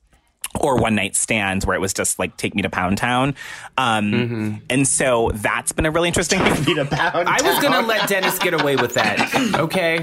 or 0.60 0.76
one 0.78 0.94
night 0.94 1.16
stands 1.16 1.66
where 1.66 1.76
it 1.76 1.80
was 1.80 1.92
just 1.92 2.18
like 2.18 2.36
take 2.36 2.54
me 2.54 2.62
to 2.62 2.70
Pound 2.70 2.98
Town. 2.98 3.34
Um, 3.78 4.62
And 4.70 4.86
so 4.86 5.30
that's 5.34 5.72
been 5.72 5.86
a 5.86 5.90
really 5.90 6.08
interesting. 6.08 6.42
Need 6.64 6.78
a 6.78 6.84
pound 6.90 7.28
I 7.28 7.40
was 7.42 7.62
gonna 7.62 7.86
let 7.86 8.08
Dennis 8.08 8.38
get 8.38 8.54
away 8.54 8.76
with 8.76 8.94
that. 8.94 9.54
Okay. 9.54 9.98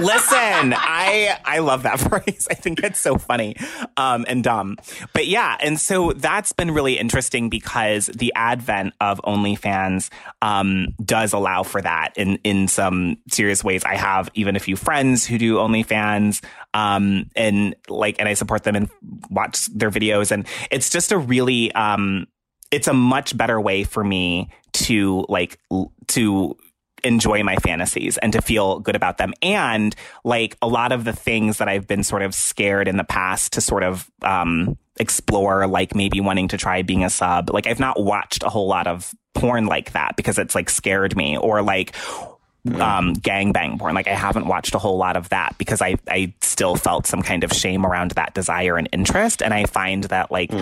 Listen, 0.00 0.74
I 0.76 1.36
I 1.44 1.58
love 1.58 1.82
that 1.82 2.00
phrase. 2.08 2.46
I 2.50 2.54
think 2.54 2.82
it's 2.82 3.00
so 3.00 3.18
funny 3.18 3.56
um, 3.96 4.24
and 4.28 4.42
dumb. 4.42 4.76
But 5.12 5.26
yeah, 5.26 5.56
and 5.60 5.78
so 5.78 6.12
that's 6.12 6.52
been 6.52 6.70
really 6.70 6.98
interesting 6.98 7.48
because 7.48 8.06
the 8.06 8.32
advent 8.34 8.94
of 9.00 9.20
OnlyFans 9.22 10.08
um, 10.42 10.88
does 11.04 11.32
allow 11.32 11.62
for 11.62 11.82
that 11.82 12.12
in 12.16 12.38
in 12.44 12.68
some 12.68 13.18
serious 13.30 13.62
ways. 13.64 13.84
I 13.84 13.96
have 13.96 14.30
even 14.34 14.56
a 14.56 14.60
few 14.60 14.76
friends 14.76 15.26
who 15.26 15.38
do 15.38 15.56
OnlyFans, 15.56 16.42
um, 16.74 17.28
and 17.36 17.74
like, 17.88 18.16
and 18.18 18.28
I 18.28 18.34
support 18.34 18.62
them 18.62 18.76
and 18.76 18.88
watch 19.30 19.66
their 19.80 19.90
videos, 19.90 20.30
and 20.30 20.46
it's 20.70 20.90
just 20.90 21.12
a 21.12 21.18
really 21.18 21.72
um, 21.72 22.26
it's 22.70 22.88
a 22.88 22.94
much 22.94 23.36
better 23.36 23.60
way 23.60 23.84
for 23.84 24.04
me 24.04 24.50
to 24.72 25.24
like 25.28 25.58
to 26.08 26.56
enjoy 27.02 27.42
my 27.42 27.56
fantasies 27.56 28.18
and 28.18 28.32
to 28.32 28.42
feel 28.42 28.78
good 28.80 28.96
about 28.96 29.18
them. 29.18 29.32
And 29.42 29.94
like 30.24 30.56
a 30.62 30.68
lot 30.68 30.92
of 30.92 31.04
the 31.04 31.12
things 31.12 31.58
that 31.58 31.68
I've 31.68 31.86
been 31.86 32.04
sort 32.04 32.22
of 32.22 32.34
scared 32.34 32.88
in 32.88 32.96
the 32.96 33.04
past 33.04 33.54
to 33.54 33.60
sort 33.60 33.82
of 33.82 34.10
um, 34.22 34.76
explore, 34.98 35.66
like 35.66 35.94
maybe 35.94 36.20
wanting 36.20 36.48
to 36.48 36.58
try 36.58 36.82
being 36.82 37.04
a 37.04 37.10
sub. 37.10 37.50
Like 37.50 37.66
I've 37.66 37.80
not 37.80 38.02
watched 38.02 38.42
a 38.42 38.48
whole 38.48 38.68
lot 38.68 38.86
of 38.86 39.12
porn 39.34 39.66
like 39.66 39.92
that 39.92 40.16
because 40.16 40.38
it's 40.38 40.54
like 40.54 40.68
scared 40.68 41.16
me 41.16 41.38
or 41.38 41.62
like 41.62 41.96
um 42.66 43.14
gangbang 43.16 43.78
porn 43.78 43.94
like 43.94 44.06
i 44.06 44.14
haven't 44.14 44.46
watched 44.46 44.74
a 44.74 44.78
whole 44.78 44.98
lot 44.98 45.16
of 45.16 45.28
that 45.30 45.56
because 45.56 45.80
i 45.80 45.96
i 46.08 46.32
still 46.42 46.76
felt 46.76 47.06
some 47.06 47.22
kind 47.22 47.42
of 47.42 47.52
shame 47.52 47.86
around 47.86 48.10
that 48.12 48.34
desire 48.34 48.76
and 48.76 48.88
interest 48.92 49.42
and 49.42 49.54
i 49.54 49.64
find 49.64 50.04
that 50.04 50.30
like 50.30 50.52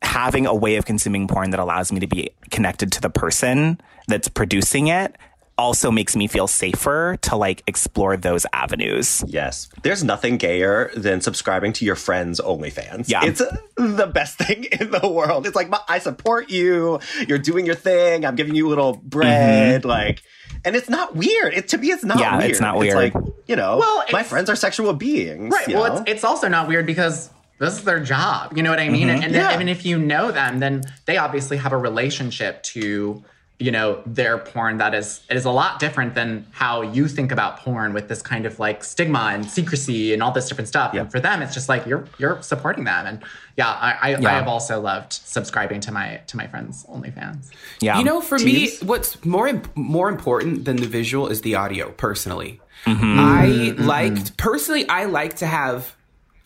having 0.00 0.46
a 0.46 0.54
way 0.54 0.76
of 0.76 0.86
consuming 0.86 1.28
porn 1.28 1.50
that 1.50 1.60
allows 1.60 1.92
me 1.92 2.00
to 2.00 2.06
be 2.06 2.30
connected 2.50 2.92
to 2.92 3.00
the 3.00 3.10
person 3.10 3.78
that's 4.06 4.28
producing 4.28 4.86
it 4.88 5.16
also 5.58 5.90
makes 5.90 6.14
me 6.14 6.28
feel 6.28 6.46
safer 6.46 7.18
to 7.20 7.36
like 7.36 7.62
explore 7.66 8.16
those 8.16 8.46
avenues. 8.52 9.24
Yes. 9.26 9.68
There's 9.82 10.04
nothing 10.04 10.36
gayer 10.36 10.90
than 10.96 11.20
subscribing 11.20 11.72
to 11.74 11.84
your 11.84 11.96
friends' 11.96 12.40
OnlyFans. 12.40 13.08
Yeah. 13.08 13.24
It's 13.24 13.42
the 13.76 14.06
best 14.06 14.38
thing 14.38 14.64
in 14.64 14.92
the 14.92 15.08
world. 15.08 15.46
It's 15.46 15.56
like, 15.56 15.68
I 15.88 15.98
support 15.98 16.48
you. 16.48 17.00
You're 17.26 17.38
doing 17.38 17.66
your 17.66 17.74
thing. 17.74 18.24
I'm 18.24 18.36
giving 18.36 18.54
you 18.54 18.68
a 18.68 18.70
little 18.70 18.94
bread. 18.94 19.84
Like, 19.84 20.22
and 20.64 20.74
it's 20.76 20.88
not 20.88 21.14
weird. 21.16 21.54
It, 21.54 21.68
to 21.68 21.78
me, 21.78 21.88
it's 21.88 22.04
not 22.04 22.18
Mm-hmm. 22.18 22.22
Yeah, 22.22 22.38
weird. 22.38 22.50
it's 22.50 22.60
not 22.60 22.78
weird. 22.78 22.98
It's 23.04 23.14
like, 23.14 23.24
you 23.46 23.56
know, 23.56 23.78
Well, 23.78 24.04
my 24.12 24.22
friends 24.22 24.50
are 24.50 24.56
sexual 24.56 24.92
beings. 24.92 25.52
Right. 25.52 25.68
Well, 25.68 25.98
it's, 25.98 26.10
it's 26.10 26.24
also 26.24 26.48
not 26.48 26.68
weird 26.68 26.86
because 26.86 27.30
this 27.58 27.74
is 27.74 27.84
their 27.84 28.00
job. 28.00 28.56
You 28.56 28.62
know 28.62 28.70
what 28.70 28.78
I 28.80 28.88
mean? 28.88 29.08
And, 29.08 29.22
and 29.24 29.32
Yeah. 29.32 29.44
then, 29.48 29.54
even 29.54 29.68
if 29.68 29.84
you 29.86 29.98
know 29.98 30.30
them, 30.30 30.58
then 30.60 30.82
they 31.06 31.16
obviously 31.16 31.56
have 31.56 31.72
a 31.72 31.78
relationship 31.78 32.62
to, 32.64 33.22
you 33.60 33.72
know, 33.72 34.00
their 34.06 34.38
porn 34.38 34.78
that 34.78 34.94
is 34.94 35.20
is 35.30 35.44
a 35.44 35.50
lot 35.50 35.80
different 35.80 36.14
than 36.14 36.46
how 36.52 36.80
you 36.80 37.08
think 37.08 37.32
about 37.32 37.58
porn 37.58 37.92
with 37.92 38.08
this 38.08 38.22
kind 38.22 38.46
of 38.46 38.60
like 38.60 38.84
stigma 38.84 39.30
and 39.32 39.50
secrecy 39.50 40.12
and 40.12 40.22
all 40.22 40.30
this 40.30 40.48
different 40.48 40.68
stuff. 40.68 40.94
Yeah. 40.94 41.00
And 41.00 41.10
for 41.10 41.18
them, 41.18 41.42
it's 41.42 41.54
just 41.54 41.68
like 41.68 41.84
you're 41.84 42.04
you're 42.18 42.40
supporting 42.40 42.84
them. 42.84 43.06
And 43.06 43.24
yeah, 43.56 43.68
I 43.68 44.12
I, 44.12 44.16
I 44.16 44.30
have 44.30 44.46
also 44.46 44.80
loved 44.80 45.12
subscribing 45.12 45.80
to 45.80 45.92
my 45.92 46.20
to 46.28 46.36
my 46.36 46.46
friends' 46.46 46.86
OnlyFans. 46.88 47.50
Yeah. 47.80 47.98
You 47.98 48.04
know, 48.04 48.20
for 48.20 48.38
Teebs? 48.38 48.44
me, 48.80 48.86
what's 48.86 49.24
more 49.24 49.60
more 49.74 50.08
important 50.08 50.64
than 50.64 50.76
the 50.76 50.86
visual 50.86 51.26
is 51.26 51.40
the 51.40 51.56
audio. 51.56 51.90
Personally, 51.90 52.60
I 52.86 52.92
mm-hmm. 52.92 53.84
liked 53.84 54.36
personally. 54.36 54.88
I 54.88 55.06
like 55.06 55.34
to 55.36 55.46
have. 55.46 55.96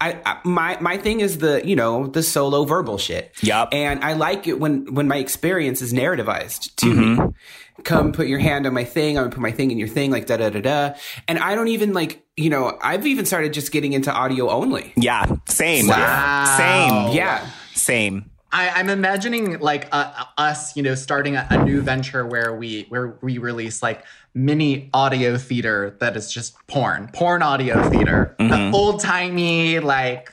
I, 0.03 0.21
I 0.27 0.41
my 0.43 0.77
my 0.81 0.97
thing 0.97 1.21
is 1.21 1.39
the 1.39 1.63
you 1.65 1.77
know 1.77 2.09
the 2.09 2.25
solo 2.25 2.65
verbal 2.65 2.99
shit. 2.99 3.33
Yup. 3.41 3.69
And 3.73 4.03
I 4.03 4.15
like 4.15 4.49
it 4.49 4.59
when 4.59 4.93
when 4.93 5.07
my 5.07 5.17
experience 5.17 5.81
is 5.81 5.93
narrativized 5.93 6.75
to 6.77 6.87
me. 6.87 7.17
Mm-hmm. 7.17 7.83
Come 7.85 8.13
put 8.13 8.27
your 8.27 8.41
hand 8.41 8.67
on 8.67 8.75
my 8.75 8.83
thing. 8.83 9.17
I'm 9.17 9.25
gonna 9.25 9.35
put 9.35 9.41
my 9.41 9.53
thing 9.53 9.71
in 9.71 9.79
your 9.79 9.89
thing, 9.89 10.11
like 10.11 10.27
da 10.27 10.39
da 10.39 10.51
da 10.51 10.61
da. 10.61 10.95
And 11.29 11.39
I 11.39 11.55
don't 11.55 11.69
even 11.69 11.93
like 11.93 12.25
you 12.37 12.51
know. 12.51 12.77
I've 12.83 13.07
even 13.07 13.27
started 13.27 13.53
just 13.53 13.71
getting 13.71 13.93
into 13.93 14.13
audio 14.13 14.51
only. 14.51 14.93
Yeah, 14.97 15.25
same. 15.49 15.87
Wow. 15.87 16.57
Same. 16.57 17.17
Yeah. 17.17 17.49
Same. 17.75 18.32
I, 18.53 18.69
I'm 18.69 18.91
imagining 18.91 19.59
like 19.61 19.89
uh, 19.93 20.25
us, 20.37 20.77
you 20.77 20.83
know, 20.83 20.95
starting 20.95 21.37
a, 21.37 21.47
a 21.51 21.65
new 21.65 21.81
venture 21.81 22.27
where 22.27 22.55
we 22.55 22.87
where 22.91 23.17
we 23.23 23.39
release 23.39 23.83
like 23.83 24.05
mini 24.35 24.91
audio 24.93 25.39
theater 25.39 25.97
that 26.01 26.17
is 26.17 26.31
just 26.31 26.55
porn, 26.67 27.09
porn 27.13 27.43
audio 27.43 27.89
theater, 27.89 28.35
the 28.39 28.71
old 28.75 29.01
timey 29.01 29.79
like. 29.81 30.33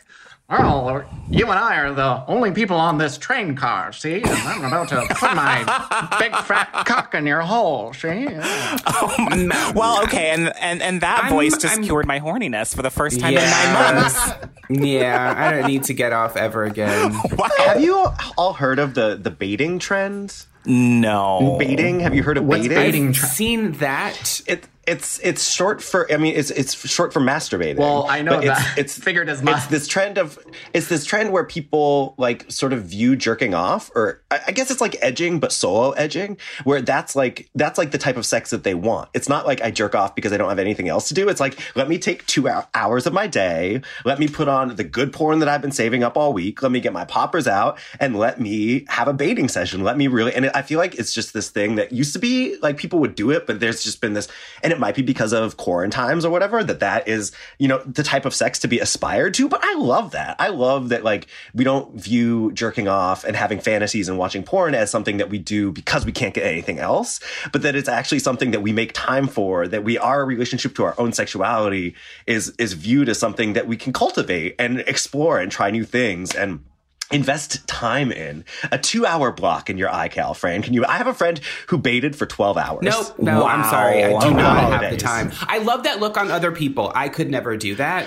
Oh, 0.51 1.03
you 1.29 1.47
and 1.47 1.59
I 1.59 1.75
are 1.77 1.93
the 1.93 2.23
only 2.27 2.51
people 2.51 2.75
on 2.75 2.97
this 2.97 3.19
train 3.19 3.55
car. 3.55 3.93
See, 3.93 4.15
and 4.15 4.25
I'm 4.27 4.65
about 4.65 4.89
to 4.89 5.05
put 5.09 5.35
my 5.35 5.59
big 6.19 6.35
fat 6.35 6.71
cock 6.87 7.13
in 7.13 7.27
your 7.27 7.41
hole. 7.41 7.93
See, 7.93 8.07
oh 8.27 9.15
mm. 9.19 9.75
Well, 9.75 10.01
okay, 10.05 10.31
and 10.31 10.51
and 10.59 10.81
and 10.81 11.01
that 11.01 11.25
I'm- 11.25 11.33
voice 11.33 11.51
just 11.57 11.75
I'm- 11.75 11.83
cured 11.83 12.07
my 12.07 12.19
horniness 12.19 12.75
for 12.75 12.81
the 12.81 12.89
first 12.89 13.19
time 13.19 13.35
in 13.37 13.43
nine 13.43 13.73
months. 13.93 14.31
yeah, 14.69 15.33
I 15.37 15.51
don't 15.51 15.67
need 15.67 15.83
to 15.83 15.93
get 15.93 16.13
off 16.13 16.35
ever 16.35 16.63
again. 16.63 17.11
Have 17.59 17.81
you 17.81 17.95
all- 17.97 18.15
all 18.35 18.53
heard 18.53 18.79
of 18.79 18.95
the 18.95 19.19
the 19.21 19.29
baiting 19.31 19.77
trend? 19.77 20.35
No. 20.65 21.57
Baiting? 21.59 21.99
Have 22.01 22.13
you 22.15 22.23
heard 22.23 22.37
of 22.37 22.45
What's 22.45 22.67
baiting? 22.67 22.75
baiting? 22.77 23.07
I've 23.09 23.15
seen 23.17 23.71
that. 23.73 24.41
It, 24.47 24.65
it's 24.89 25.19
it's 25.19 25.49
short 25.51 25.81
for 25.81 26.11
I 26.11 26.17
mean 26.17 26.35
it's 26.35 26.49
it's 26.49 26.73
short 26.89 27.13
for 27.13 27.19
masturbating. 27.19 27.77
Well, 27.77 28.07
I 28.09 28.21
know 28.21 28.31
But 28.31 28.45
it's, 28.45 28.59
that. 28.59 28.77
It's 28.77 28.97
Figured 29.09 29.29
as 29.29 29.41
much. 29.41 29.57
It's 29.57 29.67
this 29.67 29.87
trend 29.87 30.17
of 30.17 30.37
it's 30.73 30.87
this 30.87 31.05
trend 31.05 31.31
where 31.31 31.45
people 31.45 32.15
like 32.17 32.51
sort 32.51 32.73
of 32.73 32.83
view 32.83 33.15
jerking 33.15 33.53
off, 33.53 33.91
or 33.95 34.21
I, 34.31 34.41
I 34.47 34.51
guess 34.51 34.71
it's 34.71 34.81
like 34.81 34.97
edging, 35.01 35.39
but 35.39 35.51
solo 35.51 35.91
edging, 35.91 36.37
where 36.63 36.81
that's 36.81 37.15
like 37.15 37.49
that's 37.55 37.77
like 37.77 37.91
the 37.91 37.97
type 37.97 38.17
of 38.17 38.25
sex 38.25 38.49
that 38.49 38.63
they 38.63 38.73
want. 38.73 39.09
It's 39.13 39.29
not 39.29 39.45
like 39.45 39.61
I 39.61 39.71
jerk 39.71 39.95
off 39.95 40.15
because 40.15 40.33
I 40.33 40.37
don't 40.37 40.49
have 40.49 40.59
anything 40.59 40.89
else 40.89 41.07
to 41.09 41.13
do. 41.13 41.29
It's 41.29 41.39
like 41.39 41.59
let 41.75 41.87
me 41.87 41.97
take 41.99 42.25
two 42.25 42.49
hours 42.73 43.05
of 43.05 43.13
my 43.13 43.27
day, 43.27 43.81
let 44.05 44.19
me 44.19 44.27
put 44.27 44.47
on 44.47 44.75
the 44.75 44.83
good 44.83 45.13
porn 45.13 45.39
that 45.39 45.47
I've 45.47 45.61
been 45.61 45.71
saving 45.71 46.03
up 46.03 46.17
all 46.17 46.33
week, 46.33 46.61
let 46.61 46.71
me 46.71 46.79
get 46.79 46.93
my 46.93 47.05
poppers 47.05 47.47
out, 47.47 47.77
and 47.99 48.15
let 48.15 48.39
me 48.39 48.85
have 48.89 49.07
a 49.07 49.13
baiting 49.13 49.47
session. 49.47 49.83
Let 49.83 49.97
me 49.97 50.07
really, 50.07 50.33
and 50.33 50.47
I 50.47 50.61
feel 50.63 50.79
like 50.79 50.95
it's 50.95 51.13
just 51.13 51.33
this 51.33 51.49
thing 51.49 51.75
that 51.75 51.91
used 51.91 52.13
to 52.13 52.19
be 52.19 52.57
like 52.61 52.77
people 52.77 52.99
would 52.99 53.15
do 53.15 53.31
it, 53.31 53.45
but 53.45 53.59
there's 53.59 53.83
just 53.83 54.01
been 54.01 54.13
this, 54.13 54.27
and 54.63 54.73
it 54.73 54.78
might 54.79 54.95
be 54.95 55.01
because 55.01 55.33
of 55.33 55.57
quarantines 55.57 56.25
or 56.25 56.29
whatever 56.31 56.63
that 56.63 56.79
that 56.79 57.07
is 57.07 57.31
you 57.57 57.67
know 57.67 57.79
the 57.79 58.03
type 58.03 58.25
of 58.25 58.33
sex 58.33 58.59
to 58.59 58.67
be 58.67 58.79
aspired 58.79 59.33
to. 59.35 59.47
But 59.47 59.63
I 59.63 59.75
love 59.75 60.11
that. 60.11 60.35
I 60.39 60.49
love 60.49 60.89
that 60.89 61.03
like 61.03 61.27
we 61.53 61.63
don't 61.63 61.95
view 61.95 62.51
jerking 62.53 62.87
off 62.87 63.23
and 63.23 63.35
having 63.35 63.59
fantasies 63.59 64.09
and 64.09 64.17
watching 64.17 64.43
porn 64.43 64.75
as 64.75 64.89
something 64.89 65.17
that 65.17 65.29
we 65.29 65.37
do 65.37 65.71
because 65.71 66.05
we 66.05 66.11
can't 66.11 66.33
get 66.33 66.45
anything 66.45 66.79
else, 66.79 67.19
but 67.51 67.61
that 67.61 67.75
it's 67.75 67.89
actually 67.89 68.19
something 68.19 68.51
that 68.51 68.61
we 68.61 68.71
make 68.71 68.93
time 68.93 69.27
for. 69.27 69.67
That 69.67 69.83
we 69.83 69.97
our 69.97 70.25
relationship 70.25 70.75
to 70.75 70.83
our 70.83 70.95
own 70.99 71.13
sexuality 71.13 71.95
is 72.25 72.49
is 72.57 72.73
viewed 72.73 73.09
as 73.09 73.19
something 73.19 73.53
that 73.53 73.67
we 73.67 73.77
can 73.77 73.93
cultivate 73.93 74.55
and 74.59 74.79
explore 74.81 75.39
and 75.39 75.51
try 75.51 75.71
new 75.71 75.83
things 75.83 76.35
and 76.35 76.63
invest 77.11 77.67
time 77.67 78.11
in 78.11 78.45
a 78.71 78.77
two 78.77 79.05
hour 79.05 79.31
block 79.31 79.69
in 79.69 79.77
your 79.77 79.89
iCal, 79.89 80.35
Fran. 80.35 80.61
Can 80.61 80.73
you? 80.73 80.85
I 80.85 80.97
have 80.97 81.07
a 81.07 81.13
friend 81.13 81.39
who 81.67 81.77
baited 81.77 82.15
for 82.15 82.25
12 82.25 82.57
hours. 82.57 82.83
Nope, 82.83 83.19
no, 83.19 83.45
I'm 83.45 83.63
sorry. 83.63 84.03
I 84.03 84.09
do 84.09 84.27
On 84.27 84.35
not 84.35 84.81
have 84.81 84.91
the 84.91 84.97
time. 84.97 85.31
I 85.41 85.59
love 85.59 85.83
that 85.83 85.99
look 85.99 86.17
on 86.17 86.31
other 86.31 86.51
people. 86.51 86.91
I 86.93 87.09
could 87.09 87.29
never 87.29 87.57
do 87.57 87.75
that. 87.75 88.05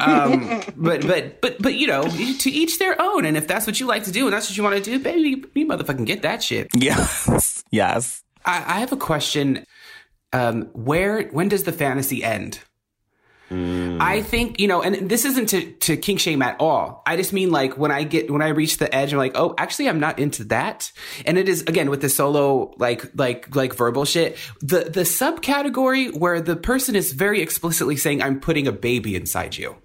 Um, 0.00 0.62
but 0.76 1.06
but 1.06 1.40
but 1.40 1.60
but 1.60 1.74
you 1.74 1.86
know, 1.86 2.02
to 2.04 2.50
each 2.50 2.78
their 2.78 3.00
own. 3.00 3.24
And 3.24 3.36
if 3.36 3.46
that's 3.46 3.66
what 3.66 3.80
you 3.80 3.86
like 3.86 4.04
to 4.04 4.12
do 4.12 4.26
and 4.26 4.32
that's 4.32 4.48
what 4.48 4.56
you 4.56 4.62
want 4.62 4.76
to 4.76 4.82
do, 4.82 4.98
baby, 4.98 5.44
you 5.54 5.66
motherfucking 5.66 6.06
get 6.06 6.22
that 6.22 6.42
shit. 6.42 6.68
Yes. 6.74 7.64
Yes. 7.70 8.22
I, 8.44 8.76
I 8.76 8.80
have 8.80 8.92
a 8.92 8.96
question. 8.96 9.64
Um, 10.32 10.62
where 10.72 11.28
when 11.28 11.48
does 11.48 11.64
the 11.64 11.72
fantasy 11.72 12.22
end? 12.22 12.60
I 13.50 14.22
think 14.22 14.58
you 14.58 14.66
know, 14.66 14.82
and 14.82 15.08
this 15.08 15.24
isn't 15.24 15.46
to 15.50 15.70
to 15.72 15.96
kink 15.96 16.18
shame 16.20 16.42
at 16.42 16.60
all. 16.60 17.02
I 17.06 17.16
just 17.16 17.32
mean 17.32 17.50
like 17.50 17.78
when 17.78 17.92
I 17.92 18.02
get 18.02 18.30
when 18.30 18.42
I 18.42 18.48
reach 18.48 18.78
the 18.78 18.92
edge, 18.92 19.12
I'm 19.12 19.18
like, 19.18 19.32
oh, 19.36 19.54
actually, 19.56 19.88
I'm 19.88 20.00
not 20.00 20.18
into 20.18 20.44
that. 20.44 20.90
And 21.24 21.38
it 21.38 21.48
is 21.48 21.62
again 21.62 21.88
with 21.88 22.00
the 22.00 22.08
solo 22.08 22.74
like 22.78 23.04
like 23.16 23.54
like 23.54 23.74
verbal 23.74 24.04
shit. 24.04 24.36
The 24.60 24.80
the 24.90 25.02
subcategory 25.02 26.16
where 26.16 26.40
the 26.40 26.56
person 26.56 26.96
is 26.96 27.12
very 27.12 27.40
explicitly 27.40 27.96
saying, 27.96 28.22
"I'm 28.22 28.40
putting 28.40 28.66
a 28.66 28.72
baby 28.72 29.14
inside 29.14 29.56
you." 29.56 29.76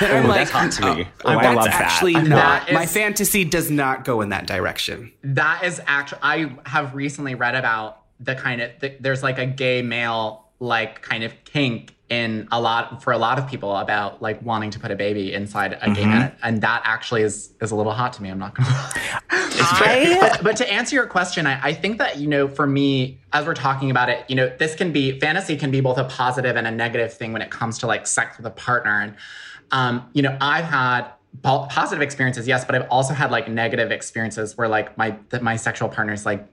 And 0.00 0.12
I'm 0.12 0.26
Oh, 0.30 0.32
that's 0.32 0.50
hot 0.50 0.72
to 0.72 0.94
me. 0.96 1.02
Uh, 1.02 1.06
oh, 1.26 1.30
I 1.38 1.42
that's 1.42 1.56
love 1.56 1.64
that. 1.66 1.80
actually 1.80 2.14
That 2.14 2.26
not 2.26 2.72
my 2.72 2.86
fantasy. 2.86 3.44
Does 3.44 3.70
not 3.70 4.04
go 4.04 4.22
in 4.22 4.30
that 4.30 4.46
direction. 4.46 5.12
that 5.22 5.62
is 5.64 5.80
actually 5.86 6.20
I 6.22 6.56
have 6.66 6.94
recently 6.94 7.34
read 7.34 7.54
about 7.54 7.98
the 8.18 8.34
kind 8.34 8.62
of 8.62 8.70
the, 8.80 8.96
there's 8.98 9.22
like 9.22 9.38
a 9.38 9.46
gay 9.46 9.82
male 9.82 10.48
like 10.58 11.02
kind 11.02 11.22
of 11.24 11.32
kink 11.44 11.94
in 12.12 12.46
a 12.52 12.60
lot 12.60 13.02
for 13.02 13.10
a 13.10 13.16
lot 13.16 13.38
of 13.38 13.48
people 13.48 13.74
about 13.74 14.20
like 14.20 14.42
wanting 14.42 14.70
to 14.70 14.78
put 14.78 14.90
a 14.90 14.94
baby 14.94 15.32
inside 15.32 15.78
a 15.80 15.90
gay 15.92 16.04
man 16.04 16.36
and 16.42 16.60
that 16.60 16.82
actually 16.84 17.22
is 17.22 17.54
is 17.62 17.70
a 17.70 17.74
little 17.74 17.92
hot 17.92 18.12
to 18.12 18.22
me 18.22 18.28
i'm 18.28 18.38
not 18.38 18.54
gonna 18.54 18.68
lie. 18.68 19.20
But, 20.20 20.44
but 20.44 20.56
to 20.56 20.70
answer 20.70 20.94
your 20.94 21.06
question 21.06 21.46
I, 21.46 21.68
I 21.68 21.72
think 21.72 21.96
that 21.98 22.18
you 22.18 22.28
know 22.28 22.48
for 22.48 22.66
me 22.66 23.18
as 23.32 23.46
we're 23.46 23.54
talking 23.54 23.90
about 23.90 24.10
it 24.10 24.26
you 24.28 24.36
know 24.36 24.54
this 24.58 24.74
can 24.74 24.92
be 24.92 25.18
fantasy 25.20 25.56
can 25.56 25.70
be 25.70 25.80
both 25.80 25.96
a 25.96 26.04
positive 26.04 26.54
and 26.56 26.66
a 26.66 26.70
negative 26.70 27.14
thing 27.14 27.32
when 27.32 27.40
it 27.40 27.50
comes 27.50 27.78
to 27.78 27.86
like 27.86 28.06
sex 28.06 28.36
with 28.36 28.44
a 28.44 28.50
partner. 28.50 29.00
And 29.00 29.14
um, 29.70 30.06
you 30.12 30.20
know 30.20 30.36
i've 30.38 30.66
had 30.66 31.12
po- 31.42 31.66
positive 31.70 32.02
experiences 32.02 32.46
yes 32.46 32.62
but 32.66 32.74
i've 32.74 32.88
also 32.90 33.14
had 33.14 33.30
like 33.30 33.48
negative 33.48 33.90
experiences 33.90 34.58
where 34.58 34.68
like 34.68 34.98
my 34.98 35.16
that 35.30 35.42
my 35.42 35.56
sexual 35.56 35.88
partner's 35.88 36.26
like 36.26 36.46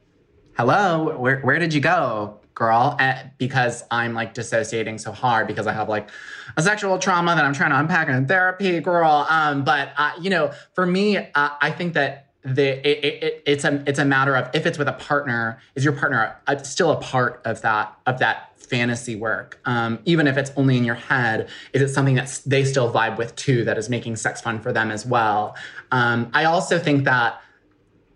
hello 0.58 1.18
where, 1.18 1.42
where 1.42 1.60
did 1.60 1.74
you 1.74 1.82
go 1.82 2.39
girl 2.60 2.96
and 3.00 3.32
because 3.38 3.84
i'm 3.90 4.14
like 4.14 4.34
dissociating 4.36 4.98
so 5.00 5.12
hard 5.12 5.48
because 5.48 5.66
i 5.66 5.74
have 5.74 5.90
like 5.90 6.10
a 6.58 6.62
sexual 6.62 7.00
trauma 7.00 7.36
that 7.36 7.44
i'm 7.44 7.54
trying 7.54 7.72
to 7.72 7.80
unpack 7.80 8.08
in 8.08 8.28
therapy 8.28 8.80
girl. 8.80 9.26
Um 9.30 9.64
but 9.64 9.94
uh, 9.98 10.12
you 10.22 10.30
know 10.30 10.52
for 10.74 10.86
me 10.86 11.18
uh, 11.18 11.50
i 11.62 11.72
think 11.72 11.94
that 11.94 12.28
the 12.44 12.88
it, 12.88 13.04
it, 13.04 13.24
it, 13.24 13.44
it's 13.46 13.64
a 13.64 13.84
it's 13.88 14.00
a 14.00 14.06
matter 14.06 14.36
of 14.36 14.50
if 14.54 14.66
it's 14.66 14.78
with 14.78 14.88
a 14.88 14.94
partner 14.94 15.60
is 15.76 15.84
your 15.84 15.94
partner 15.94 16.38
uh 16.48 16.58
still 16.58 16.92
a 16.92 17.02
part 17.02 17.42
of 17.46 17.62
that 17.62 17.98
of 18.06 18.20
that 18.20 18.46
fantasy 18.56 19.16
work? 19.16 19.60
Um, 19.66 19.98
even 20.06 20.28
if 20.28 20.38
it's 20.38 20.52
only 20.56 20.78
in 20.78 20.86
your 20.86 20.96
head 20.96 21.50
is 21.74 21.82
it 21.82 21.90
something 21.90 22.14
that 22.16 22.40
they 22.46 22.64
still 22.64 22.94
vibe 22.94 23.18
with 23.18 23.36
too 23.36 23.64
that 23.64 23.80
is 23.80 23.90
making 23.90 24.16
sex 24.16 24.42
fun 24.42 24.60
for 24.60 24.72
them 24.72 24.92
as 24.92 25.06
well? 25.08 25.56
Um, 25.92 26.30
i 26.34 26.46
also 26.46 26.78
think 26.78 27.06
that 27.06 27.42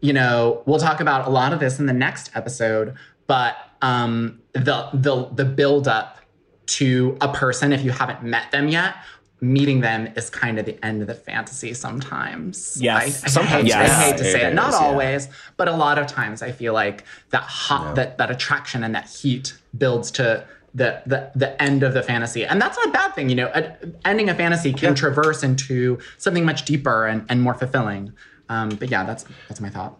you 0.04 0.12
know, 0.12 0.62
we'll 0.66 0.80
talk 0.80 1.00
about 1.00 1.26
a 1.28 1.30
lot 1.30 1.54
of 1.54 1.62
this 1.62 1.80
in 1.80 1.86
the 1.86 1.94
next 1.94 2.30
episode, 2.36 2.94
but 3.26 3.56
um, 3.84 4.40
the 4.54 4.90
the 4.94 5.30
the 5.34 5.46
build 5.46 5.88
up 5.88 6.18
to 6.66 7.18
a 7.22 7.28
person 7.34 7.72
if 7.74 7.84
you 7.84 7.92
haven't 7.92 8.24
met 8.24 8.50
them 8.52 8.68
yet, 8.70 8.96
meeting 9.42 9.82
them 9.82 10.08
is 10.16 10.30
kind 10.30 10.58
of 10.58 10.66
the 10.66 10.84
end 10.84 11.02
of 11.02 11.08
the 11.08 11.14
fantasy 11.14 11.74
sometimes. 11.74 12.78
Yes. 12.82 13.24
I, 13.24 13.28
I 13.28 13.30
Sometimes, 13.30 13.74
hate, 13.74 13.76
I 13.76 13.88
hate 13.90 14.18
to 14.18 14.24
say 14.24 14.44
It 14.46 14.52
it, 14.52 14.54
not 14.56 14.70
is, 14.74 14.80
yeah. 14.80 14.86
always, 14.88 15.28
but 15.58 15.68
a 15.68 15.76
lot 15.76 16.00
of 16.00 16.08
times 16.08 16.42
I 16.42 16.52
feel 16.54 16.74
like 16.74 17.04
that 17.32 17.44
hot 17.44 17.96
that 17.96 18.18
that 18.18 18.32
attraction 18.32 18.84
and 18.86 18.96
that 18.96 19.10
heat 19.10 19.54
builds 19.78 20.10
to 20.12 20.48
the, 20.74 21.02
the 21.06 21.30
the 21.36 21.62
end 21.62 21.84
of 21.84 21.94
the 21.94 22.02
fantasy 22.02 22.46
and 22.46 22.60
that's 22.60 22.78
not 22.78 22.88
a 22.88 22.92
bad 22.92 23.14
thing 23.14 23.30
you 23.30 23.36
know 23.36 23.52
A- 23.54 23.76
ending 24.06 24.28
a 24.30 24.34
fantasy 24.34 24.74
can 24.74 24.96
traverse 24.96 25.44
into 25.44 26.00
something 26.18 26.44
much 26.46 26.66
deeper 26.66 27.06
and, 27.06 27.24
and 27.30 27.44
more 27.44 27.54
fulfilling 27.54 28.12
um, 28.50 28.70
but 28.70 28.90
yeah 28.90 29.04
that's 29.04 29.24
that's 29.48 29.62
my 29.62 29.70
thought 29.70 30.00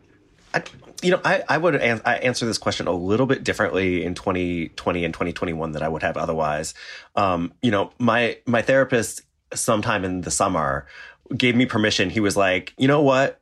I, 0.54 0.64
you 1.02 1.12
know, 1.12 1.22
I, 1.24 1.44
I 1.48 1.58
would 1.58 1.76
an- 1.76 2.02
I 2.06 2.16
answer 2.16 2.46
this 2.46 2.58
question 2.58 2.88
a 2.88 2.92
little 2.92 3.26
bit 3.26 3.44
differently 3.44 4.04
in 4.04 4.14
2020 4.16 5.06
and 5.06 5.14
2021 5.14 5.72
than 5.72 5.84
I 5.84 5.88
would 5.88 6.04
have 6.04 6.18
otherwise. 6.18 6.74
Um, 7.16 7.54
you 7.62 7.72
know, 7.72 7.92
my 8.00 8.38
my 8.46 8.62
therapist 8.62 9.22
sometime 9.54 10.04
in 10.04 10.22
the 10.22 10.32
summer 10.32 10.88
gave 11.36 11.56
me 11.56 11.66
permission. 11.66 12.10
He 12.10 12.20
was 12.20 12.38
like, 12.38 12.74
you 12.78 12.88
know 12.88 13.02
what? 13.02 13.40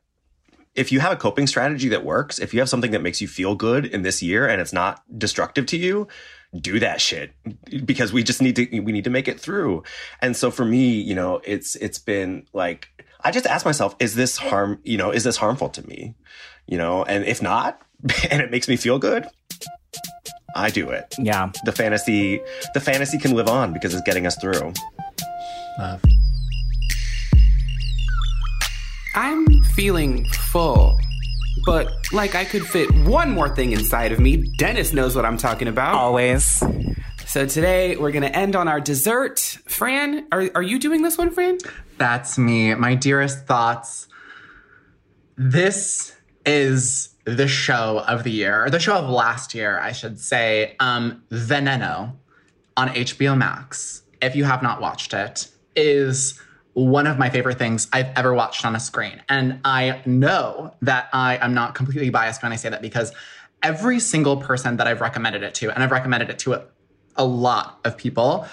If 0.74 0.90
you 0.90 1.00
have 1.00 1.12
a 1.12 1.16
coping 1.16 1.46
strategy 1.46 1.88
that 1.90 2.04
works, 2.04 2.38
if 2.38 2.54
you 2.54 2.60
have 2.60 2.68
something 2.68 2.92
that 2.92 3.02
makes 3.02 3.20
you 3.20 3.28
feel 3.28 3.54
good 3.54 3.84
in 3.84 4.02
this 4.02 4.22
year 4.22 4.48
and 4.48 4.60
it's 4.60 4.72
not 4.72 5.02
destructive 5.18 5.66
to 5.66 5.76
you, 5.76 6.08
do 6.58 6.78
that 6.80 7.00
shit 7.00 7.32
because 7.84 8.12
we 8.12 8.22
just 8.22 8.40
need 8.40 8.56
to 8.56 8.80
we 8.80 8.92
need 8.92 9.04
to 9.04 9.10
make 9.10 9.28
it 9.28 9.38
through. 9.38 9.82
And 10.20 10.36
so 10.36 10.50
for 10.50 10.64
me, 10.64 10.92
you 10.92 11.14
know, 11.14 11.40
it's 11.44 11.76
it's 11.76 11.98
been 11.98 12.46
like 12.52 12.88
I 13.24 13.30
just 13.30 13.46
ask 13.46 13.64
myself, 13.64 13.94
is 14.00 14.14
this 14.14 14.36
harm, 14.36 14.80
you 14.82 14.98
know, 14.98 15.10
is 15.10 15.24
this 15.24 15.36
harmful 15.36 15.68
to 15.70 15.86
me? 15.86 16.14
You 16.66 16.78
know, 16.78 17.04
and 17.04 17.24
if 17.24 17.42
not, 17.42 17.80
and 18.30 18.40
it 18.40 18.50
makes 18.50 18.68
me 18.68 18.76
feel 18.76 18.98
good, 18.98 19.26
I 20.54 20.70
do 20.70 20.90
it. 20.90 21.14
Yeah. 21.18 21.50
The 21.64 21.72
fantasy 21.72 22.40
the 22.74 22.80
fantasy 22.80 23.18
can 23.18 23.34
live 23.34 23.48
on 23.48 23.72
because 23.72 23.94
it's 23.94 24.02
getting 24.02 24.26
us 24.26 24.36
through. 24.36 24.72
love 25.78 26.02
I'm 29.14 29.46
feeling 29.74 30.24
full, 30.24 30.98
but 31.66 31.92
like 32.12 32.34
I 32.34 32.44
could 32.44 32.66
fit 32.66 32.90
one 33.04 33.30
more 33.30 33.54
thing 33.54 33.72
inside 33.72 34.10
of 34.12 34.18
me. 34.18 34.48
Dennis 34.56 34.94
knows 34.94 35.14
what 35.14 35.26
I'm 35.26 35.36
talking 35.36 35.68
about. 35.68 35.94
Always. 35.94 36.62
So 37.26 37.46
today 37.46 37.96
we're 37.96 38.10
going 38.10 38.22
to 38.22 38.36
end 38.36 38.56
on 38.56 38.68
our 38.68 38.80
dessert. 38.80 39.38
Fran, 39.66 40.26
are, 40.32 40.50
are 40.54 40.62
you 40.62 40.78
doing 40.78 41.02
this 41.02 41.18
one, 41.18 41.30
Fran? 41.30 41.58
That's 41.98 42.38
me. 42.38 42.74
My 42.74 42.94
dearest 42.94 43.46
thoughts. 43.46 44.08
This 45.36 46.11
is 46.46 47.10
the 47.24 47.46
show 47.46 48.04
of 48.08 48.24
the 48.24 48.30
year, 48.30 48.64
or 48.64 48.70
the 48.70 48.80
show 48.80 48.96
of 48.96 49.08
last 49.08 49.54
year, 49.54 49.78
I 49.78 49.92
should 49.92 50.18
say. 50.18 50.76
Um, 50.80 51.22
Veneno 51.30 52.12
on 52.76 52.88
HBO 52.88 53.36
Max. 53.36 54.02
If 54.20 54.34
you 54.36 54.44
have 54.44 54.62
not 54.62 54.80
watched 54.80 55.14
it, 55.14 55.48
is 55.76 56.40
one 56.74 57.06
of 57.06 57.18
my 57.18 57.28
favorite 57.28 57.58
things 57.58 57.88
I've 57.92 58.10
ever 58.16 58.32
watched 58.32 58.64
on 58.64 58.74
a 58.74 58.80
screen. 58.80 59.22
And 59.28 59.60
I 59.64 60.00
know 60.06 60.74
that 60.82 61.08
I 61.12 61.36
am 61.36 61.54
not 61.54 61.74
completely 61.74 62.10
biased 62.10 62.42
when 62.42 62.52
I 62.52 62.56
say 62.56 62.70
that 62.70 62.80
because 62.80 63.12
every 63.62 64.00
single 64.00 64.38
person 64.38 64.76
that 64.78 64.86
I've 64.86 65.00
recommended 65.00 65.42
it 65.42 65.54
to, 65.56 65.70
and 65.70 65.82
I've 65.82 65.90
recommended 65.90 66.30
it 66.30 66.38
to 66.40 66.54
a, 66.54 66.64
a 67.16 67.24
lot 67.24 67.78
of 67.84 67.96
people, 67.96 68.46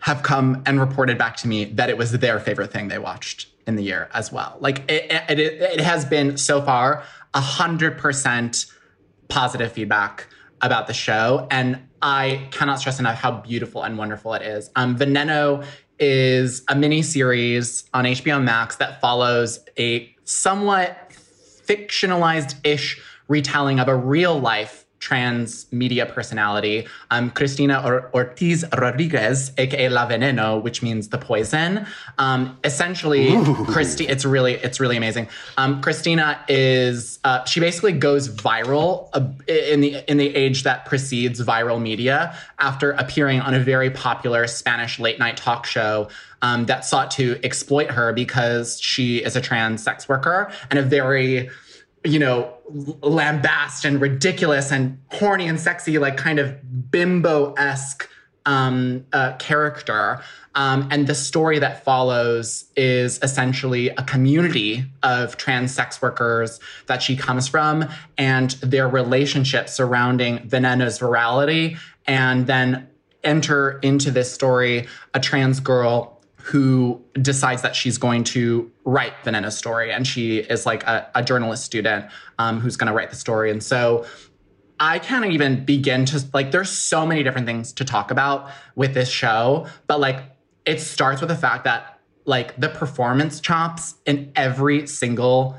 have 0.00 0.22
come 0.22 0.62
and 0.64 0.80
reported 0.80 1.18
back 1.18 1.36
to 1.36 1.48
me 1.48 1.64
that 1.64 1.90
it 1.90 1.98
was 1.98 2.12
their 2.12 2.40
favorite 2.40 2.72
thing 2.72 2.88
they 2.88 2.98
watched 2.98 3.48
in 3.70 3.76
the 3.76 3.84
year 3.84 4.10
as 4.12 4.30
well. 4.30 4.56
Like 4.60 4.80
it, 4.90 5.10
it, 5.30 5.38
it, 5.38 5.80
has 5.80 6.04
been 6.04 6.36
so 6.36 6.60
far 6.60 7.04
a 7.32 7.40
hundred 7.40 7.96
percent 7.96 8.66
positive 9.28 9.72
feedback 9.72 10.26
about 10.60 10.88
the 10.88 10.92
show, 10.92 11.46
and 11.50 11.78
I 12.02 12.48
cannot 12.50 12.80
stress 12.80 12.98
enough 12.98 13.16
how 13.16 13.30
beautiful 13.30 13.82
and 13.82 13.96
wonderful 13.96 14.34
it 14.34 14.42
is. 14.42 14.70
Um, 14.76 14.98
Veneno 14.98 15.64
is 15.98 16.62
a 16.68 16.74
mini 16.74 17.02
series 17.02 17.88
on 17.94 18.04
HBO 18.04 18.42
Max 18.42 18.76
that 18.76 19.00
follows 19.00 19.60
a 19.78 20.14
somewhat 20.24 21.12
fictionalized 21.66 22.56
ish 22.64 23.00
retelling 23.28 23.78
of 23.78 23.86
a 23.86 23.94
real 23.94 24.38
life 24.38 24.84
trans 25.00 25.66
media 25.72 26.04
personality, 26.04 26.86
um, 27.10 27.30
Cristina 27.30 27.82
or- 27.84 28.10
Ortiz 28.14 28.64
Rodriguez, 28.78 29.50
aka 29.56 29.88
La 29.88 30.06
Veneno, 30.06 30.62
which 30.62 30.82
means 30.82 31.08
the 31.08 31.18
poison. 31.18 31.86
Um, 32.18 32.58
essentially, 32.62 33.34
Christi- 33.66 34.06
it's 34.06 34.24
really 34.26 34.54
it's 34.54 34.78
really 34.78 34.98
amazing. 34.98 35.28
Um, 35.56 35.80
Cristina 35.80 36.38
is 36.48 37.18
uh, 37.24 37.44
she 37.44 37.60
basically 37.60 37.92
goes 37.92 38.28
viral 38.28 39.08
uh, 39.14 39.26
in 39.48 39.80
the 39.80 40.08
in 40.08 40.18
the 40.18 40.36
age 40.36 40.62
that 40.64 40.84
precedes 40.84 41.40
viral 41.40 41.80
media 41.80 42.36
after 42.58 42.92
appearing 42.92 43.40
on 43.40 43.54
a 43.54 43.60
very 43.60 43.90
popular 43.90 44.46
Spanish 44.46 44.98
late 45.00 45.18
night 45.18 45.36
talk 45.36 45.66
show. 45.66 46.08
Um, 46.42 46.64
that 46.66 46.86
sought 46.86 47.10
to 47.12 47.38
exploit 47.44 47.90
her 47.90 48.14
because 48.14 48.80
she 48.80 49.18
is 49.18 49.36
a 49.36 49.42
trans 49.42 49.82
sex 49.82 50.08
worker 50.08 50.50
and 50.70 50.78
a 50.78 50.82
very 50.82 51.50
you 52.04 52.18
know, 52.18 52.54
lambast 53.02 53.84
and 53.84 54.00
ridiculous 54.00 54.72
and 54.72 54.98
horny 55.08 55.46
and 55.46 55.60
sexy, 55.60 55.98
like 55.98 56.16
kind 56.16 56.38
of 56.38 56.90
bimbo 56.90 57.52
esque 57.54 58.08
um, 58.46 59.04
uh, 59.12 59.36
character. 59.36 60.22
Um, 60.54 60.88
and 60.90 61.06
the 61.06 61.14
story 61.14 61.58
that 61.58 61.84
follows 61.84 62.64
is 62.74 63.20
essentially 63.22 63.90
a 63.90 64.02
community 64.02 64.84
of 65.02 65.36
trans 65.36 65.72
sex 65.72 66.02
workers 66.02 66.58
that 66.86 67.02
she 67.02 67.16
comes 67.16 67.46
from 67.46 67.88
and 68.18 68.50
their 68.62 68.88
relationship 68.88 69.68
surrounding 69.68 70.48
Veneno's 70.48 70.98
virality. 70.98 71.78
And 72.06 72.46
then 72.46 72.88
enter 73.22 73.78
into 73.80 74.10
this 74.10 74.32
story 74.32 74.88
a 75.14 75.20
trans 75.20 75.60
girl 75.60 76.19
who 76.42 77.00
decides 77.20 77.62
that 77.62 77.76
she's 77.76 77.98
going 77.98 78.24
to 78.24 78.70
write 78.84 79.12
Veneno's 79.24 79.56
story. 79.56 79.92
And 79.92 80.06
she 80.06 80.38
is 80.38 80.66
like 80.66 80.82
a, 80.84 81.08
a 81.14 81.22
journalist 81.22 81.64
student 81.64 82.06
um, 82.38 82.60
who's 82.60 82.76
going 82.76 82.88
to 82.88 82.94
write 82.94 83.10
the 83.10 83.16
story. 83.16 83.50
And 83.50 83.62
so 83.62 84.06
I 84.78 84.98
can't 84.98 85.26
even 85.26 85.64
begin 85.64 86.06
to, 86.06 86.24
like, 86.32 86.50
there's 86.50 86.70
so 86.70 87.04
many 87.04 87.22
different 87.22 87.46
things 87.46 87.72
to 87.74 87.84
talk 87.84 88.10
about 88.10 88.50
with 88.74 88.94
this 88.94 89.10
show. 89.10 89.66
But 89.86 90.00
like, 90.00 90.22
it 90.64 90.80
starts 90.80 91.20
with 91.20 91.28
the 91.28 91.36
fact 91.36 91.64
that, 91.64 92.00
like, 92.24 92.58
the 92.58 92.68
performance 92.68 93.40
chops 93.40 93.96
in 94.06 94.32
every 94.34 94.86
single 94.86 95.58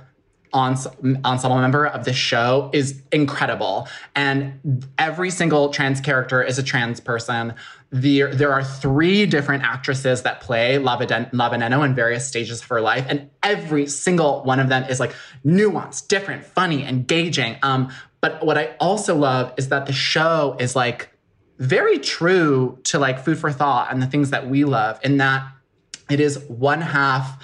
ensemble 0.54 1.58
member 1.58 1.86
of 1.86 2.06
this 2.06 2.16
show 2.16 2.70
is 2.74 3.02
incredible. 3.12 3.88
And 4.16 4.86
every 4.98 5.30
single 5.30 5.70
trans 5.70 6.02
character 6.02 6.44
is 6.44 6.58
a 6.60 6.64
trans 6.64 7.00
person. 7.00 7.54
The, 7.92 8.24
there 8.24 8.54
are 8.54 8.64
three 8.64 9.26
different 9.26 9.64
actresses 9.64 10.22
that 10.24 10.42
play 10.42 10.78
La, 10.78 10.98
Veneno 10.98 11.86
in 11.86 11.96
various 11.96 12.28
stages 12.28 12.62
of 12.62 12.68
her 12.68 12.82
life, 12.82 13.06
and 13.10 13.30
every 13.44 13.88
single 13.88 14.44
one 14.44 14.60
of 14.60 14.70
them 14.70 14.84
is 14.86 15.00
like 15.00 15.14
nuanced, 15.46 16.08
different, 16.08 16.46
funny, 16.46 16.86
engaging. 16.86 17.58
Um, 17.64 17.92
but 18.22 18.46
what 18.46 18.58
I 18.58 18.76
also 18.80 19.16
love 19.16 19.54
is 19.58 19.70
that 19.70 19.88
the 19.88 19.94
show 19.94 20.56
is 20.60 20.76
like 20.76 21.10
very 21.60 22.00
true 22.00 22.80
to 22.84 22.98
like 22.98 23.24
food 23.24 23.38
for 23.38 23.52
thought 23.52 23.92
and 23.92 24.02
the 24.02 24.08
things 24.08 24.30
that 24.30 24.50
we 24.50 24.64
love, 24.64 25.00
in 25.04 25.18
that 25.18 25.46
it 26.10 26.20
is 26.20 26.40
one 26.48 26.82
half 26.82 27.44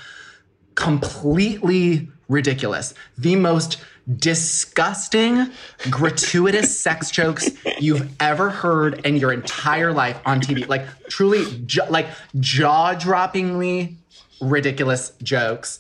completely 0.78 2.08
ridiculous. 2.30 2.94
The 3.18 3.36
most 3.36 3.82
disgusting, 4.16 5.50
gratuitous 5.90 6.80
sex 6.84 7.12
jokes 7.12 7.50
you've 7.80 8.10
ever 8.22 8.50
heard 8.50 9.06
in 9.06 9.18
your 9.18 9.34
entire 9.34 9.92
life 9.92 10.22
on 10.26 10.40
TV. 10.40 10.66
Like 10.66 10.86
truly, 11.10 11.44
like 11.90 12.08
jaw-droppingly 12.40 13.96
ridiculous 14.40 15.12
jokes. 15.24 15.80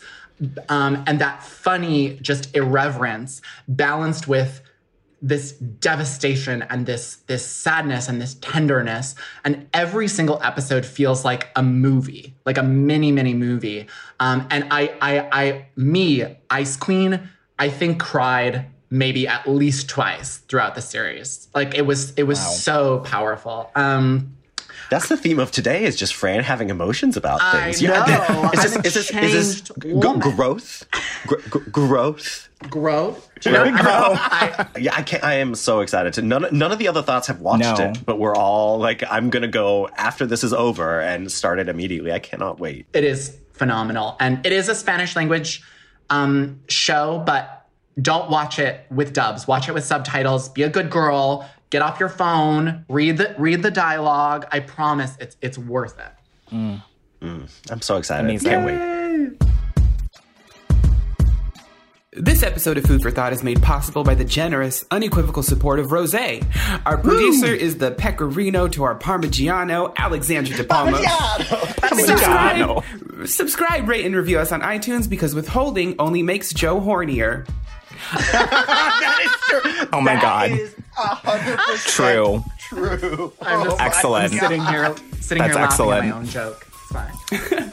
Um, 0.67 1.03
and 1.07 1.19
that 1.19 1.43
funny, 1.43 2.17
just 2.21 2.55
irreverence 2.55 3.41
balanced 3.67 4.27
with 4.27 4.61
this 5.21 5.53
devastation 5.53 6.61
and 6.63 6.85
this 6.85 7.17
this 7.27 7.45
sadness 7.45 8.07
and 8.07 8.21
this 8.21 8.35
tenderness. 8.35 9.15
And 9.43 9.67
every 9.73 10.07
single 10.07 10.41
episode 10.43 10.85
feels 10.85 11.25
like 11.25 11.49
a 11.55 11.63
movie 11.63 12.35
like 12.45 12.57
a 12.57 12.63
mini 12.63 13.11
mini 13.11 13.33
movie. 13.33 13.87
Um, 14.19 14.47
and 14.49 14.67
I, 14.71 14.93
I 15.01 15.29
i 15.31 15.65
me 15.75 16.37
ice 16.49 16.75
queen 16.75 17.29
i 17.59 17.69
think 17.69 17.99
cried 17.99 18.65
maybe 18.89 19.27
at 19.27 19.47
least 19.47 19.89
twice 19.89 20.37
throughout 20.37 20.75
the 20.75 20.81
series. 20.81 21.47
Like 21.53 21.75
it 21.75 21.85
was 21.85 22.13
it 22.13 22.23
was 22.23 22.39
wow. 22.39 22.45
so 22.45 22.99
powerful. 22.99 23.71
Um 23.75 24.36
that's 24.89 25.09
the 25.09 25.17
theme 25.17 25.39
of 25.39 25.51
today 25.51 25.83
is 25.83 25.95
just 25.95 26.15
Fran 26.15 26.43
having 26.43 26.69
emotions 26.69 27.17
about 27.17 27.39
things. 27.51 27.83
I 27.83 27.87
know. 27.87 27.93
Yeah, 27.93 28.51
is 28.53 28.63
this, 28.63 28.85
is 28.85 28.93
this, 28.93 29.11
is 29.11 29.61
this 29.61 29.61
g- 29.61 29.93
growth? 30.19 30.85
G- 31.29 31.35
g- 31.51 31.59
growth? 31.71 32.49
Growth? 32.69 33.29
You 33.45 33.51
know, 33.51 33.63
I, 33.65 34.65
yeah, 34.79 34.95
I 34.95 35.03
can't. 35.03 35.23
I 35.23 35.35
am 35.35 35.53
so 35.53 35.81
excited 35.81 36.13
to. 36.13 36.21
None, 36.21 36.47
none 36.51 36.71
of 36.71 36.79
the 36.79 36.87
other 36.87 37.03
thoughts 37.03 37.27
have 37.27 37.39
watched 37.39 37.77
no. 37.79 37.91
it, 37.91 38.05
but 38.05 38.17
we're 38.17 38.35
all 38.35 38.79
like, 38.79 39.03
I'm 39.09 39.29
gonna 39.29 39.47
go 39.47 39.89
after 39.97 40.25
this 40.25 40.43
is 40.43 40.53
over 40.53 40.99
and 40.99 41.31
start 41.31 41.59
it 41.59 41.69
immediately. 41.69 42.11
I 42.11 42.19
cannot 42.19 42.59
wait. 42.59 42.87
It 42.93 43.03
is 43.03 43.37
phenomenal, 43.53 44.15
and 44.19 44.43
it 44.45 44.51
is 44.51 44.69
a 44.69 44.75
Spanish 44.75 45.15
language 45.15 45.61
um, 46.09 46.61
show, 46.67 47.21
but 47.25 47.67
don't 48.01 48.29
watch 48.29 48.59
it 48.59 48.85
with 48.89 49.13
dubs. 49.13 49.47
Watch 49.47 49.69
it 49.69 49.73
with 49.73 49.83
subtitles. 49.83 50.49
Be 50.49 50.63
a 50.63 50.69
good 50.69 50.89
girl 50.89 51.47
get 51.69 51.81
off 51.81 51.99
your 51.99 52.09
phone, 52.09 52.85
read 52.89 53.17
the 53.17 53.35
read 53.37 53.63
the 53.63 53.71
dialogue. 53.71 54.45
I 54.51 54.59
promise 54.59 55.15
it's 55.19 55.37
it's 55.41 55.57
worth 55.57 55.99
it. 55.99 56.53
Mm. 56.53 56.83
Mm. 57.21 57.71
I'm 57.71 57.81
so 57.81 57.97
excited. 57.97 58.25
Amazing. 58.25 58.49
Can't 58.49 58.65
wait. 58.65 58.97
This 62.19 62.41
episode 62.41 62.79
of 62.79 62.83
Food 62.83 63.03
for 63.03 63.11
Thought 63.11 63.31
is 63.31 63.43
made 63.43 63.61
possible 63.61 64.03
by 64.03 64.15
the 64.15 64.25
generous, 64.25 64.83
unequivocal 64.89 65.43
support 65.43 65.77
of 65.77 65.91
Rose. 65.91 66.15
Our 66.15 66.97
producer 66.97 67.47
Woo! 67.47 67.53
is 67.53 67.77
the 67.77 67.91
Pecorino 67.91 68.67
to 68.69 68.83
our 68.85 68.97
Parmigiano, 68.97 69.95
Alexandra 69.95 70.57
De 70.57 70.63
Palma. 70.63 70.97
Parmigiano. 70.97 72.83
Subscribe, 72.83 73.27
subscribe, 73.27 73.87
rate, 73.87 74.03
and 74.03 74.15
review 74.15 74.39
us 74.39 74.51
on 74.51 74.61
iTunes 74.61 75.07
because 75.07 75.35
withholding 75.35 75.93
only 75.99 76.23
makes 76.23 76.51
Joe 76.53 76.81
hornier. 76.81 77.47
That 78.11 79.19
is 79.23 79.61
true. 79.61 79.87
Oh 79.93 80.01
my 80.01 80.15
that 80.15 80.21
god. 80.21 80.51
Is 80.51 80.75
100% 80.97 81.85
true. 81.85 82.43
True. 82.59 83.33
I'm 83.41 83.65
just, 83.65 83.81
excellent. 83.81 84.33
I'm 84.33 84.39
sitting 84.39 84.65
here, 84.65 84.95
sitting 85.21 85.43
That's 85.43 85.55
here 85.55 85.61
laughing 85.61 85.63
excellent. 85.63 86.05
at 86.05 86.09
my 86.09 86.17
own 86.17 86.25
joke. 86.25 86.67
uh, 87.31 87.69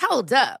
Hold 0.00 0.32
up. 0.32 0.60